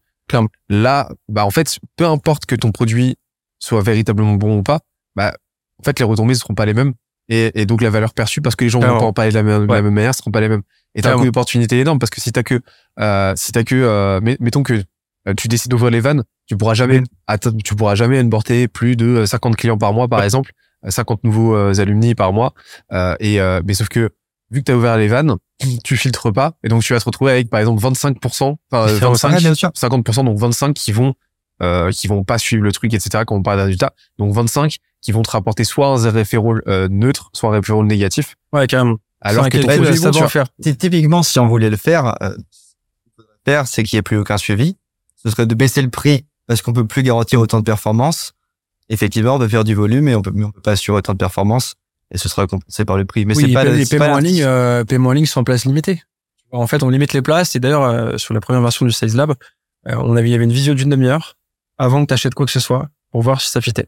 là, 0.70 1.10
bah 1.30 1.46
en 1.46 1.52
fait, 1.52 1.80
peu 1.96 2.06
importe 2.06 2.46
que 2.46 2.56
ton 2.56 2.72
produit 2.72 3.16
soit 3.60 3.82
véritablement 3.82 4.34
bon 4.34 4.60
ou 4.60 4.64
pas, 4.64 4.80
bah 5.16 5.34
en 5.80 5.84
fait 5.84 5.98
les 6.00 6.06
retombées 6.06 6.34
ne 6.34 6.38
seront 6.38 6.54
pas 6.56 6.66
les 6.66 6.74
mêmes 6.74 6.94
et, 7.30 7.60
et 7.60 7.66
donc 7.66 7.82
la 7.82 7.90
valeur 7.90 8.14
perçue 8.14 8.42
parce 8.42 8.56
que 8.56 8.64
les 8.64 8.70
gens 8.70 8.80
vont 8.80 8.86
Clairement. 8.86 9.00
pas 9.02 9.06
en 9.08 9.14
parler 9.14 9.32
de 9.32 9.36
la 9.36 9.44
même, 9.44 9.68
de 9.68 9.74
la 9.74 9.82
même 9.82 9.94
manière 9.94 10.14
seront 10.16 10.32
pas 10.32 10.42
les 10.42 10.50
mêmes. 10.50 10.62
Et 10.96 11.02
t'as 11.02 11.10
un 11.10 11.12
Clairement. 11.12 11.22
coût 11.22 11.26
d'opportunité 11.28 11.80
énorme 11.80 12.00
parce 12.00 12.10
que 12.10 12.22
si 12.22 12.32
t'as 12.32 12.44
que, 12.44 12.62
euh, 13.00 13.34
si 13.36 13.52
t'as 13.52 13.64
que, 13.64 13.76
euh, 13.76 14.20
met- 14.22 14.38
mettons 14.40 14.64
que 14.64 14.74
euh, 15.28 15.34
tu 15.36 15.48
décides 15.48 15.72
d'ouvrir 15.72 15.92
les 15.92 16.00
vannes, 16.00 16.24
tu 16.46 16.56
pourras 16.56 16.74
jamais, 16.74 17.02
tu 17.64 17.76
pourras 17.76 17.96
jamais 17.96 18.20
onboarder 18.22 18.68
plus 18.68 18.96
de 18.96 19.06
euh, 19.06 19.26
50 19.26 19.56
clients 19.58 19.78
par 19.78 19.92
mois, 19.94 20.08
par 20.08 20.24
exemple, 20.24 20.52
euh, 20.86 20.90
50 20.90 21.24
nouveaux 21.24 21.56
euh, 21.56 21.74
alumni 21.80 22.16
par 22.16 22.32
mois. 22.34 22.54
Euh, 22.94 23.16
et 23.20 23.42
euh, 23.42 23.62
mais 23.66 23.74
sauf 23.74 23.90
que 23.90 24.12
vu 24.52 24.60
que 24.62 24.66
t'as 24.66 24.76
ouvert 24.76 24.98
les 24.98 25.08
vannes, 25.08 25.36
tu 25.84 25.98
filtres 25.98 26.32
pas 26.32 26.54
et 26.64 26.68
donc 26.70 26.84
tu 26.84 26.94
vas 26.94 27.00
te 27.00 27.06
retrouver 27.06 27.32
avec 27.32 27.50
par 27.50 27.60
exemple 27.60 27.82
25%, 27.82 28.16
enfin 28.72 28.88
euh, 28.90 28.94
Différents 28.94 29.12
25, 29.14 29.18
salariés, 29.18 29.46
bien 29.48 29.56
sûr. 29.56 29.70
50%, 29.70 30.26
donc 30.26 30.38
25 30.40 30.74
qui 30.74 30.92
vont 30.92 31.14
euh, 31.64 31.90
qui 31.92 32.08
vont 32.08 32.24
pas 32.24 32.38
suivre 32.38 32.64
le 32.64 32.72
truc, 32.72 32.94
etc., 32.94 33.24
qui 33.28 33.34
vont 33.34 33.42
pas 33.42 33.56
de 33.58 33.62
résultat. 33.62 33.94
Donc 34.20 34.32
25 34.34 34.78
qui 35.02 35.12
vont 35.12 35.24
te 35.24 35.32
rapporter 35.32 35.64
soit 35.64 35.88
un 35.88 36.10
référent 36.12 36.54
euh, 36.68 36.88
neutre, 36.90 37.30
soit 37.34 37.50
un 37.50 37.54
référent 37.54 37.84
négatif. 37.84 38.36
Ouais, 38.54 38.68
carrément. 38.68 38.98
Alors 39.22 39.46
Sans 39.46 39.50
que 39.50 39.58
ton 39.58 39.68
va 39.68 40.12
tu 40.12 40.20
vois, 40.20 40.30
faire. 40.30 40.46
Ty- 40.62 40.78
Typiquement, 40.78 41.24
si 41.24 41.40
on 41.40 41.48
voulait 41.48 41.72
le 41.72 41.78
faire, 41.78 42.16
euh, 42.22 42.36
faire, 43.46 43.68
c'est 43.68 43.84
qu'il 43.84 43.98
n'y 43.98 44.00
ait 44.00 44.04
plus 44.04 44.18
aucun 44.18 44.38
suivi. 44.38 44.78
Ce 45.16 45.30
serait 45.32 45.48
de 45.48 45.56
baisser 45.56 45.82
le 45.82 45.90
prix 45.90 46.26
parce 46.46 46.62
qu'on 46.62 46.74
peut 46.74 46.86
plus 46.86 47.02
garantir 47.04 47.40
autant 47.40 47.60
de 47.60 47.64
performance. 47.66 48.34
Effectivement, 48.90 49.36
on 49.36 49.40
peut 49.40 49.48
faire 49.48 49.64
du 49.64 49.74
volume 49.74 50.08
et 50.08 50.16
on 50.16 50.22
peut, 50.22 50.32
mais 50.34 50.46
on 50.46 50.52
peut 50.52 50.62
pas 50.62 50.72
assurer 50.74 51.00
autant 51.00 51.14
de 51.14 51.18
performance 51.18 51.74
et 52.12 52.18
ce 52.18 52.30
sera 52.30 52.48
compensé 52.48 52.86
par 52.86 52.98
le 52.98 53.06
prix. 53.06 53.26
Mais 53.26 53.36
oui, 53.36 53.46
c'est 53.48 53.54
pas 53.54 53.64
les, 53.64 53.86
paiements 53.86 54.14
en 54.14 54.20
ligne, 54.20 54.44
euh, 54.44 54.84
paiements 54.84 55.10
en 55.10 55.14
ligne 55.14 55.26
sont 55.26 55.42
en 55.42 55.44
place 55.44 55.66
limitée. 55.66 56.04
En 56.52 56.68
fait, 56.68 56.84
on 56.84 56.90
limite 56.90 57.14
les 57.14 57.22
places. 57.22 57.56
Et 57.56 57.60
d'ailleurs, 57.60 57.84
euh, 57.84 58.18
sur 58.18 58.34
la 58.34 58.40
première 58.40 58.62
version 58.62 58.86
du 58.86 58.92
Sales 58.92 59.16
Lab, 59.16 59.32
euh, 59.88 59.96
on 59.98 60.16
avait, 60.16 60.30
il 60.30 60.32
y 60.32 60.36
avait 60.36 60.46
une 60.46 60.52
visio 60.52 60.74
d'une 60.74 60.90
demi-heure 60.90 61.38
avant 61.78 62.02
que 62.04 62.08
tu 62.08 62.14
achètes 62.14 62.34
quoi 62.34 62.46
que 62.46 62.52
ce 62.52 62.60
soit 62.60 62.90
pour 63.12 63.22
voir 63.22 63.42
si 63.42 63.52
ça 63.52 63.62
fitait. 63.62 63.86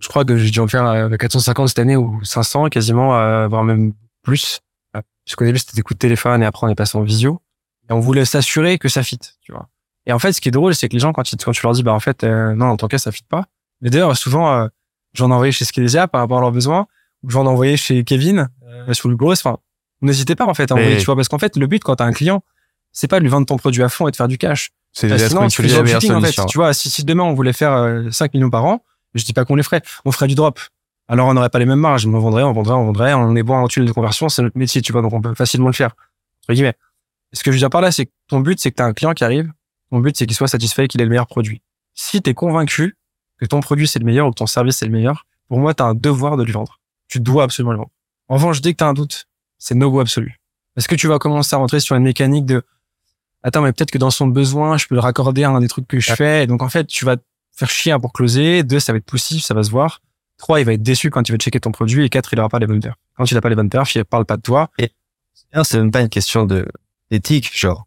Je 0.00 0.08
crois 0.08 0.24
que 0.24 0.36
j'ai 0.36 0.50
dû 0.50 0.58
en 0.58 0.66
faire 0.66 0.84
euh, 0.84 1.16
450 1.16 1.68
cette 1.68 1.78
année 1.78 1.96
ou 1.96 2.18
500 2.24 2.68
quasiment, 2.68 3.16
euh, 3.16 3.46
voire 3.46 3.62
même 3.62 3.92
plus. 4.22 4.60
Euh, 4.96 5.00
Parce 5.24 5.36
qu'au 5.36 5.44
début, 5.44 5.58
c'était 5.58 5.76
des 5.76 5.82
coups 5.82 5.96
de 5.96 6.00
téléphone 6.00 6.42
et 6.42 6.46
après, 6.46 6.66
on 6.66 6.70
est 6.70 6.74
passé 6.74 6.98
en 6.98 7.02
visio. 7.02 7.40
Et 7.88 7.92
on 7.92 8.00
voulait 8.00 8.24
s'assurer 8.24 8.78
que 8.78 8.88
ça 8.88 9.02
fit, 9.02 9.20
tu 9.40 9.52
vois. 9.52 9.68
Et 10.06 10.12
en 10.12 10.18
fait, 10.18 10.32
ce 10.32 10.40
qui 10.40 10.48
est 10.48 10.52
drôle, 10.52 10.74
c'est 10.74 10.88
que 10.88 10.94
les 10.94 10.98
gens, 10.98 11.12
quand, 11.12 11.32
ils, 11.32 11.36
quand 11.36 11.52
tu 11.52 11.62
leur 11.62 11.72
dis, 11.72 11.82
bah, 11.82 11.92
en 11.92 12.00
fait, 12.00 12.24
euh, 12.24 12.54
non, 12.54 12.66
en 12.66 12.76
tant 12.76 12.88
cas, 12.88 12.98
ça 12.98 13.12
fit 13.12 13.24
pas. 13.28 13.46
Mais 13.80 13.90
d'ailleurs, 13.90 14.16
souvent, 14.16 14.52
euh, 14.52 14.68
j'en 15.14 15.30
ai 15.30 15.34
envoyé 15.34 15.52
chez 15.52 15.64
Skelesia 15.64 16.08
par 16.08 16.20
rapport 16.20 16.38
à 16.38 16.40
leurs 16.40 16.52
besoins, 16.52 16.86
ou 17.22 17.30
j'en 17.30 17.44
ai 17.44 17.48
envoyé 17.48 17.76
chez 17.76 18.04
Kevin, 18.04 18.48
euh, 18.88 18.92
sur 18.94 19.08
le 19.08 19.16
gros. 19.16 19.32
Enfin, 19.32 19.58
n'hésitez 20.00 20.34
pas, 20.34 20.46
en 20.46 20.54
fait, 20.54 20.70
à 20.70 20.74
Mais- 20.74 20.80
envoyer, 20.82 20.98
tu 20.98 21.06
vois, 21.06 21.16
parce 21.16 21.28
qu'en 21.28 21.38
fait, 21.38 21.56
le 21.56 21.66
but, 21.66 21.82
quand 21.82 21.96
t'as 21.96 22.04
un 22.04 22.12
client, 22.12 22.42
c'est 22.92 23.08
pas 23.08 23.18
de 23.18 23.24
lui 23.24 23.30
vendre 23.30 23.46
ton 23.46 23.56
produit 23.56 23.82
à 23.82 23.88
fond 23.88 24.08
et 24.08 24.10
de 24.10 24.16
faire 24.16 24.28
du 24.28 24.38
cash. 24.38 24.70
c'est 24.92 25.08
que 25.08 25.14
d'être 25.14 25.28
sinon, 25.30 25.48
tu 25.48 25.62
fais 25.62 25.68
du 25.68 25.74
dropshipping, 25.74 26.12
en 26.12 26.20
fait. 26.20 26.46
Tu 26.46 26.58
vois, 26.58 26.74
si, 26.74 26.90
si 26.90 27.02
demain, 27.04 27.22
on 27.24 27.32
voulait 27.32 27.54
faire 27.54 27.72
euh, 27.72 28.10
5 28.10 28.34
millions 28.34 28.50
par 28.50 28.64
an, 28.66 28.84
je 29.14 29.24
dis 29.24 29.32
pas 29.32 29.44
qu'on 29.46 29.54
les 29.54 29.62
ferait, 29.62 29.80
on 30.04 30.12
ferait 30.12 30.26
du 30.26 30.34
drop. 30.34 30.60
Alors, 31.08 31.28
on 31.28 31.34
n'aurait 31.34 31.48
pas 31.48 31.58
les 31.58 31.64
mêmes 31.66 31.78
marges, 31.80 32.06
mais 32.06 32.14
on 32.14 32.20
vendrait, 32.20 32.42
on 32.42 32.52
vendrait, 32.52 32.74
on 32.74 32.84
vendrait, 32.86 33.14
on 33.14 33.34
est 33.34 33.42
bon 33.42 33.54
en 33.56 33.68
tunnel 33.68 33.88
de 33.88 33.92
conversion, 33.94 34.28
c'est 34.28 34.42
notre 34.42 34.58
métier, 34.58 34.82
tu 34.82 34.92
vois, 34.92 35.00
donc 35.02 35.12
on 35.14 35.20
peut 35.22 35.34
facilement 35.34 35.68
le 35.68 35.72
faire. 35.72 35.94
Entre 36.42 36.52
guillemets. 36.54 36.74
Et 37.32 37.36
ce 37.36 37.42
que 37.42 37.50
je 37.50 37.56
veux 37.56 37.60
dire 37.60 37.70
par 37.70 37.80
là, 37.80 37.90
c'est 37.90 38.06
que 38.06 38.10
ton 38.28 38.40
but, 38.40 38.60
c'est 38.60 38.70
que 38.70 38.76
tu 38.76 38.82
as 38.82 38.86
un 38.86 38.92
client 38.92 39.14
qui 39.14 39.24
arrive, 39.24 39.50
ton 39.90 40.00
but, 40.00 40.14
c'est 40.16 40.26
qu'il 40.26 40.36
soit 40.36 40.48
satisfait, 40.48 40.88
qu'il 40.88 41.00
ait 41.00 41.04
le 41.04 41.10
meilleur 41.10 41.26
produit. 41.26 41.62
Si 41.94 42.20
tu 42.20 42.28
es 42.30 42.34
convaincu 42.34 42.96
que 43.38 43.46
ton 43.46 43.60
produit, 43.60 43.88
c'est 43.88 43.98
le 43.98 44.04
meilleur 44.04 44.26
ou 44.26 44.30
que 44.30 44.36
ton 44.36 44.46
service, 44.46 44.76
c'est 44.76 44.86
le 44.86 44.92
meilleur, 44.92 45.26
pour 45.48 45.58
moi, 45.58 45.72
tu 45.74 45.82
as 45.82 45.86
un 45.86 45.94
devoir 45.94 46.36
de 46.36 46.44
lui 46.44 46.52
vendre. 46.52 46.80
Tu 47.12 47.20
dois 47.20 47.44
absolument 47.44 47.72
le 47.72 47.76
vendre. 47.76 47.90
En 48.28 48.36
revanche, 48.36 48.62
dès 48.62 48.72
que 48.72 48.78
tu 48.78 48.84
as 48.84 48.86
un 48.86 48.94
doute, 48.94 49.28
c'est 49.58 49.74
no-go 49.74 50.00
absolu. 50.00 50.40
Parce 50.74 50.86
que 50.86 50.94
tu 50.94 51.08
vas 51.08 51.18
commencer 51.18 51.54
à 51.54 51.58
rentrer 51.58 51.78
sur 51.78 51.94
une 51.94 52.04
mécanique 52.04 52.46
de 52.46 52.62
attends, 53.42 53.60
mais 53.60 53.70
peut-être 53.74 53.90
que 53.90 53.98
dans 53.98 54.10
son 54.10 54.28
besoin, 54.28 54.78
je 54.78 54.86
peux 54.86 54.94
le 54.94 55.02
raccorder 55.02 55.44
à 55.44 55.50
un 55.50 55.60
des 55.60 55.68
trucs 55.68 55.86
que 55.86 56.00
je 56.00 56.14
fais. 56.14 56.44
Et 56.44 56.46
donc, 56.46 56.62
en 56.62 56.70
fait, 56.70 56.86
tu 56.86 57.04
vas 57.04 57.18
te 57.18 57.22
faire 57.54 57.68
chier 57.68 57.94
pour 58.00 58.14
closer. 58.14 58.62
Deux, 58.62 58.80
ça 58.80 58.92
va 58.92 58.96
être 58.96 59.04
poussif, 59.04 59.44
ça 59.44 59.52
va 59.52 59.62
se 59.62 59.70
voir. 59.70 60.00
Trois, 60.38 60.60
il 60.60 60.64
va 60.64 60.72
être 60.72 60.82
déçu 60.82 61.10
quand 61.10 61.28
il 61.28 61.32
va 61.32 61.36
checker 61.36 61.60
ton 61.60 61.70
produit. 61.70 62.02
Et 62.02 62.08
quatre, 62.08 62.32
il 62.32 62.40
aura 62.40 62.48
pas 62.48 62.58
les 62.58 62.66
bonnes 62.66 62.80
perfs. 62.80 62.96
Quand 63.14 63.30
il 63.30 63.36
a 63.36 63.42
pas 63.42 63.50
les 63.50 63.56
bonnes 63.56 63.68
perfs, 63.68 63.94
il 63.94 64.02
parle 64.06 64.24
pas 64.24 64.38
de 64.38 64.42
toi. 64.42 64.70
D'ailleurs, 64.78 65.66
c'est 65.66 65.76
même 65.76 65.90
pas 65.90 66.00
une 66.00 66.08
question 66.08 66.46
de 66.46 66.66
d'éthique, 67.10 67.50
genre. 67.54 67.86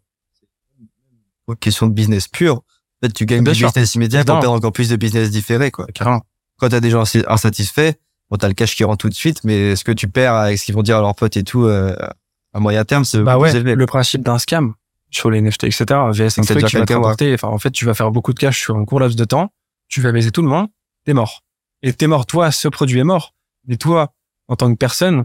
Une 1.48 1.56
question 1.56 1.88
de 1.88 1.94
business 1.94 2.28
pur. 2.28 2.58
En 2.58 2.62
fait, 3.02 3.12
tu 3.12 3.26
gagnes 3.26 3.42
du 3.42 3.50
business 3.50 3.96
immédiat 3.96 4.24
pour 4.24 4.38
perdre 4.38 4.52
encore 4.54 4.72
plus 4.72 4.88
de 4.88 4.94
business 4.94 5.32
différé, 5.32 5.72
quoi. 5.72 5.86
Carrément. 5.86 6.22
Quand 6.58 6.68
t'as 6.68 6.78
des 6.78 6.90
gens 6.90 7.02
insatisfaits, 7.26 7.94
bon, 8.30 8.36
t'as 8.36 8.48
le 8.48 8.54
cash 8.54 8.74
qui 8.76 8.84
rentre 8.84 8.98
tout 8.98 9.08
de 9.08 9.14
suite, 9.14 9.44
mais 9.44 9.76
ce 9.76 9.84
que 9.84 9.92
tu 9.92 10.08
perds 10.08 10.34
avec 10.34 10.58
ce 10.58 10.64
qu'ils 10.64 10.74
vont 10.74 10.82
dire 10.82 10.98
à 10.98 11.00
leurs 11.00 11.14
potes 11.14 11.36
et 11.36 11.44
tout, 11.44 11.64
euh, 11.64 11.94
à 12.52 12.60
moyen 12.60 12.84
terme, 12.84 13.04
c'est 13.04 13.20
Bah 13.20 13.38
ouais, 13.38 13.54
élevé. 13.54 13.74
le 13.74 13.86
principe 13.86 14.22
d'un 14.22 14.38
scam 14.38 14.74
sur 15.10 15.30
les 15.30 15.40
NFT, 15.40 15.64
etc. 15.64 15.84
VS 16.10 16.38
un 16.38 16.42
truc 16.42 16.66
qui 16.66 16.76
va 16.76 16.84
te 16.84 16.92
rapporter. 16.92 17.32
Enfin, 17.34 17.48
en 17.48 17.58
fait, 17.58 17.70
tu 17.70 17.84
vas 17.84 17.94
faire 17.94 18.10
beaucoup 18.10 18.32
de 18.32 18.38
cash 18.38 18.58
sur 18.60 18.76
un 18.76 18.84
court 18.84 19.00
laps 19.00 19.16
de 19.16 19.24
temps. 19.24 19.50
Tu 19.88 20.00
vas 20.00 20.10
baiser 20.12 20.30
tout 20.30 20.42
le 20.42 20.48
monde. 20.48 20.66
T'es 21.04 21.14
mort. 21.14 21.42
Et 21.82 21.92
t'es 21.92 22.06
mort. 22.06 22.26
Toi, 22.26 22.50
ce 22.50 22.66
produit 22.68 22.98
est 22.98 23.04
mort. 23.04 23.34
Mais 23.68 23.76
toi, 23.76 24.12
en 24.48 24.56
tant 24.56 24.70
que 24.72 24.76
personne, 24.76 25.24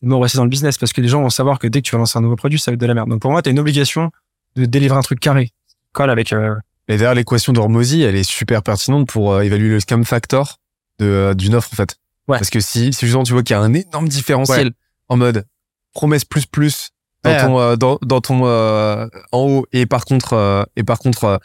t'es 0.00 0.06
mort 0.06 0.20
aussi 0.20 0.36
dans 0.36 0.42
le 0.44 0.50
business 0.50 0.78
parce 0.78 0.92
que 0.92 1.00
les 1.00 1.08
gens 1.08 1.22
vont 1.22 1.30
savoir 1.30 1.58
que 1.58 1.68
dès 1.68 1.80
que 1.80 1.86
tu 1.86 1.92
vas 1.92 1.98
lancer 1.98 2.18
un 2.18 2.22
nouveau 2.22 2.36
produit, 2.36 2.58
ça 2.58 2.70
va 2.70 2.74
être 2.74 2.80
de 2.80 2.86
la 2.86 2.94
merde. 2.94 3.08
Donc 3.08 3.20
pour 3.20 3.30
moi, 3.30 3.40
t'as 3.40 3.50
une 3.50 3.58
obligation 3.60 4.10
de 4.56 4.64
délivrer 4.64 4.98
un 4.98 5.02
truc 5.02 5.20
carré. 5.20 5.50
Colle 5.92 6.10
avec, 6.10 6.32
euh, 6.32 6.56
Et 6.88 6.96
d'ailleurs, 6.96 7.14
l'équation 7.14 7.52
d'Hormozy, 7.52 8.02
elle 8.02 8.16
est 8.16 8.28
super 8.28 8.62
pertinente 8.62 9.06
pour 9.08 9.32
euh, 9.32 9.42
évaluer 9.42 9.68
le 9.68 9.80
scam 9.80 10.04
factor 10.04 10.56
de 10.98 11.06
euh, 11.06 11.34
d'une 11.34 11.54
offre 11.54 11.68
en 11.72 11.76
fait. 11.76 11.99
Ouais. 12.30 12.38
Parce 12.38 12.50
que 12.50 12.60
si, 12.60 12.92
si 12.92 13.06
justement 13.06 13.24
tu 13.24 13.32
vois 13.32 13.42
qu'il 13.42 13.54
y 13.54 13.58
a 13.58 13.60
un 13.62 13.74
énorme 13.74 14.08
différentiel 14.08 14.70
en 15.08 15.16
mode 15.16 15.44
promesse 15.92 16.24
plus 16.24 16.46
plus 16.46 16.90
dans 17.24 17.30
Ouais. 17.32 17.40
ton 17.42 17.60
euh, 17.60 17.76
dans, 17.76 17.98
dans 18.02 18.20
ton 18.22 18.46
euh, 18.46 19.06
en 19.32 19.40
haut 19.40 19.66
et 19.72 19.84
par 19.84 20.04
contre 20.06 20.32
euh, 20.32 20.62
et 20.76 20.84
par 20.84 20.98
contre 21.00 21.38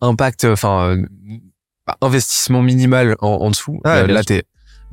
impact 0.00 0.44
enfin 0.46 0.96
investissement 2.00 2.62
minimal 2.62 3.14
en, 3.20 3.28
en 3.28 3.50
dessous 3.50 3.80
là 3.84 4.06
sûr. 4.06 4.24
t'es 4.24 4.42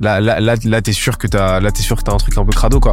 là 0.00 0.20
là 0.20 0.38
là, 0.40 0.54
là 0.64 0.82
t'es 0.82 0.92
sûr 0.92 1.18
que 1.18 1.26
t'as 1.26 1.58
là 1.60 1.72
t'es 1.72 1.82
sûr 1.82 1.96
que 1.96 2.02
t'as 2.02 2.12
un 2.12 2.18
truc 2.18 2.36
un 2.38 2.44
peu 2.44 2.52
crado 2.52 2.78
quoi 2.78 2.92